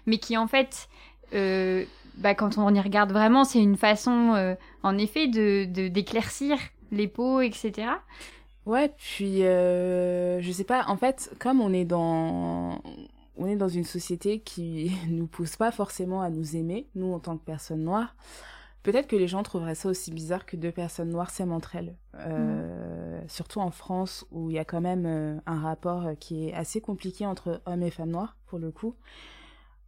Mais 0.06 0.18
qui 0.18 0.36
en 0.36 0.46
fait 0.46 0.88
bah, 1.32 2.34
quand 2.34 2.56
on 2.56 2.72
y 2.72 2.80
regarde 2.80 3.12
vraiment 3.12 3.44
c'est 3.44 3.60
une 3.60 3.76
façon 3.76 4.56
en 4.82 4.98
effet 4.98 5.26
de 5.26 5.64
d'éclaircir 5.88 6.56
les 6.92 7.08
peaux 7.08 7.40
etc. 7.40 7.88
Ouais, 8.66 8.92
puis 8.98 9.44
euh, 9.44 10.42
je 10.42 10.50
sais 10.50 10.64
pas, 10.64 10.84
en 10.88 10.96
fait, 10.96 11.32
comme 11.38 11.60
on 11.60 11.72
est 11.72 11.84
dans 11.84 12.82
on 13.38 13.46
est 13.46 13.56
dans 13.56 13.68
une 13.68 13.84
société 13.84 14.40
qui 14.40 14.90
nous 15.08 15.26
pousse 15.26 15.56
pas 15.56 15.70
forcément 15.70 16.20
à 16.20 16.30
nous 16.30 16.56
aimer, 16.56 16.88
nous 16.94 17.12
en 17.12 17.20
tant 17.20 17.36
que 17.36 17.44
personnes 17.44 17.84
noires, 17.84 18.16
peut-être 18.82 19.06
que 19.06 19.14
les 19.14 19.28
gens 19.28 19.42
trouveraient 19.44 19.74
ça 19.76 19.88
aussi 19.88 20.10
bizarre 20.10 20.46
que 20.46 20.56
deux 20.56 20.72
personnes 20.72 21.10
noires 21.10 21.30
s'aiment 21.30 21.52
entre 21.52 21.76
elles. 21.76 21.94
Euh, 22.16 23.22
mm. 23.22 23.28
Surtout 23.28 23.60
en 23.60 23.70
France 23.70 24.26
où 24.32 24.50
il 24.50 24.54
y 24.56 24.58
a 24.58 24.64
quand 24.64 24.80
même 24.80 25.06
euh, 25.06 25.36
un 25.46 25.60
rapport 25.60 26.08
qui 26.18 26.48
est 26.48 26.54
assez 26.54 26.80
compliqué 26.80 27.24
entre 27.24 27.60
hommes 27.66 27.82
et 27.82 27.90
femmes 27.90 28.10
noires 28.10 28.36
pour 28.46 28.58
le 28.58 28.72
coup. 28.72 28.96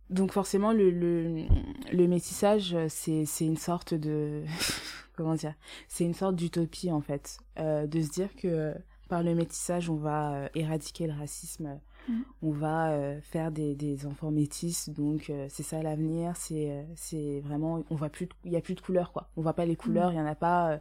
Donc 0.09 0.33
forcément 0.33 0.73
le, 0.73 0.91
le, 0.91 1.45
le 1.93 2.07
métissage 2.07 2.77
c'est 2.89 3.27
une 3.41 3.59
sorte 3.59 3.93
de 3.93 4.45
comment 5.19 5.35
dire, 5.35 5.55
c'est 5.89 6.05
une 6.05 6.15
sorte 6.15 6.37
d'utopie 6.37 6.93
en 6.93 7.01
fait, 7.01 7.41
euh, 7.59 7.89
de 7.89 8.01
se 8.01 8.09
dire 8.09 8.35
que 8.37 8.73
par 9.09 9.25
le 9.25 9.35
métissage 9.35 9.91
on 9.91 9.97
va 9.97 10.35
euh, 10.35 10.49
éradiquer 10.55 11.09
le 11.09 11.13
racisme, 11.13 11.81
mm. 12.09 12.21
on 12.43 12.53
va 12.53 12.93
euh, 12.93 13.21
faire 13.21 13.51
des, 13.51 13.75
des, 13.75 14.07
enfants 14.07 14.31
métis, 14.31 14.89
donc 14.89 15.33
c'est 15.49 15.65
ça 15.65 15.83
l'avenir, 15.83 16.37
c'est 16.37 16.87
c'est 16.95 17.41
vraiment, 17.41 17.83
on 17.91 17.97
voit 17.97 18.11
plus, 18.11 18.29
il 18.45 18.53
y 18.53 18.57
a 18.57 18.61
plus 18.61 18.77
de 18.77 18.81
couleurs 18.81 19.11
quoi, 19.13 19.29
on 19.37 19.43
voit 19.43 19.55
pas 19.55 19.67
les 19.67 19.73
mm. 19.73 19.77
couleurs, 19.77 20.13
il 20.13 20.17
y 20.17 20.21
en 20.21 20.27
a 20.27 20.37
pas, 20.37 20.79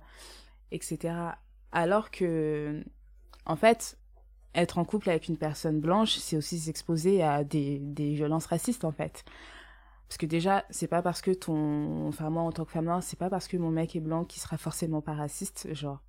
etc. 0.72 1.16
Alors 1.72 2.12
que, 2.12 2.84
en 3.48 3.56
fait, 3.56 3.98
être 4.54 4.78
en 4.78 4.86
couple 4.86 5.10
avec 5.10 5.28
une 5.28 5.38
personne 5.38 5.80
blanche, 5.80 6.16
c'est 6.18 6.38
aussi 6.38 6.60
s'exposer 6.60 7.24
à 7.24 7.44
des, 7.44 7.80
des 7.80 8.14
violences 8.14 8.46
racistes 8.46 8.86
en 8.86 8.92
fait. 8.92 9.26
Parce 10.08 10.18
que 10.18 10.26
déjà, 10.26 10.64
c'est 10.70 10.88
pas 10.88 11.02
parce 11.02 11.22
que 11.22 11.32
ton. 11.32 12.08
Enfin, 12.08 12.30
moi, 12.30 12.44
en 12.44 12.52
tant 12.52 12.64
que 12.66 12.72
femme 12.72 12.86
noire, 12.86 13.04
c'est 13.04 13.20
pas 13.20 13.30
parce 13.30 13.48
que 13.48 13.58
mon 13.58 13.70
mec 13.72 13.96
est 13.96 14.00
blanc 14.00 14.24
qu'il 14.24 14.42
sera 14.42 14.58
forcément 14.58 15.02
pas 15.02 15.14
raciste. 15.14 15.68
Genre, 15.74 16.02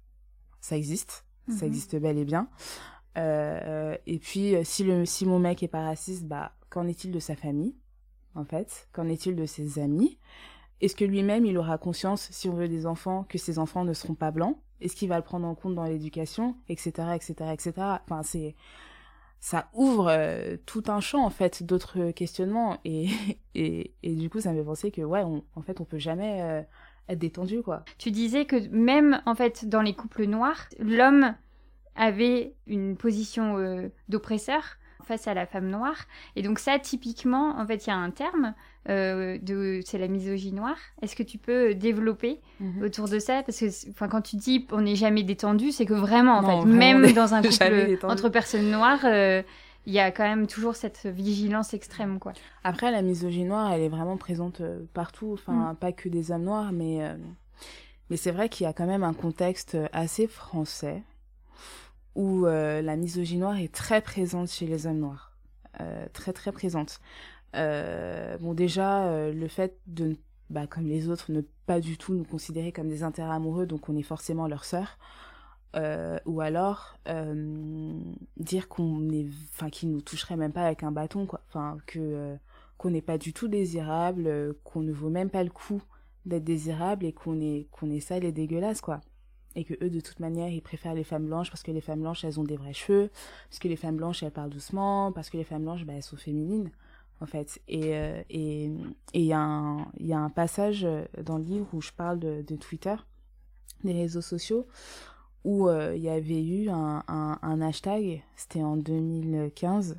ça 0.61 0.77
existe, 0.77 1.25
ça 1.49 1.65
Mhm. 1.65 1.69
existe 1.73 1.97
bel 1.97 2.19
et 2.19 2.25
bien. 2.25 2.49
Euh, 3.17 3.97
et 4.07 4.19
puis, 4.19 4.55
euh, 4.55 4.63
si, 4.65 4.85
le, 4.85 5.05
si 5.05 5.27
mon 5.27 5.39
mec 5.41 5.63
est 5.63 5.69
pas 5.69 5.83
raciste, 5.83 6.25
bah, 6.27 6.53
qu'en 6.71 6.87
est-il 6.87 7.11
de 7.11 7.19
sa 7.19 7.35
famille, 7.35 7.75
en 8.35 8.45
fait? 8.45 8.89
Qu'en 8.93 9.09
est-il 9.09 9.35
de 9.35 9.47
ses 9.47 9.79
amis? 9.81 10.19
Est-ce 10.81 10.95
que 10.95 11.05
lui-même, 11.05 11.45
il 11.45 11.59
aura 11.59 11.77
conscience, 11.79 12.29
si 12.31 12.49
on 12.49 12.55
veut 12.55 12.69
des 12.69 12.87
enfants, 12.87 13.25
que 13.29 13.39
ses 13.39 13.59
enfants 13.59 13.85
ne 13.85 13.93
seront 13.95 14.15
pas 14.15 14.31
blancs? 14.31 14.57
Est-ce 14.81 14.95
qu'il 14.95 15.09
va 15.09 15.17
le 15.17 15.25
prendre 15.25 15.47
en 15.49 15.57
compte 15.57 15.75
dans 15.75 15.83
l'éducation? 15.85 16.55
Etc., 16.69 16.93
etc., 17.17 17.35
etc. 17.53 17.73
Enfin, 18.05 18.23
c'est... 18.23 18.55
Ça 19.41 19.69
ouvre 19.73 20.09
euh, 20.09 20.57
tout 20.67 20.83
un 20.89 21.01
champ, 21.01 21.25
en 21.25 21.31
fait, 21.31 21.63
d'autres 21.63 22.11
questionnements. 22.11 22.79
Et, 22.85 23.09
et, 23.55 23.95
et 24.03 24.15
du 24.15 24.31
coup, 24.31 24.41
ça 24.41 24.53
me 24.53 24.59
fait 24.59 24.65
penser 24.65 24.91
que, 24.91 25.03
ouais, 25.03 25.23
on, 25.23 25.45
en 25.55 25.63
fait, 25.63 25.81
on 25.81 25.85
peut 25.85 25.99
jamais 25.99 26.43
euh, 26.43 26.63
être 27.09 27.19
détendu, 27.19 27.63
quoi. 27.63 27.85
Tu 27.99 28.11
disais 28.11 28.45
que 28.45 28.69
même 28.69 29.23
en 29.27 29.35
fait 29.35 29.69
dans 29.69 29.83
les 29.83 29.95
couples 29.95 30.27
noirs, 30.27 30.69
l'homme 30.79 31.35
avait 31.95 32.55
une 32.67 32.97
position 32.97 33.59
euh, 33.59 33.89
d'oppresseur 34.09 34.78
face 35.09 35.27
à 35.27 35.35
la 35.35 35.47
femme 35.47 35.69
noire. 35.69 35.97
Et 36.37 36.43
donc 36.43 36.59
ça, 36.59 36.79
typiquement, 36.79 37.59
en 37.59 37.67
fait, 37.67 37.87
il 37.87 37.89
y 37.89 37.93
a 37.93 37.97
un 37.97 38.11
terme 38.11 38.55
euh, 38.89 39.39
de, 39.39 39.81
c'est 39.85 39.99
la 39.99 40.07
misogynie 40.07 40.53
noire. 40.53 40.77
Est-ce 41.03 41.17
que 41.17 41.23
tu 41.23 41.39
peux 41.39 41.75
développer 41.75 42.41
autour 42.83 43.09
de 43.09 43.19
ça? 43.19 43.43
Parce 43.43 43.59
que, 43.59 44.07
quand 44.07 44.21
tu 44.21 44.37
dis 44.37 44.67
on 44.71 44.83
n'est 44.83 44.97
jamais 44.97 45.23
détendu, 45.25 45.73
c'est 45.73 45.87
que 45.87 45.95
vraiment, 45.95 46.39
en 46.39 46.43
Non, 46.43 46.49
fait, 46.49 46.69
vraiment, 46.69 47.01
même 47.01 47.13
dans 47.13 47.35
un 47.35 47.43
couple 47.43 47.99
entre 48.05 48.29
personnes 48.29 48.71
noires, 48.71 49.01
euh, 49.05 49.43
il 49.87 49.95
y 49.95 50.01
a 50.01 50.11
quand 50.11 50.25
même 50.25 50.47
toujours 50.47 50.77
cette 50.77 51.07
vigilance 51.07 51.73
extrême, 51.73 52.19
quoi. 52.19 52.35
Après, 52.63 52.91
la 52.91 53.01
misogynie 53.01 53.49
noire, 53.49 53.73
elle 53.73 53.81
est 53.81 53.89
vraiment 53.89 54.19
présente 54.19 54.61
euh, 54.61 54.81
partout, 54.93 55.31
enfin, 55.33 55.75
pas 55.81 55.93
que 55.93 56.11
des 56.11 56.31
hommes 56.31 56.45
noirs, 56.45 56.73
mais, 56.73 57.03
euh, 57.03 57.15
mais 58.11 58.19
c'est 58.19 58.33
vrai 58.33 58.51
qu'il 58.51 58.65
y 58.65 58.67
a 58.69 58.75
quand 58.75 58.87
même 58.87 59.03
un 59.05 59.15
contexte 59.15 59.79
assez 59.93 60.27
français 60.27 61.03
où 62.19 62.47
euh, 62.47 62.83
la 62.83 62.97
misogynie 62.97 63.39
noire 63.39 63.59
est 63.59 63.73
très 63.73 64.03
présente 64.03 64.51
chez 64.51 64.67
les 64.67 64.89
hommes 64.89 64.99
noirs. 64.99 65.37
Euh, 65.81 66.07
très, 66.13 66.33
très 66.33 66.51
présente. 66.51 67.01
Euh, 67.55 68.37
bon, 68.39 68.55
déjà, 68.55 69.31
le 69.31 69.47
fait 69.47 69.79
de, 69.87 70.17
bah, 70.51 70.67
comme 70.67 70.89
les 70.89 71.09
autres, 71.09 71.31
ne 71.31 71.43
pas 71.67 71.79
du 71.79 71.97
tout 71.97 72.15
nous 72.15 72.25
considérer 72.25 72.73
comme 72.73 72.89
des 72.89 73.05
intérêts 73.05 73.33
amoureux, 73.35 73.67
donc 73.67 73.89
on 73.89 73.97
est 73.97 74.03
forcément 74.03 74.49
leur 74.49 74.65
sœur. 74.65 74.99
Euh, 75.77 76.19
ou 76.27 76.41
alors 76.41 76.99
dire 78.39 78.69
qu'on 78.69 79.11
est 79.11 79.27
enfin 79.53 79.69
qu'ils 79.69 79.91
nous 79.91 80.01
toucheraient 80.01 80.39
même 80.39 80.53
pas 80.53 80.65
avec 80.65 80.83
un 80.83 80.91
bâton 80.91 81.27
quoi 81.27 81.43
enfin 81.47 81.77
que 81.87 82.39
qu'on 82.79 82.89
n'est 82.89 83.03
pas 83.03 83.19
du 83.19 83.35
tout 83.35 83.49
désirable 83.49 84.55
qu'on 84.65 84.81
ne 84.81 84.93
vaut 84.93 85.11
même 85.11 85.29
pas 85.29 85.45
le 85.45 85.51
coup 85.51 85.83
d'être 86.25 86.45
désirable 86.45 87.05
et 87.05 87.13
qu'on 87.13 87.39
est 87.43 87.69
qu'on 87.71 87.91
est 87.91 88.01
sale 88.01 88.25
et 88.25 88.33
dégueulasse 88.33 88.81
quoi 88.81 89.03
et 89.55 89.65
que 89.65 89.75
eux 89.83 89.91
de 89.91 90.01
toute 90.01 90.21
manière 90.21 90.49
ils 90.49 90.63
préfèrent 90.63 90.95
les 90.95 91.05
femmes 91.05 91.27
blanches 91.27 91.51
parce 91.51 91.63
que 91.63 91.71
les 91.71 91.81
femmes 91.81 92.01
blanches 92.01 92.25
elles 92.25 92.39
ont 92.39 92.45
des 92.45 92.57
vrais 92.57 92.73
cheveux 92.73 93.11
parce 93.49 93.59
que 93.59 93.69
les 93.69 93.77
femmes 93.77 93.97
blanches 93.97 94.23
elles 94.23 94.31
parlent 94.31 94.51
doucement 94.51 95.13
parce 95.13 95.31
que 95.31 95.37
les 95.37 95.45
femmes 95.45 95.63
blanches 95.63 95.85
bah, 95.85 95.95
elles 95.97 96.03
sont 96.03 96.17
féminines 96.17 96.71
en 97.21 97.27
fait 97.27 97.61
et 97.69 97.97
euh, 97.97 98.23
et 98.31 98.67
et 99.15 99.21
il 99.21 99.25
y 99.25 99.33
a 99.33 99.41
un 99.41 99.87
il 99.99 100.07
y 100.07 100.13
a 100.13 100.19
un 100.19 100.31
passage 100.31 100.85
euh, 100.85 101.05
dans 101.23 101.39
le 101.39 101.45
livre 101.45 101.67
où 101.73 101.81
je 101.81 101.93
parle 101.93 102.19
de, 102.19 102.57
Twitter 102.57 102.95
des 103.85 103.93
réseaux 103.93 104.23
sociaux 104.23 104.67
où 105.45 105.69
euh, 105.69 105.95
il 105.97 106.03
y 106.03 106.09
avait 106.09 106.43
eu 106.43 106.69
un, 106.69 107.03
un 107.09 107.61
hashtag, 107.63 108.23
c'était 108.35 108.63
en 108.63 108.77
2015, 108.77 109.99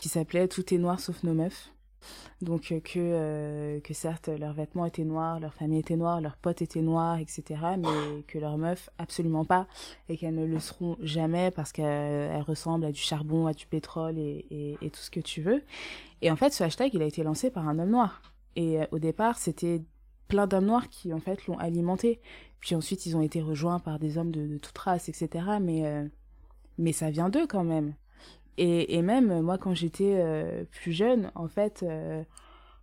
qui 0.00 0.08
s'appelait 0.08 0.48
Tout 0.48 0.74
est 0.74 0.78
noir 0.78 0.98
sauf 0.98 1.22
nos 1.22 1.32
meufs. 1.32 1.72
Donc 2.42 2.72
euh, 2.72 2.80
que, 2.80 2.98
euh, 2.98 3.80
que 3.80 3.92
certes 3.94 4.28
leurs 4.28 4.54
vêtements 4.54 4.86
étaient 4.86 5.04
noirs, 5.04 5.40
leur 5.40 5.54
famille 5.54 5.78
était 5.78 5.96
noire, 5.96 6.20
leurs 6.20 6.36
potes 6.36 6.62
étaient 6.62 6.80
noirs, 6.80 7.18
etc. 7.18 7.60
Mais 7.78 8.22
que 8.26 8.38
leurs 8.38 8.58
meufs 8.58 8.88
absolument 8.98 9.44
pas 9.44 9.66
et 10.08 10.16
qu'elles 10.16 10.34
ne 10.34 10.46
le 10.46 10.58
seront 10.58 10.96
jamais 11.00 11.50
parce 11.50 11.72
qu'elles 11.72 12.42
ressemblent 12.42 12.86
à 12.86 12.92
du 12.92 13.00
charbon, 13.00 13.46
à 13.46 13.52
du 13.52 13.66
pétrole 13.66 14.18
et, 14.18 14.76
tout 14.80 15.00
ce 15.00 15.10
que 15.10 15.20
tu 15.20 15.42
veux. 15.42 15.62
Et 16.22 16.30
en 16.30 16.36
fait 16.36 16.52
ce 16.52 16.64
hashtag 16.64 16.94
il 16.94 17.02
a 17.02 17.06
été 17.06 17.22
lancé 17.22 17.50
par 17.50 17.68
un 17.68 17.78
homme 17.78 17.90
noir. 17.90 18.22
Et 18.56 18.80
euh, 18.80 18.86
au 18.90 18.98
départ 18.98 19.38
c'était 19.38 19.82
plein 20.28 20.46
d'hommes 20.46 20.66
noirs 20.66 20.88
qui 20.88 21.12
en 21.12 21.20
fait 21.20 21.46
l'ont 21.46 21.58
alimenté. 21.58 22.20
Puis 22.60 22.74
ensuite, 22.74 23.06
ils 23.06 23.16
ont 23.16 23.22
été 23.22 23.40
rejoints 23.40 23.78
par 23.78 23.98
des 23.98 24.18
hommes 24.18 24.30
de, 24.30 24.46
de 24.46 24.58
toute 24.58 24.76
race, 24.76 25.08
etc. 25.08 25.44
Mais, 25.62 26.10
mais 26.76 26.92
ça 26.92 27.10
vient 27.10 27.30
d'eux 27.30 27.46
quand 27.46 27.64
même. 27.64 27.94
Et, 28.56 29.00
même, 29.00 29.40
moi, 29.40 29.56
quand 29.58 29.74
j'étais 29.74 30.16
euh, 30.18 30.64
plus 30.70 30.92
jeune, 30.92 31.30
en 31.34 31.48
fait, 31.48 31.82
euh, 31.82 32.22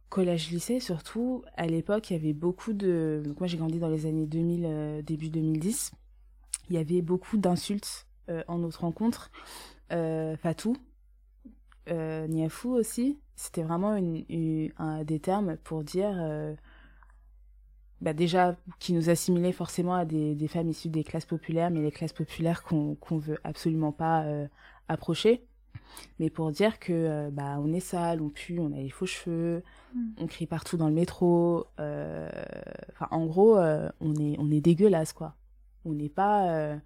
collège-lycée 0.09 0.79
surtout, 0.79 1.43
à 1.55 1.67
l'époque, 1.67 2.09
il 2.09 2.13
y 2.13 2.15
avait 2.15 2.33
beaucoup 2.33 2.73
de... 2.73 3.21
Moi, 3.39 3.47
j'ai 3.47 3.57
grandi 3.57 3.77
dans 3.77 3.89
les 3.89 4.05
années 4.07 4.25
2000, 4.25 4.65
euh, 4.65 5.01
début 5.03 5.29
2010. 5.29 5.91
Il 6.69 6.75
y 6.75 6.79
avait 6.79 7.01
beaucoup 7.01 7.37
d'insultes 7.37 8.07
en 8.49 8.57
notre 8.57 8.81
rencontre. 8.81 9.31
Fatou, 9.89 10.75
Niafou 11.87 12.71
aussi. 12.71 13.19
C'était 13.35 13.63
vraiment 13.63 13.91
un, 14.77 15.03
des 15.05 15.19
termes 15.21 15.55
pour 15.63 15.83
dire... 15.85 16.11
bah 18.01 18.11
déjà 18.11 18.57
qui 18.79 18.91
nous 18.91 19.09
assimilait 19.09 19.53
forcément 19.53 19.95
à 19.95 20.03
des, 20.03 20.47
femmes 20.49 20.69
issues 20.69 20.89
des 20.89 21.05
classes 21.05 21.25
populaires, 21.25 21.71
mais 21.71 21.81
les 21.81 21.91
classes 21.91 22.11
populaires 22.11 22.63
qu'on 22.63 22.95
qu'on 22.95 23.17
veut 23.17 23.39
absolument 23.45 23.93
pas 23.93 24.25
approcher. 24.89 25.47
Mais 26.19 26.29
pour 26.29 26.51
dire 26.51 26.79
que 26.79 26.93
euh, 26.93 27.29
bah 27.31 27.57
on 27.59 27.71
est 27.73 27.79
sale, 27.79 28.21
on 28.21 28.29
pue, 28.29 28.59
on 28.59 28.71
a 28.73 28.77
les 28.77 28.89
faux 28.89 29.05
cheveux, 29.05 29.63
Mm. 29.93 30.09
on 30.19 30.27
crie 30.27 30.47
partout 30.47 30.77
dans 30.77 30.87
le 30.89 30.93
métro. 30.93 31.65
euh, 31.79 32.29
Enfin, 32.91 33.07
en 33.11 33.25
gros, 33.25 33.57
euh, 33.57 33.89
on 34.01 34.13
est 34.15 34.35
on 34.39 34.51
est 34.51 34.61
dégueulasse 34.61 35.13
quoi. 35.13 35.35
On 35.85 35.93
n'est 35.93 36.09
pas 36.09 36.77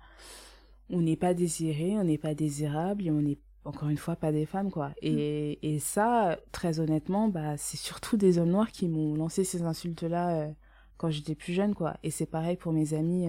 on 0.90 1.02
n'est 1.02 1.16
pas 1.16 1.34
désiré, 1.34 1.98
on 1.98 2.04
n'est 2.04 2.18
pas 2.18 2.34
désirable 2.36 3.08
et 3.08 3.12
on 3.12 3.22
n'est 3.22 3.40
encore 3.66 3.90
une 3.90 3.98
fois 3.98 4.16
pas 4.16 4.32
des 4.32 4.46
femmes 4.46 4.72
quoi. 4.72 4.92
Et, 5.02 5.60
et 5.74 5.80
ça, 5.80 6.38
très 6.52 6.80
honnêtement, 6.80 7.28
bah 7.30 7.58
c'est 7.58 7.78
surtout 7.78 8.18
des 8.18 8.38
hommes 8.40 8.50
noirs 8.52 8.72
qui 8.72 8.88
m'ont 8.90 9.16
lancé 9.16 9.44
ces 9.44 9.62
insultes 9.64 10.04
là 10.04 10.50
quand 10.98 11.10
j'étais 11.10 11.36
plus 11.36 11.54
jeune, 11.54 11.74
quoi. 11.74 11.98
Et 12.04 12.12
c'est 12.12 12.26
pareil 12.28 12.58
pour 12.58 12.74
mes 12.74 12.94
amis. 12.94 13.28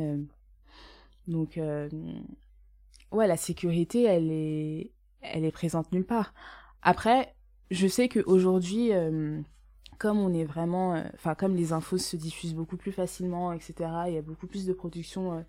Donc, 1.28 1.58
ouais, 3.12 3.26
la 3.26 3.36
sécurité, 3.36 4.02
elle 4.02 4.30
est, 4.30 4.90
elle 5.22 5.44
est 5.44 5.52
présente 5.52 5.92
nulle 5.92 6.04
part. 6.04 6.34
Après, 6.82 7.34
je 7.70 7.86
sais 7.86 8.08
qu'aujourd'hui, 8.08 8.92
euh, 8.92 9.40
comme 10.02 10.18
on 10.18 10.34
est 10.34 10.44
vraiment, 10.44 10.96
euh, 10.96 11.02
enfin, 11.14 11.36
comme 11.36 11.54
les 11.54 11.72
infos 11.72 11.96
se 11.96 12.16
diffusent 12.16 12.56
beaucoup 12.56 12.76
plus 12.76 12.90
facilement, 12.90 13.52
etc., 13.52 13.88
il 14.08 14.14
y 14.14 14.18
a 14.18 14.22
beaucoup 14.22 14.48
plus 14.48 14.66
de 14.66 14.72
production 14.72 15.34
euh, 15.38 15.42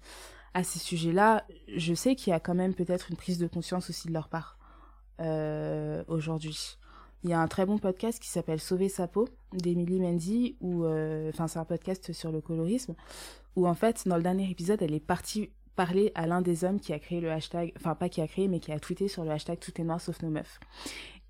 à 0.53 0.63
ces 0.63 0.77
sujets-là, 0.77 1.43
je 1.75 1.95
sais 1.95 2.15
qu'il 2.15 2.29
y 2.29 2.35
a 2.35 2.39
quand 2.39 2.53
même 2.53 2.75
peut-être 2.75 3.09
une 3.09 3.17
prise 3.17 3.39
de 3.39 3.47
conscience 3.47 3.89
aussi 3.89 4.09
de 4.09 4.13
leur 4.13 4.29
part 4.29 4.59
euh, 5.21 6.03
aujourd'hui. 6.07 6.77
Il 7.23 7.31
y 7.31 7.33
a 7.33 7.39
un 7.39 7.47
très 7.47 7.65
bon 7.65 7.79
podcast 7.79 8.21
qui 8.21 8.29
s'appelle 8.29 8.59
Sauver 8.59 8.89
sa 8.89 9.07
peau 9.07 9.27
d'Emily 9.53 9.99
Mendy, 9.99 10.55
où, 10.61 10.85
enfin, 10.85 11.47
c'est 11.47 11.57
un 11.57 11.65
podcast 11.65 12.13
sur 12.13 12.31
le 12.31 12.39
colorisme, 12.39 12.93
où 13.55 13.67
en 13.67 13.73
fait, 13.73 14.07
dans 14.07 14.17
le 14.17 14.23
dernier 14.23 14.51
épisode, 14.51 14.83
elle 14.83 14.93
est 14.93 14.99
partie 14.99 15.49
parler 15.75 16.11
à 16.15 16.27
l'un 16.27 16.41
des 16.41 16.63
hommes 16.63 16.79
qui 16.79 16.93
a 16.93 16.99
créé 16.99 17.19
le 17.19 17.31
hashtag, 17.31 17.73
enfin, 17.77 17.95
pas 17.95 18.09
qui 18.09 18.21
a 18.21 18.27
créé, 18.27 18.47
mais 18.47 18.59
qui 18.59 18.71
a 18.71 18.79
tweeté 18.79 19.07
sur 19.07 19.23
le 19.23 19.31
hashtag 19.31 19.59
Tout 19.59 19.79
est 19.79 19.83
noir 19.83 19.99
sauf 19.99 20.21
nos 20.21 20.29
meufs. 20.29 20.59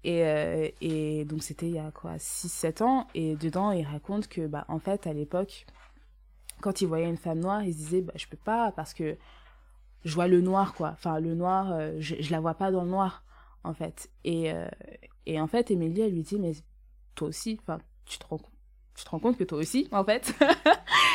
Et, 0.04 0.26
euh, 0.26 0.68
et 0.82 1.24
donc, 1.26 1.44
c'était 1.44 1.68
il 1.68 1.76
y 1.76 1.80
a 1.80 1.92
quoi, 1.92 2.18
6-7 2.18 2.84
ans, 2.84 3.08
et 3.16 3.36
dedans, 3.36 3.72
il 3.72 3.86
raconte 3.86 4.28
que, 4.28 4.48
bah, 4.48 4.66
en 4.68 4.80
fait, 4.80 5.08
à 5.08 5.14
l'époque, 5.14 5.66
quand 6.62 6.82
il 6.82 6.88
voyait 6.88 7.08
une 7.08 7.18
femme 7.18 7.40
noire, 7.40 7.64
il 7.64 7.74
se 7.74 7.78
disait, 7.78 8.02
bah, 8.02 8.14
je 8.16 8.28
peux 8.28 8.38
pas, 8.38 8.72
parce 8.74 8.94
que 8.94 9.18
je 10.04 10.14
vois 10.14 10.28
le 10.28 10.42
noir, 10.42 10.74
quoi. 10.74 10.90
Enfin, 10.94 11.20
le 11.20 11.36
noir, 11.36 11.72
euh, 11.72 11.94
je, 12.00 12.16
je 12.20 12.32
la 12.32 12.42
vois 12.42 12.56
pas 12.56 12.72
dans 12.72 12.84
le 12.84 12.90
noir, 12.90 13.24
en 13.64 13.74
fait. 13.74 14.10
Et, 14.26 14.52
euh, 14.52 14.68
et 15.26 15.40
en 15.40 15.48
fait, 15.48 15.72
Émilie, 15.72 16.02
elle 16.02 16.14
lui 16.14 16.24
dit, 16.24 16.38
mais 16.40 16.52
toi 17.16 17.30
aussi, 17.30 17.58
enfin, 17.62 17.80
tu 18.06 18.18
te 18.20 18.26
rends, 18.28 18.42
tu 18.96 19.06
te 19.06 19.10
rends 19.10 19.20
compte 19.20 19.38
que 19.38 19.46
toi 19.46 19.58
aussi, 19.58 19.88
en 19.92 20.04
fait. 20.04 20.34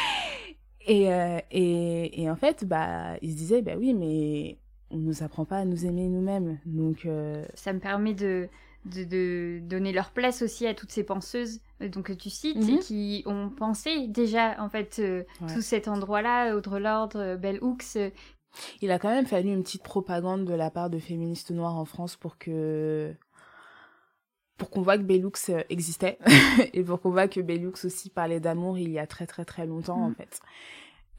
et, 0.88 1.12
euh, 1.12 1.38
et, 1.50 2.22
et 2.22 2.30
en 2.30 2.36
fait, 2.36 2.64
bah, 2.64 3.16
il 3.22 3.30
se 3.32 3.36
disait, 3.36 3.62
bah 3.62 3.74
oui, 3.78 3.94
mais 3.94 4.58
on 4.90 4.96
nous 4.96 5.22
apprend 5.22 5.44
pas 5.44 5.58
à 5.58 5.64
nous 5.64 5.86
aimer 5.86 6.08
nous-mêmes. 6.08 6.58
Donc, 6.66 7.04
euh, 7.06 7.44
Ça 7.54 7.72
me 7.72 7.78
permet 7.78 8.14
de, 8.14 8.48
de, 8.86 9.04
de 9.04 9.60
donner 9.62 9.92
leur 9.92 10.10
place 10.10 10.40
aussi 10.42 10.66
à 10.66 10.74
toutes 10.74 10.90
ces 10.92 11.04
penseuses 11.04 11.60
euh, 11.82 11.88
donc, 11.88 12.06
que 12.06 12.12
tu 12.14 12.30
cites 12.30 12.56
Mhm. 12.56 12.68
et 12.70 12.78
qui 12.78 13.22
ont 13.26 13.50
pensé 13.50 14.08
déjà 14.08 14.56
en 14.62 14.68
fait 14.70 14.96
euh, 14.98 15.24
Ouais. 15.42 15.54
tout 15.54 15.60
cet 15.62 15.88
endroit-là, 15.88 16.56
Audre 16.56 16.78
Lorde, 16.78 17.38
Bell 17.40 17.58
Hooks. 17.62 17.98
il 18.80 18.90
a 18.90 18.98
quand 18.98 19.10
même 19.10 19.26
fallu 19.26 19.50
une 19.52 19.62
petite 19.62 19.82
propagande 19.82 20.44
de 20.46 20.54
la 20.54 20.70
part 20.70 20.88
de 20.90 20.98
féministes 20.98 21.50
noires 21.50 21.76
en 21.76 21.84
France 21.84 22.16
pour 22.16 22.38
que 22.38 23.14
pour 24.58 24.68
qu'on 24.70 24.82
voit 24.82 24.98
que 24.98 25.02
Bellux 25.04 25.30
euh, 25.48 25.62
existait 25.70 26.18
et 26.74 26.82
pour 26.82 27.00
qu'on 27.00 27.10
voit 27.10 27.28
que 27.28 27.40
Bellux 27.40 27.72
aussi 27.84 28.10
parlait 28.10 28.40
d'amour 28.40 28.76
il 28.78 28.90
y 28.90 28.98
a 28.98 29.06
très 29.06 29.26
très 29.26 29.44
très 29.46 29.64
longtemps 29.66 30.02
en 30.02 30.10
Mm. 30.10 30.14
fait. 30.16 30.40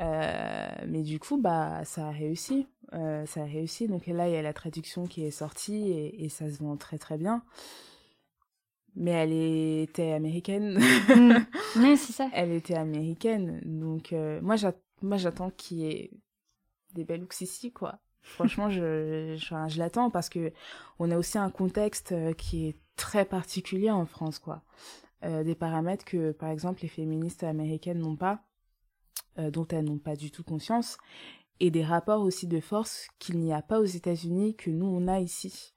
Euh, 0.02 0.70
mais 0.88 1.02
du 1.02 1.20
coup 1.20 1.38
bah 1.42 1.84
ça 1.86 2.08
a 2.08 2.12
réussi, 2.12 2.68
Euh, 2.94 3.26
ça 3.26 3.42
a 3.42 3.46
réussi 3.46 3.88
donc 3.88 4.08
là 4.08 4.28
il 4.30 4.34
y 4.34 4.38
a 4.38 4.42
la 4.42 4.54
traduction 4.54 5.06
qui 5.08 5.24
est 5.26 5.32
sortie 5.32 5.90
et, 5.92 6.24
et 6.26 6.30
ça 6.30 6.50
se 6.50 6.58
vend 6.64 6.78
très 6.78 6.98
très 6.98 7.18
bien. 7.18 7.44
Mais 8.96 9.12
elle 9.12 9.34
était 9.34 10.12
américaine. 10.14 10.78
Mm. 10.80 11.46
Ouais, 11.84 11.96
c'est 11.96 12.14
ça. 12.14 12.30
elle 12.34 12.52
était 12.52 12.76
américaine 12.76 13.62
donc 13.64 14.12
euh, 14.14 14.40
moi 14.42 14.56
j'at- 14.56 14.74
moi 15.02 15.18
j'attends 15.18 15.52
qu'il 15.52 15.78
y 15.78 15.86
ait 15.86 16.12
des 16.94 17.06
looks 17.18 17.40
ici, 17.42 17.72
quoi. 17.72 18.00
Franchement, 18.22 18.70
je, 18.70 19.36
je, 19.38 19.56
je 19.70 19.78
l'attends 19.80 20.10
parce 20.10 20.28
que 20.30 20.52
on 20.98 21.10
a 21.12 21.18
aussi 21.18 21.38
un 21.38 21.50
contexte 21.52 22.14
qui 22.36 22.68
est 22.68 22.76
très 23.00 23.24
particulier 23.24 23.90
en 23.90 24.06
France, 24.06 24.40
quoi. 24.40 24.62
Euh, 25.24 25.44
des 25.44 25.56
paramètres 25.56 26.06
que, 26.06 26.32
par 26.32 26.50
exemple, 26.50 26.82
les 26.82 26.90
féministes 26.90 27.44
américaines 27.44 28.00
n'ont 28.00 28.18
pas, 28.18 28.44
euh, 29.38 29.50
dont 29.50 29.68
elles 29.70 29.86
n'ont 29.86 29.98
pas 29.98 30.18
du 30.18 30.32
tout 30.32 30.44
conscience, 30.44 30.98
et 31.62 31.72
des 31.72 31.84
rapports 31.84 32.22
aussi 32.22 32.46
de 32.46 32.60
force 32.60 33.08
qu'il 33.18 33.40
n'y 33.40 33.54
a 33.54 33.62
pas 33.62 33.80
aux 33.80 33.86
États-Unis 33.86 34.56
que 34.56 34.70
nous 34.70 34.86
on 34.86 35.08
a 35.08 35.20
ici. 35.20 35.74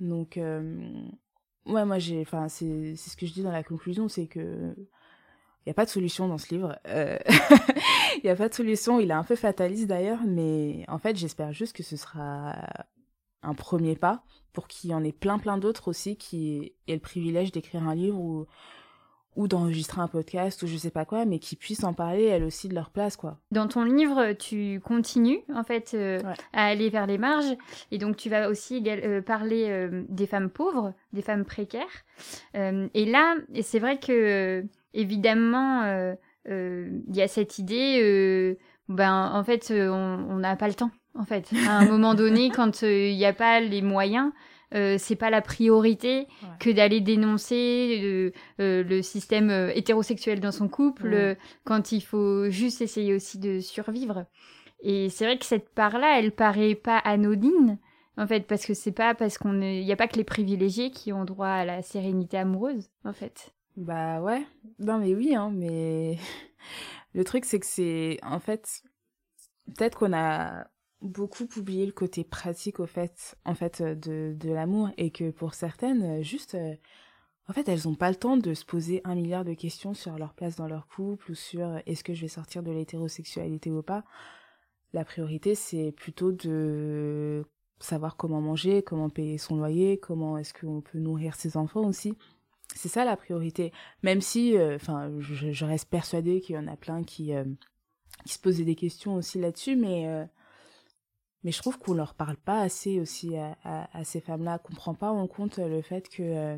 Donc, 0.00 0.36
euh, 0.36 1.02
ouais, 1.66 1.84
moi 1.84 1.98
j'ai, 1.98 2.20
enfin, 2.20 2.48
c'est 2.48 2.94
ce 2.96 3.16
que 3.16 3.26
je 3.26 3.32
dis 3.32 3.42
dans 3.42 3.52
la 3.52 3.64
conclusion, 3.64 4.08
c'est 4.08 4.26
que 4.26 4.74
il 4.76 5.68
n'y 5.68 5.70
a 5.72 5.74
pas 5.74 5.84
de 5.84 5.90
solution 5.90 6.28
dans 6.28 6.38
ce 6.38 6.54
livre. 6.54 6.78
Il 8.16 8.24
n'y 8.24 8.30
a 8.30 8.36
pas 8.36 8.48
de 8.48 8.54
solution. 8.54 8.98
Il 8.98 9.10
est 9.10 9.14
un 9.14 9.22
peu 9.22 9.36
fataliste 9.36 9.86
d'ailleurs, 9.86 10.20
mais 10.26 10.84
en 10.88 10.98
fait, 10.98 11.16
j'espère 11.16 11.52
juste 11.52 11.76
que 11.76 11.82
ce 11.82 11.96
sera 11.96 12.56
un 13.42 13.54
premier 13.54 13.96
pas 13.96 14.22
pour 14.52 14.68
qu'il 14.68 14.90
y 14.90 14.94
en 14.94 15.04
ait 15.04 15.12
plein 15.12 15.38
plein 15.38 15.58
d'autres 15.58 15.88
aussi 15.88 16.16
qui 16.16 16.72
aient 16.88 16.94
le 16.94 17.00
privilège 17.00 17.52
d'écrire 17.52 17.86
un 17.86 17.94
livre 17.94 18.18
ou 18.18 18.46
ou 19.36 19.48
d'enregistrer 19.48 20.00
un 20.00 20.08
podcast 20.08 20.62
ou 20.62 20.66
je 20.66 20.76
sais 20.76 20.90
pas 20.90 21.04
quoi, 21.04 21.24
mais 21.24 21.38
qui 21.38 21.56
puissent 21.56 21.84
en 21.84 21.92
parler 21.92 22.24
elles 22.24 22.42
aussi 22.42 22.68
de 22.68 22.74
leur 22.74 22.90
place 22.90 23.16
quoi. 23.16 23.38
Dans 23.52 23.68
ton 23.68 23.84
livre, 23.84 24.32
tu 24.32 24.80
continues 24.80 25.40
en 25.54 25.62
fait 25.62 25.92
euh, 25.94 26.20
à 26.52 26.66
aller 26.66 26.90
vers 26.90 27.06
les 27.06 27.18
marges 27.18 27.56
et 27.90 27.98
donc 27.98 28.16
tu 28.16 28.28
vas 28.28 28.48
aussi 28.48 28.82
euh, 28.86 29.22
parler 29.22 29.66
euh, 29.68 30.04
des 30.08 30.26
femmes 30.26 30.50
pauvres, 30.50 30.92
des 31.12 31.22
femmes 31.22 31.44
précaires. 31.44 32.04
et 32.54 33.06
là, 33.06 33.36
c'est 33.62 33.78
vrai 33.78 33.98
que 33.98 34.64
évidemment, 34.94 36.14
il 36.46 37.16
y 37.16 37.22
a 37.22 37.28
cette 37.28 37.58
idée, 37.58 38.58
ben 38.88 39.30
en 39.32 39.44
fait, 39.44 39.70
on 39.70 40.36
n'a 40.36 40.56
pas 40.56 40.68
le 40.68 40.74
temps 40.74 40.90
en 41.14 41.24
fait. 41.24 41.50
À 41.66 41.78
un 41.78 41.86
moment 41.86 42.14
donné, 42.14 42.50
quand 42.54 42.82
il 42.82 43.16
n'y 43.16 43.24
a 43.24 43.32
pas 43.32 43.60
les 43.60 43.82
moyens, 43.82 44.32
euh, 44.74 44.96
c'est 44.98 45.16
pas 45.16 45.30
la 45.30 45.42
priorité 45.42 46.28
que 46.60 46.70
d'aller 46.70 47.00
dénoncer 47.00 48.00
euh, 48.04 48.32
euh, 48.60 48.84
le 48.84 49.02
système 49.02 49.50
hétérosexuel 49.74 50.38
dans 50.40 50.52
son 50.52 50.68
couple 50.68 51.36
quand 51.64 51.92
il 51.92 52.00
faut 52.00 52.48
juste 52.50 52.80
essayer 52.80 53.14
aussi 53.14 53.38
de 53.38 53.60
survivre. 53.60 54.26
Et 54.82 55.10
c'est 55.10 55.24
vrai 55.24 55.38
que 55.38 55.44
cette 55.44 55.68
part-là, 55.70 56.18
elle 56.18 56.32
paraît 56.32 56.74
pas 56.74 56.98
anodine 56.98 57.78
en 58.16 58.26
fait 58.26 58.46
parce 58.46 58.64
que 58.64 58.74
c'est 58.74 58.92
pas 58.92 59.14
parce 59.14 59.38
qu'on 59.38 59.60
il 59.60 59.82
y 59.82 59.92
a 59.92 59.96
pas 59.96 60.08
que 60.08 60.16
les 60.16 60.24
privilégiés 60.24 60.90
qui 60.90 61.12
ont 61.12 61.24
droit 61.24 61.48
à 61.48 61.64
la 61.64 61.82
sérénité 61.82 62.38
amoureuse 62.38 62.90
en 63.04 63.12
fait. 63.12 63.52
Bah 63.76 64.20
ouais. 64.20 64.42
Non 64.78 64.98
mais 64.98 65.14
oui 65.14 65.34
hein, 65.34 65.50
mais 65.52 66.18
le 67.14 67.24
truc 67.24 67.44
c'est 67.44 67.60
que 67.60 67.66
c'est 67.66 68.18
en 68.22 68.40
fait 68.40 68.82
peut-être 69.76 69.98
qu'on 69.98 70.12
a 70.12 70.66
beaucoup 71.02 71.48
oublié 71.56 71.86
le 71.86 71.92
côté 71.92 72.24
pratique 72.24 72.80
au 72.80 72.86
fait 72.86 73.36
en 73.44 73.54
fait 73.54 73.80
euh, 73.80 73.94
de, 73.94 74.34
de 74.38 74.52
l'amour 74.52 74.90
et 74.96 75.10
que 75.10 75.30
pour 75.30 75.54
certaines 75.54 76.02
euh, 76.02 76.22
juste 76.22 76.54
euh, 76.54 76.74
en 77.48 77.52
fait 77.52 77.68
elles 77.68 77.88
ont 77.88 77.94
pas 77.94 78.10
le 78.10 78.16
temps 78.16 78.36
de 78.36 78.52
se 78.54 78.64
poser 78.64 79.00
un 79.04 79.14
milliard 79.14 79.44
de 79.44 79.54
questions 79.54 79.94
sur 79.94 80.18
leur 80.18 80.34
place 80.34 80.56
dans 80.56 80.66
leur 80.66 80.86
couple 80.88 81.30
ou 81.30 81.34
sur 81.34 81.80
est-ce 81.86 82.04
que 82.04 82.14
je 82.14 82.22
vais 82.22 82.28
sortir 82.28 82.62
de 82.62 82.70
l'hétérosexualité 82.70 83.70
ou 83.70 83.82
pas. 83.82 84.04
La 84.92 85.04
priorité 85.04 85.54
c'est 85.54 85.92
plutôt 85.92 86.32
de 86.32 87.44
savoir 87.78 88.16
comment 88.16 88.42
manger 88.42 88.82
comment 88.82 89.08
payer 89.08 89.38
son 89.38 89.56
loyer 89.56 89.98
comment 89.98 90.36
est-ce 90.36 90.52
qu'on 90.52 90.82
peut 90.82 90.98
nourrir 90.98 91.34
ses 91.34 91.56
enfants 91.56 91.86
aussi. 91.86 92.14
C'est 92.76 92.88
ça 92.88 93.04
la 93.04 93.16
priorité. 93.16 93.72
Même 94.04 94.20
si 94.20 94.54
enfin 94.74 95.10
je, 95.18 95.50
je, 95.50 95.64
reste 95.64 95.88
persuadée 95.88 96.40
qu'il 96.40 96.54
y 96.54 96.58
en 96.58 96.68
a 96.68 96.76
plein 96.76 97.02
qui 97.02 97.32
qui 98.24 98.32
se 98.32 98.38
posaient 98.38 98.64
des 98.64 98.76
questions 98.76 99.14
aussi 99.14 99.40
là-dessus 99.40 99.76
mais 99.76 100.28
mais 101.42 101.52
je 101.52 101.58
trouve 101.58 101.78
qu'on 101.78 101.94
leur 101.94 102.14
parle 102.14 102.36
pas 102.36 102.60
assez 102.60 103.00
aussi 103.00 103.36
à, 103.36 104.04
ces 104.04 104.20
femmes-là, 104.20 104.58
qu'on 104.58 104.74
prend 104.74 104.94
pas 104.94 105.10
en 105.10 105.26
compte 105.26 105.58
le 105.58 105.80
fait 105.80 106.08
que 106.08 106.22
euh, 106.22 106.56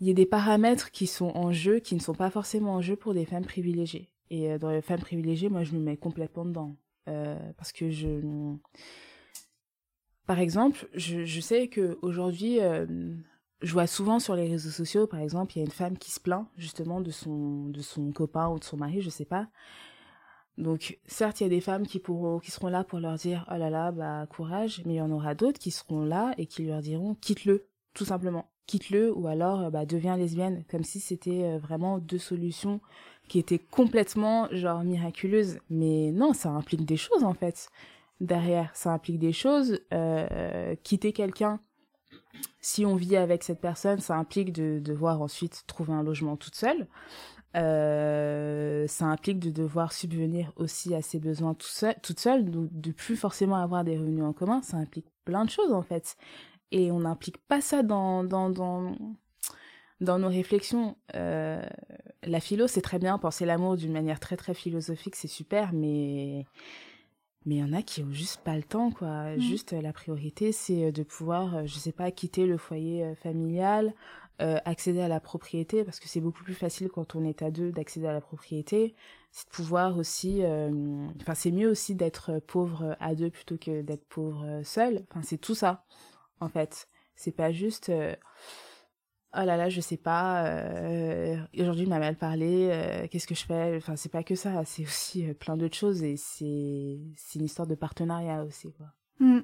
y 0.00 0.10
a 0.10 0.14
des 0.14 0.26
paramètres 0.26 0.90
qui 0.90 1.06
sont 1.06 1.32
en 1.34 1.50
jeu, 1.50 1.78
qui 1.80 1.94
ne 1.94 2.00
sont 2.00 2.14
pas 2.14 2.30
forcément 2.30 2.74
en 2.74 2.80
jeu 2.80 2.96
pour 2.96 3.14
des 3.14 3.24
femmes 3.24 3.44
privilégiées. 3.44 4.10
Et 4.30 4.52
euh, 4.52 4.58
dans 4.58 4.70
les 4.70 4.82
femmes 4.82 5.00
privilégiées, 5.00 5.48
moi, 5.48 5.64
je 5.64 5.72
me 5.72 5.80
mets 5.80 5.96
complètement 5.96 6.44
dedans. 6.44 6.76
Euh, 7.08 7.38
parce 7.56 7.72
que 7.72 7.90
je... 7.90 8.20
Par 10.26 10.38
exemple, 10.38 10.86
je, 10.92 11.40
sais 11.40 11.70
qu'aujourd'hui, 11.70 12.58
je 13.62 13.72
vois 13.72 13.86
souvent 13.86 14.18
sur 14.18 14.36
les 14.36 14.46
réseaux 14.46 14.68
sociaux, 14.68 15.06
par 15.06 15.20
exemple, 15.20 15.54
il 15.54 15.60
y 15.60 15.62
a 15.62 15.64
une 15.64 15.70
femme 15.70 15.96
qui 15.96 16.10
se 16.10 16.20
plaint 16.20 16.46
justement 16.58 17.00
de 17.00 17.10
son, 17.10 17.72
copain 18.14 18.50
ou 18.50 18.58
de 18.58 18.64
son 18.64 18.76
mari, 18.76 19.00
je 19.00 19.08
sais 19.08 19.24
pas, 19.24 19.48
donc, 20.58 20.98
certes, 21.06 21.40
il 21.40 21.44
y 21.44 21.46
a 21.46 21.50
des 21.50 21.60
femmes 21.60 21.86
qui 21.86 22.00
pourront, 22.00 22.40
qui 22.40 22.50
seront 22.50 22.66
là 22.66 22.82
pour 22.82 22.98
leur 22.98 23.14
dire, 23.14 23.46
oh 23.50 23.56
là 23.56 23.70
là, 23.70 23.92
bah, 23.92 24.26
courage, 24.26 24.82
mais 24.84 24.94
il 24.94 24.96
y 24.96 25.00
en 25.00 25.10
aura 25.10 25.34
d'autres 25.34 25.60
qui 25.60 25.70
seront 25.70 26.04
là 26.04 26.34
et 26.36 26.46
qui 26.46 26.66
leur 26.66 26.80
diront, 26.80 27.14
quitte-le, 27.14 27.68
tout 27.94 28.04
simplement. 28.04 28.50
Quitte-le, 28.66 29.16
ou 29.16 29.28
alors, 29.28 29.70
bah, 29.70 29.86
deviens 29.86 30.16
lesbienne, 30.16 30.64
comme 30.68 30.82
si 30.82 30.98
c'était 30.98 31.44
euh, 31.44 31.58
vraiment 31.58 31.98
deux 31.98 32.18
solutions 32.18 32.80
qui 33.28 33.38
étaient 33.38 33.60
complètement, 33.60 34.48
genre, 34.50 34.82
miraculeuses. 34.82 35.58
Mais 35.70 36.10
non, 36.10 36.32
ça 36.34 36.50
implique 36.50 36.84
des 36.84 36.96
choses, 36.96 37.22
en 37.22 37.34
fait. 37.34 37.70
Derrière, 38.20 38.74
ça 38.74 38.90
implique 38.90 39.20
des 39.20 39.32
choses, 39.32 39.80
euh, 39.92 40.74
quitter 40.82 41.12
quelqu'un, 41.12 41.60
si 42.60 42.84
on 42.84 42.96
vit 42.96 43.16
avec 43.16 43.44
cette 43.44 43.60
personne, 43.60 44.00
ça 44.00 44.16
implique 44.16 44.52
de 44.52 44.80
devoir 44.80 45.22
ensuite 45.22 45.64
trouver 45.66 45.92
un 45.92 46.02
logement 46.02 46.36
toute 46.36 46.54
seule. 46.54 46.86
Euh, 47.56 48.86
ça 48.86 49.06
implique 49.06 49.38
de 49.38 49.50
devoir 49.50 49.92
subvenir 49.92 50.52
aussi 50.56 50.94
à 50.94 51.02
ses 51.02 51.18
besoins 51.18 51.54
tout 51.54 51.66
seul, 51.66 51.94
toute 52.02 52.20
seule, 52.20 52.44
de, 52.44 52.68
de 52.70 52.92
plus 52.92 53.16
forcément 53.16 53.56
avoir 53.56 53.84
des 53.84 53.98
revenus 53.98 54.24
en 54.24 54.32
commun. 54.32 54.60
Ça 54.62 54.76
implique 54.76 55.06
plein 55.24 55.44
de 55.44 55.50
choses 55.50 55.72
en 55.72 55.82
fait. 55.82 56.16
Et 56.70 56.90
on 56.92 57.00
n'implique 57.00 57.38
pas 57.38 57.60
ça 57.60 57.82
dans, 57.82 58.24
dans, 58.24 58.50
dans, 58.50 58.94
dans 60.00 60.18
nos 60.18 60.28
réflexions. 60.28 60.96
Euh, 61.14 61.62
la 62.22 62.40
philo, 62.40 62.66
c'est 62.66 62.82
très 62.82 62.98
bien, 62.98 63.16
penser 63.18 63.46
l'amour 63.46 63.76
d'une 63.76 63.92
manière 63.92 64.20
très 64.20 64.36
très 64.36 64.54
philosophique, 64.54 65.16
c'est 65.16 65.28
super, 65.28 65.72
mais 65.72 66.44
mais 67.46 67.54
il 67.54 67.60
y 67.60 67.64
en 67.64 67.72
a 67.72 67.82
qui 67.82 68.02
ont 68.02 68.12
juste 68.12 68.42
pas 68.42 68.56
le 68.56 68.64
temps 68.64 68.90
quoi 68.90 69.36
mmh. 69.36 69.40
juste 69.40 69.72
la 69.72 69.92
priorité 69.92 70.50
c'est 70.50 70.90
de 70.90 71.02
pouvoir 71.04 71.66
je 71.66 71.78
sais 71.78 71.92
pas 71.92 72.10
quitter 72.10 72.46
le 72.46 72.58
foyer 72.58 73.14
familial 73.22 73.94
euh, 74.40 74.58
accéder 74.64 75.00
à 75.00 75.08
la 75.08 75.20
propriété, 75.20 75.84
parce 75.84 75.98
que 75.98 76.08
c'est 76.08 76.20
beaucoup 76.20 76.44
plus 76.44 76.54
facile 76.54 76.88
quand 76.88 77.16
on 77.16 77.24
est 77.24 77.42
à 77.42 77.50
deux 77.50 77.72
d'accéder 77.72 78.06
à 78.06 78.12
la 78.12 78.20
propriété, 78.20 78.94
c'est 79.32 79.46
de 79.46 79.50
pouvoir 79.52 79.98
aussi, 79.98 80.44
euh, 80.44 81.06
enfin 81.20 81.34
c'est 81.34 81.50
mieux 81.50 81.68
aussi 81.68 81.94
d'être 81.94 82.38
pauvre 82.46 82.96
à 83.00 83.14
deux 83.14 83.30
plutôt 83.30 83.58
que 83.58 83.82
d'être 83.82 84.06
pauvre 84.06 84.62
seul, 84.62 85.04
enfin 85.10 85.22
c'est 85.22 85.38
tout 85.38 85.54
ça, 85.54 85.84
en 86.40 86.48
fait. 86.48 86.88
C'est 87.16 87.32
pas 87.32 87.50
juste, 87.50 87.88
euh, 87.88 88.14
oh 89.34 89.42
là 89.44 89.56
là, 89.56 89.68
je 89.68 89.80
sais 89.80 89.96
pas, 89.96 90.46
euh, 90.46 91.36
aujourd'hui 91.58 91.86
m'a 91.86 91.98
mal 91.98 92.16
parlé, 92.16 92.68
euh, 92.70 93.08
qu'est-ce 93.10 93.26
que 93.26 93.34
je 93.34 93.44
fais, 93.44 93.76
enfin 93.76 93.96
c'est 93.96 94.08
pas 94.08 94.22
que 94.22 94.36
ça, 94.36 94.64
c'est 94.64 94.84
aussi 94.84 95.24
plein 95.34 95.56
d'autres 95.56 95.76
choses 95.76 96.04
et 96.04 96.16
c'est 96.16 97.00
une 97.34 97.44
histoire 97.44 97.66
de 97.66 97.74
partenariat 97.74 98.44
aussi, 98.44 98.72
quoi. 98.72 98.86
Mmh. 99.18 99.40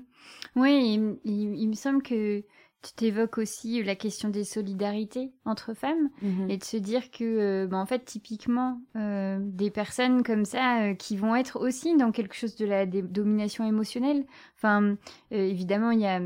Oui, 0.55 1.18
il 1.24 1.68
me 1.68 1.74
semble 1.74 2.01
que 2.01 2.45
tu 2.85 2.93
t'évoques 2.93 3.39
aussi 3.39 3.82
la 3.82 3.97
question 3.97 4.28
des 4.28 4.45
solidarités 4.45 5.32
entre 5.45 5.72
femmes 5.72 6.11
mmh 6.22 6.51
et 6.51 6.59
de 6.59 6.64
se 6.64 6.76
dire 6.76 7.11
que, 7.11 7.24
euh, 7.24 7.66
bah, 7.66 7.78
en 7.78 7.87
fait, 7.87 8.05
typiquement, 8.05 8.80
euh, 8.97 9.39
des 9.41 9.70
personnes 9.70 10.22
comme 10.22 10.45
ça 10.45 10.82
euh, 10.82 10.95
qui 10.95 11.16
vont 11.16 11.35
être 11.35 11.59
aussi 11.59 11.97
dans 11.97 12.12
quelque 12.12 12.35
chose 12.35 12.57
de 12.57 12.66
la 12.66 12.85
domination 12.85 13.66
émotionnelle. 13.66 14.26
Enfin, 14.57 14.97
évidemment, 15.30 15.91
il 15.91 16.01
y 16.01 16.07
a 16.07 16.20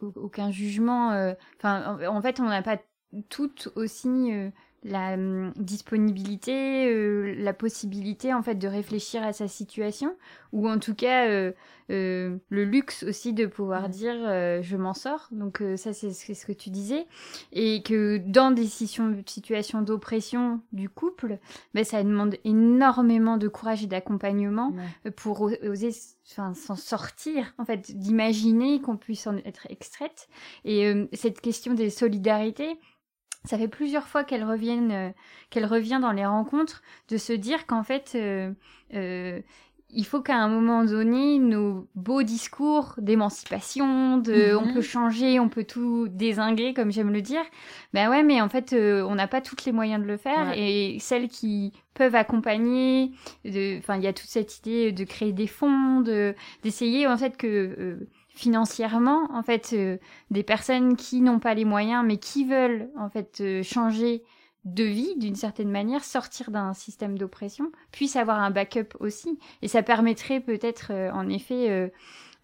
aucun 0.00 0.50
jugement. 0.50 1.10
Enfin, 1.56 1.98
en, 2.06 2.22
fait, 2.22 2.40
on 2.40 2.44
n'a 2.44 2.62
pas 2.62 2.78
toutes 3.28 3.70
aussi 3.74 4.32
la 4.82 5.14
hum, 5.14 5.52
disponibilité, 5.56 6.86
euh, 6.88 7.34
la 7.38 7.52
possibilité 7.52 8.32
en 8.32 8.42
fait 8.42 8.54
de 8.54 8.66
réfléchir 8.66 9.22
à 9.22 9.32
sa 9.32 9.48
situation, 9.48 10.16
ou 10.52 10.68
en 10.68 10.78
tout 10.78 10.94
cas 10.94 11.28
euh, 11.28 11.52
euh, 11.90 12.38
le 12.48 12.64
luxe 12.64 13.02
aussi 13.02 13.32
de 13.32 13.46
pouvoir 13.46 13.88
mm. 13.88 13.90
dire 13.90 14.62
je 14.62 14.76
m'en 14.76 14.94
sors. 14.94 15.28
Donc 15.32 15.62
ça 15.76 15.92
c'est 15.92 16.12
ce 16.12 16.46
que 16.46 16.52
tu 16.52 16.70
disais, 16.70 17.06
et 17.52 17.82
que 17.82 18.18
dans 18.18 18.50
des 18.50 18.66
situations 18.66 19.82
d'oppression 19.82 20.60
du 20.72 20.88
couple, 20.88 21.38
ben, 21.74 21.84
ça 21.84 22.02
demande 22.02 22.36
énormément 22.44 23.36
de 23.36 23.48
courage 23.48 23.84
et 23.84 23.86
d'accompagnement 23.86 24.72
pour 25.16 25.50
oser 25.62 25.90
s'en 26.24 26.54
sortir 26.54 27.54
en 27.58 27.64
fait 27.64 27.96
d'imaginer 27.96 28.80
qu'on 28.80 28.96
puisse 28.96 29.26
en 29.26 29.36
être 29.38 29.66
extraite 29.68 30.28
et 30.64 30.92
cette 31.12 31.40
question 31.40 31.74
des 31.74 31.90
solidarités 31.90 32.78
ça 33.44 33.56
fait 33.58 33.68
plusieurs 33.68 34.06
fois 34.06 34.24
qu'elle 34.24 34.44
revienne, 34.44 34.90
euh, 34.92 35.10
qu'elle 35.50 35.66
revient 35.66 35.98
dans 36.00 36.12
les 36.12 36.26
rencontres, 36.26 36.82
de 37.08 37.16
se 37.16 37.32
dire 37.32 37.66
qu'en 37.66 37.82
fait, 37.82 38.12
euh, 38.14 38.52
euh, 38.94 39.40
il 39.92 40.06
faut 40.06 40.20
qu'à 40.20 40.36
un 40.36 40.48
moment 40.48 40.84
donné, 40.84 41.38
nos 41.40 41.88
beaux 41.96 42.22
discours 42.22 42.94
d'émancipation, 42.98 44.18
de 44.18 44.54
on 44.54 44.66
Mhm. 44.66 44.74
peut 44.74 44.82
changer, 44.82 45.40
on 45.40 45.48
peut 45.48 45.64
tout 45.64 46.06
désinguer, 46.08 46.74
comme 46.74 46.92
j'aime 46.92 47.12
le 47.12 47.22
dire, 47.22 47.42
ben 47.92 48.08
ouais, 48.08 48.22
mais 48.22 48.40
en 48.40 48.48
fait, 48.48 48.72
euh, 48.72 49.02
on 49.08 49.16
n'a 49.16 49.26
pas 49.26 49.40
tous 49.40 49.56
les 49.66 49.72
moyens 49.72 50.00
de 50.02 50.06
le 50.06 50.16
faire. 50.16 50.46
Ouais. 50.50 50.94
Et 50.94 50.98
celles 51.00 51.28
qui 51.28 51.72
peuvent 51.94 52.14
accompagner, 52.14 53.10
enfin, 53.78 53.96
il 53.96 54.02
y 54.02 54.06
a 54.06 54.12
toute 54.12 54.28
cette 54.28 54.58
idée 54.58 54.92
de 54.92 55.04
créer 55.04 55.32
des 55.32 55.46
fonds, 55.48 56.00
de 56.02 56.34
d'essayer 56.62 57.06
en 57.06 57.16
fait 57.16 57.36
que 57.36 57.46
euh, 57.46 58.08
financièrement, 58.40 59.28
en 59.34 59.42
fait, 59.42 59.70
euh, 59.74 59.98
des 60.30 60.42
personnes 60.42 60.96
qui 60.96 61.20
n'ont 61.20 61.40
pas 61.40 61.52
les 61.52 61.66
moyens, 61.66 62.02
mais 62.06 62.16
qui 62.16 62.46
veulent 62.46 62.88
en 62.96 63.10
fait 63.10 63.38
euh, 63.40 63.62
changer 63.62 64.22
de 64.64 64.84
vie 64.84 65.14
d'une 65.16 65.34
certaine 65.34 65.70
manière, 65.70 66.04
sortir 66.04 66.50
d'un 66.50 66.72
système 66.72 67.18
d'oppression, 67.18 67.70
puissent 67.92 68.16
avoir 68.16 68.38
un 68.38 68.50
backup 68.50 68.96
aussi. 68.98 69.38
Et 69.60 69.68
ça 69.68 69.82
permettrait 69.82 70.40
peut-être, 70.40 70.90
euh, 70.90 71.10
en 71.12 71.28
effet, 71.28 71.92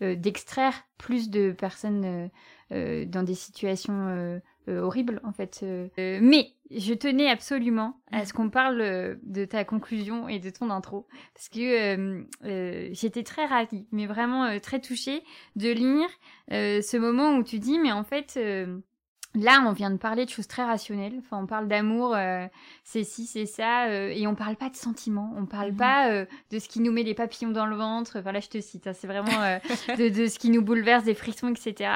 d'extraire 0.01 0.75
plus 0.99 1.31
de 1.31 1.53
personnes 1.53 2.29
dans 2.71 3.23
des 3.23 3.35
situations 3.35 4.41
euh, 4.69 4.81
horribles, 4.83 5.21
en 5.25 5.33
fait. 5.33 5.61
Euh, 5.63 5.89
euh, 5.99 6.19
mais 6.23 6.53
je 6.71 6.95
tenais 6.95 7.29
absolument 7.31 8.01
à 8.13 8.25
ce 8.27 8.33
qu'on 8.33 8.51
parle 8.51 8.81
euh, 8.81 9.15
de 9.23 9.45
ta 9.45 9.65
conclusion 9.65 10.29
et 10.29 10.39
de 10.39 10.51
ton 10.51 10.71
intro, 10.71 11.07
parce 11.35 11.49
que 11.49 12.25
j'étais 12.93 13.23
très 13.23 13.47
ravie, 13.47 13.87
mais 13.93 14.07
vraiment 14.07 14.59
très 14.61 14.81
touchée 14.81 15.23
de 15.57 15.71
lire 15.71 16.09
ce 16.51 16.97
moment 16.97 17.37
où 17.37 17.43
tu 17.43 17.59
dis, 17.59 17.79
mais 17.79 17.93
en 17.93 18.05
fait... 18.05 18.39
Là, 19.39 19.63
on 19.67 19.73
vient 19.73 19.91
de 19.91 19.99
parler 19.99 20.25
de 20.25 20.31
choses 20.31 20.47
très 20.49 20.65
rationnelles. 20.65 21.17
Enfin, 21.19 21.39
on 21.43 21.47
parle 21.47 21.69
d'amour, 21.69 22.15
euh, 22.17 22.47
c'est 22.85 23.05
ci, 23.05 23.27
c'est 23.27 23.45
ça, 23.45 23.85
euh, 23.89 24.09
et 24.09 24.27
on 24.27 24.35
parle 24.35 24.57
pas 24.57 24.71
de 24.71 24.77
sentiments. 24.77 25.35
On 25.37 25.45
parle 25.45 25.73
Mhm. 25.73 25.77
pas 25.77 26.09
euh, 26.11 26.25
de 26.51 26.59
ce 26.59 26.71
qui 26.71 26.81
nous 26.81 26.91
met 26.91 27.03
les 27.03 27.13
papillons 27.13 27.51
dans 27.51 27.67
le 27.67 27.77
ventre. 27.77 28.17
Enfin, 28.19 28.33
là, 28.33 28.41
je 28.41 28.49
te 28.49 28.59
cite. 28.63 28.87
hein, 28.87 28.95
c'est 28.95 29.07
vraiment 29.07 29.59
de, 29.99 30.09
de 30.09 30.27
ce 30.27 30.39
qui 30.39 30.49
nous 30.49 30.63
bouleverse, 30.63 31.05
des 31.05 31.13
frissons, 31.15 31.49
etc. 31.53 31.91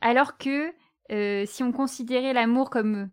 Alors 0.00 0.38
que 0.38 0.72
euh, 1.12 1.44
si 1.46 1.62
on 1.62 1.72
considérait 1.72 2.32
l'amour 2.32 2.70
comme 2.70 3.10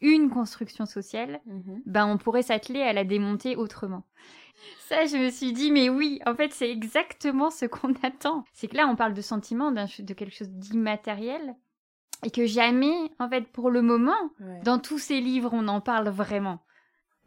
une 0.00 0.30
construction 0.30 0.86
sociale, 0.86 1.40
Mhm. 1.46 1.82
ben 1.86 2.06
on 2.06 2.16
pourrait 2.18 2.42
s'atteler 2.42 2.80
à 2.82 2.92
la 2.92 3.04
démonter 3.04 3.56
autrement. 3.56 4.04
Ça, 4.88 5.06
je 5.06 5.16
me 5.16 5.30
suis 5.30 5.52
dit, 5.52 5.70
mais 5.70 5.88
oui, 5.88 6.20
en 6.26 6.34
fait, 6.34 6.52
c'est 6.52 6.70
exactement 6.70 7.50
ce 7.50 7.64
qu'on 7.66 7.92
attend. 8.02 8.44
C'est 8.52 8.68
que 8.68 8.76
là, 8.76 8.86
on 8.88 8.96
parle 8.96 9.14
de 9.14 9.22
sentiments, 9.22 9.72
d'un- 9.72 9.86
de 9.98 10.14
quelque 10.14 10.34
chose 10.34 10.50
d'immatériel, 10.50 11.54
et 12.24 12.30
que 12.30 12.44
jamais, 12.46 12.94
en 13.18 13.28
fait, 13.30 13.48
pour 13.48 13.70
le 13.70 13.80
moment, 13.82 14.18
Ouais. 14.40 14.60
dans 14.64 14.78
tous 14.78 14.98
ces 14.98 15.20
livres, 15.20 15.50
on 15.54 15.68
en 15.68 15.80
parle 15.80 16.08
vraiment. 16.10 16.60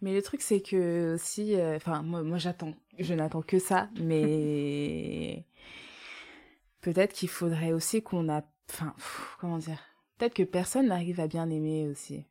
Mais 0.01 0.13
le 0.13 0.21
truc, 0.21 0.41
c'est 0.41 0.61
que 0.61 1.15
si. 1.17 1.55
euh, 1.55 1.77
Enfin, 1.77 2.01
moi, 2.03 2.23
moi 2.23 2.37
j'attends. 2.37 2.73
Je 2.99 3.13
n'attends 3.13 3.41
que 3.41 3.57
ça. 3.59 3.89
Mais. 4.01 5.45
Peut-être 6.81 7.13
qu'il 7.13 7.29
faudrait 7.29 7.71
aussi 7.71 8.03
qu'on 8.03 8.29
a. 8.29 8.43
Enfin, 8.69 8.93
comment 9.39 9.57
dire? 9.57 9.79
Peut-être 10.23 10.35
que 10.35 10.43
personne 10.43 10.87
n'arrive 10.87 11.19
à 11.19 11.27
bien 11.27 11.49
aimer 11.49 11.85
aussi. 11.85 12.25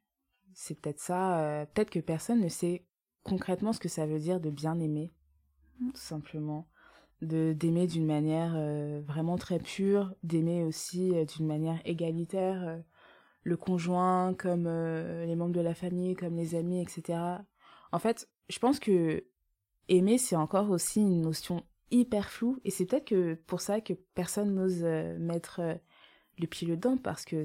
C'est 0.54 0.80
peut-être 0.80 0.98
ça. 0.98 1.42
euh, 1.42 1.66
Peut-être 1.66 1.90
que 1.90 1.98
personne 1.98 2.40
ne 2.40 2.48
sait 2.48 2.86
concrètement 3.22 3.74
ce 3.74 3.80
que 3.80 3.90
ça 3.90 4.06
veut 4.06 4.18
dire 4.18 4.40
de 4.40 4.48
bien 4.48 4.80
aimer. 4.80 5.10
Tout 5.78 5.90
simplement. 6.00 6.66
De 7.20 7.52
d'aimer 7.52 7.86
d'une 7.86 8.06
manière 8.06 8.54
euh, 8.56 9.02
vraiment 9.06 9.36
très 9.36 9.58
pure. 9.58 10.14
D'aimer 10.22 10.64
aussi 10.64 11.14
euh, 11.14 11.26
d'une 11.26 11.46
manière 11.46 11.82
égalitaire. 11.84 12.80
le 13.42 13.56
conjoint, 13.58 14.32
comme 14.32 14.64
les 14.64 15.36
membres 15.36 15.52
de 15.52 15.60
la 15.60 15.74
famille, 15.74 16.14
comme 16.14 16.36
les 16.36 16.54
amis, 16.54 16.80
etc. 16.80 17.18
En 17.92 17.98
fait, 17.98 18.26
je 18.48 18.58
pense 18.58 18.80
que 18.80 19.22
aimer, 19.90 20.16
c'est 20.16 20.36
encore 20.36 20.70
aussi 20.70 21.02
une 21.02 21.20
notion 21.20 21.62
hyper 21.90 22.30
floue. 22.30 22.58
Et 22.64 22.70
c'est 22.70 22.86
peut-être 22.86 23.08
que 23.08 23.34
pour 23.34 23.60
ça 23.60 23.82
que 23.82 23.92
personne 24.14 24.54
n'ose 24.54 24.82
mettre 25.18 25.60
euh, 26.38 26.40
le 26.42 26.46
pied 26.46 26.66
dedans, 26.68 26.96
parce 26.96 27.24
que 27.24 27.42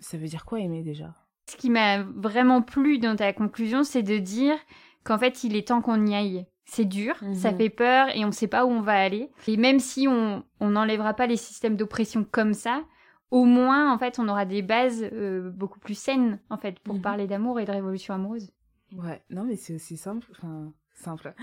ça 0.00 0.16
veut 0.18 0.26
dire 0.28 0.44
quoi 0.44 0.60
aimer 0.60 0.82
déjà? 0.82 1.14
Ce 1.48 1.56
qui 1.56 1.70
m'a 1.70 2.02
vraiment 2.02 2.60
plu 2.62 2.98
dans 2.98 3.14
ta 3.16 3.32
conclusion, 3.32 3.84
c'est 3.84 4.02
de 4.02 4.18
dire 4.18 4.56
qu'en 5.04 5.18
fait, 5.18 5.44
il 5.44 5.54
est 5.56 5.68
temps 5.68 5.80
qu'on 5.82 6.04
y 6.06 6.14
aille. 6.14 6.46
C'est 6.64 6.84
dur, 6.84 7.14
Mhm. 7.22 7.34
ça 7.34 7.52
fait 7.54 7.70
peur 7.70 8.08
et 8.16 8.24
on 8.24 8.28
ne 8.28 8.32
sait 8.32 8.48
pas 8.48 8.64
où 8.66 8.70
on 8.70 8.80
va 8.80 8.94
aller. 9.00 9.30
Et 9.46 9.56
même 9.56 9.78
si 9.78 10.08
on 10.08 10.42
on 10.58 10.70
n'enlèvera 10.70 11.14
pas 11.14 11.28
les 11.28 11.36
systèmes 11.36 11.76
d'oppression 11.76 12.24
comme 12.28 12.54
ça, 12.54 12.82
au 13.30 13.44
moins, 13.44 13.92
en 13.92 13.98
fait, 13.98 14.18
on 14.18 14.28
aura 14.28 14.44
des 14.44 14.62
bases 14.62 15.04
euh, 15.12 15.50
beaucoup 15.50 15.78
plus 15.78 15.96
saines, 15.96 16.40
en 16.50 16.56
fait, 16.56 16.80
pour 16.80 16.96
Mhm. 16.96 17.00
parler 17.02 17.26
d'amour 17.28 17.60
et 17.60 17.64
de 17.64 17.70
révolution 17.70 18.14
amoureuse. 18.14 18.50
Ouais, 18.96 19.22
non, 19.30 19.44
mais 19.44 19.54
c'est 19.56 19.74
aussi 19.74 19.96
simple. 19.96 20.26
Enfin, 20.32 20.72
simple. 20.94 21.34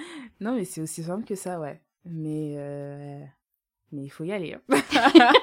Non, 0.41 0.55
mais 0.55 0.65
c'est 0.65 0.81
aussi 0.81 1.03
simple 1.03 1.23
que 1.25 1.35
ça, 1.35 1.59
ouais. 1.59 1.81
Mais, 2.05 2.55
euh, 2.57 3.23
mais 3.93 4.03
il 4.03 4.09
faut 4.09 4.23
y 4.25 4.31
aller. 4.33 4.55
hein. 4.55 4.61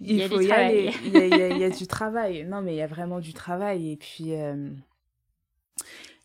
Il 0.00 0.16
y 0.16 0.28
faut 0.28 0.40
y 0.40 0.50
aller. 0.50 0.92
Il 1.04 1.12
y, 1.12 1.16
a, 1.16 1.48
y 1.48 1.62
y 1.62 1.70
du 1.70 1.86
travail. 1.86 2.44
Non, 2.44 2.62
mais 2.62 2.74
il 2.74 2.78
y 2.78 2.82
a 2.82 2.86
vraiment 2.86 3.20
du 3.20 3.34
travail. 3.34 3.92
Et 3.92 3.96
puis, 3.96 4.34
euh, 4.34 4.70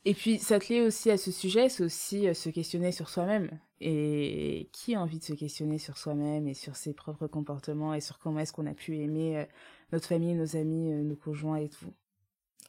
et 0.06 0.14
puis 0.14 0.38
s'atteler 0.38 0.82
aussi 0.82 1.12
à 1.12 1.18
ce 1.18 1.32
sujet, 1.32 1.68
c'est 1.68 1.84
aussi 1.84 2.28
euh, 2.28 2.34
se 2.34 2.50
questionner 2.50 2.92
sur 2.92 3.10
soi-même. 3.10 3.50
Et 3.82 4.70
qui 4.72 4.96
a 4.96 5.02
envie 5.02 5.20
de 5.20 5.24
se 5.24 5.34
questionner 5.34 5.78
sur 5.78 5.98
soi-même 5.98 6.48
et 6.48 6.54
sur 6.54 6.76
ses 6.76 6.94
propres 6.94 7.28
comportements 7.28 7.94
et 7.94 8.00
sur 8.00 8.20
comment 8.20 8.40
est-ce 8.40 8.54
qu'on 8.54 8.68
a 8.68 8.74
pu 8.74 8.98
aimer 8.98 9.38
euh, 9.38 9.46
notre 9.92 10.08
famille, 10.08 10.34
nos 10.34 10.56
amis, 10.56 10.94
euh, 10.94 11.04
nos 11.04 11.16
conjoints 11.16 11.58
et 11.58 11.70
tout. 11.70 11.92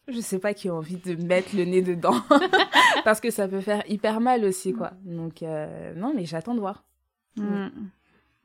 Je 0.09 0.21
sais 0.21 0.39
pas 0.39 0.55
qui 0.55 0.69
a 0.69 0.75
envie 0.75 0.97
de 0.97 1.15
mettre 1.15 1.57
le 1.57 1.65
nez 1.65 1.83
dedans. 1.83 2.21
Parce 3.05 3.21
que 3.21 3.31
ça 3.31 3.49
peut 3.49 3.61
faire 3.61 3.83
hyper 3.89 4.21
mal 4.21 4.45
aussi, 4.45 4.73
quoi. 4.73 4.93
Donc, 5.05 5.43
euh, 5.43 5.95
non, 5.95 6.13
mais 6.15 6.25
j'attends 6.25 6.55
de 6.55 6.61
voir. 6.61 6.85
Mm. 7.37 7.69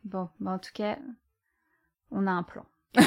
Bon, 0.05 0.29
bah, 0.39 0.51
en 0.51 0.59
tout 0.59 0.71
cas, 0.73 0.97
on 2.11 2.27
a 2.27 2.31
un 2.31 2.43
plan. 2.43 2.63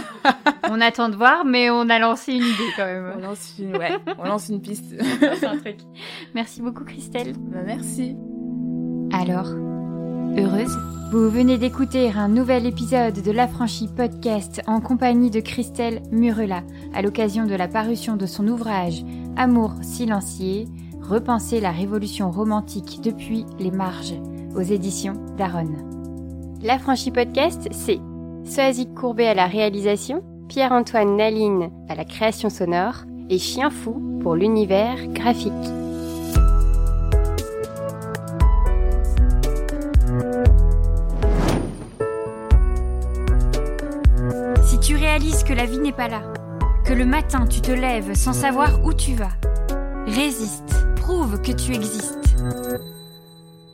on 0.71 0.81
attend 0.81 1.11
de 1.11 1.17
voir, 1.17 1.45
mais 1.45 1.69
on 1.71 1.89
a 1.91 1.99
lancé 1.99 2.33
une 2.33 2.43
idée 2.43 2.71
quand 2.77 2.85
On 2.85 3.03
même. 3.17 3.21
lance 3.21 3.55
une, 3.59 3.77
ouais, 3.77 3.91
on 4.19 4.25
lance 4.25 4.49
une 4.49 4.61
piste. 4.63 4.95
C'est 5.21 5.47
un 5.47 5.59
truc. 5.59 5.79
Merci 6.35 6.63
beaucoup, 6.63 6.85
Christelle. 6.85 7.35
Bah, 7.37 7.59
merci. 7.67 8.17
Alors, 9.13 9.49
heureuse 10.39 10.77
Vous 11.13 11.29
venez 11.29 11.59
d'écouter 11.59 12.11
un 12.17 12.29
nouvel 12.29 12.65
épisode 12.67 13.23
de 13.23 13.31
l'Affranchi 13.31 13.89
Podcast 13.95 14.63
en 14.67 14.81
compagnie 14.81 15.31
de 15.31 15.41
Christelle 15.41 16.03
Murela 16.11 16.63
à 16.95 17.03
l'occasion 17.03 17.45
de 17.45 17.55
la 17.55 17.69
parution 17.69 18.17
de 18.17 18.27
son 18.27 18.49
ouvrage 18.49 19.05
Amour 19.37 19.75
silencieux, 19.83 20.65
repenser 21.03 21.61
la 21.61 21.73
révolution 21.73 22.31
romantique 22.31 23.01
depuis 23.03 23.45
les 23.59 23.71
marges 23.71 24.15
aux 24.57 24.63
éditions 24.63 25.15
d'Aaron. 25.37 25.69
L'Affranchi 26.63 27.11
Podcast, 27.11 27.69
c'est 27.73 28.01
Soazic 28.45 28.95
Courbet 28.95 29.27
à 29.27 29.35
la 29.35 29.47
réalisation, 29.47 30.23
Pierre-Antoine 30.49 31.17
Naline 31.17 31.71
à 31.89 31.95
la 31.95 32.05
création 32.05 32.51
sonore 32.51 33.05
et 33.31 33.39
Chien 33.39 33.71
Fou 33.71 34.19
pour 34.23 34.37
l'univers 34.37 35.07
graphique. 35.09 35.53
Si 44.63 44.79
tu 44.81 44.95
réalises 44.95 45.43
que 45.45 45.55
la 45.55 45.65
vie 45.65 45.79
n'est 45.79 45.93
pas 45.93 46.09
là, 46.09 46.23
que 46.85 46.93
le 46.93 47.07
matin 47.07 47.47
tu 47.47 47.63
te 47.63 47.73
lèves 47.73 48.15
sans 48.15 48.35
savoir 48.35 48.85
où 48.85 48.93
tu 48.93 49.15
vas, 49.15 49.33
résiste, 50.07 50.87
prouve 50.97 51.41
que 51.41 51.53
tu 51.53 51.75
existes. 51.75 52.37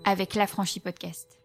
Avec 0.05 0.35
l'Affranchi 0.35 0.81
Podcast. 0.81 1.40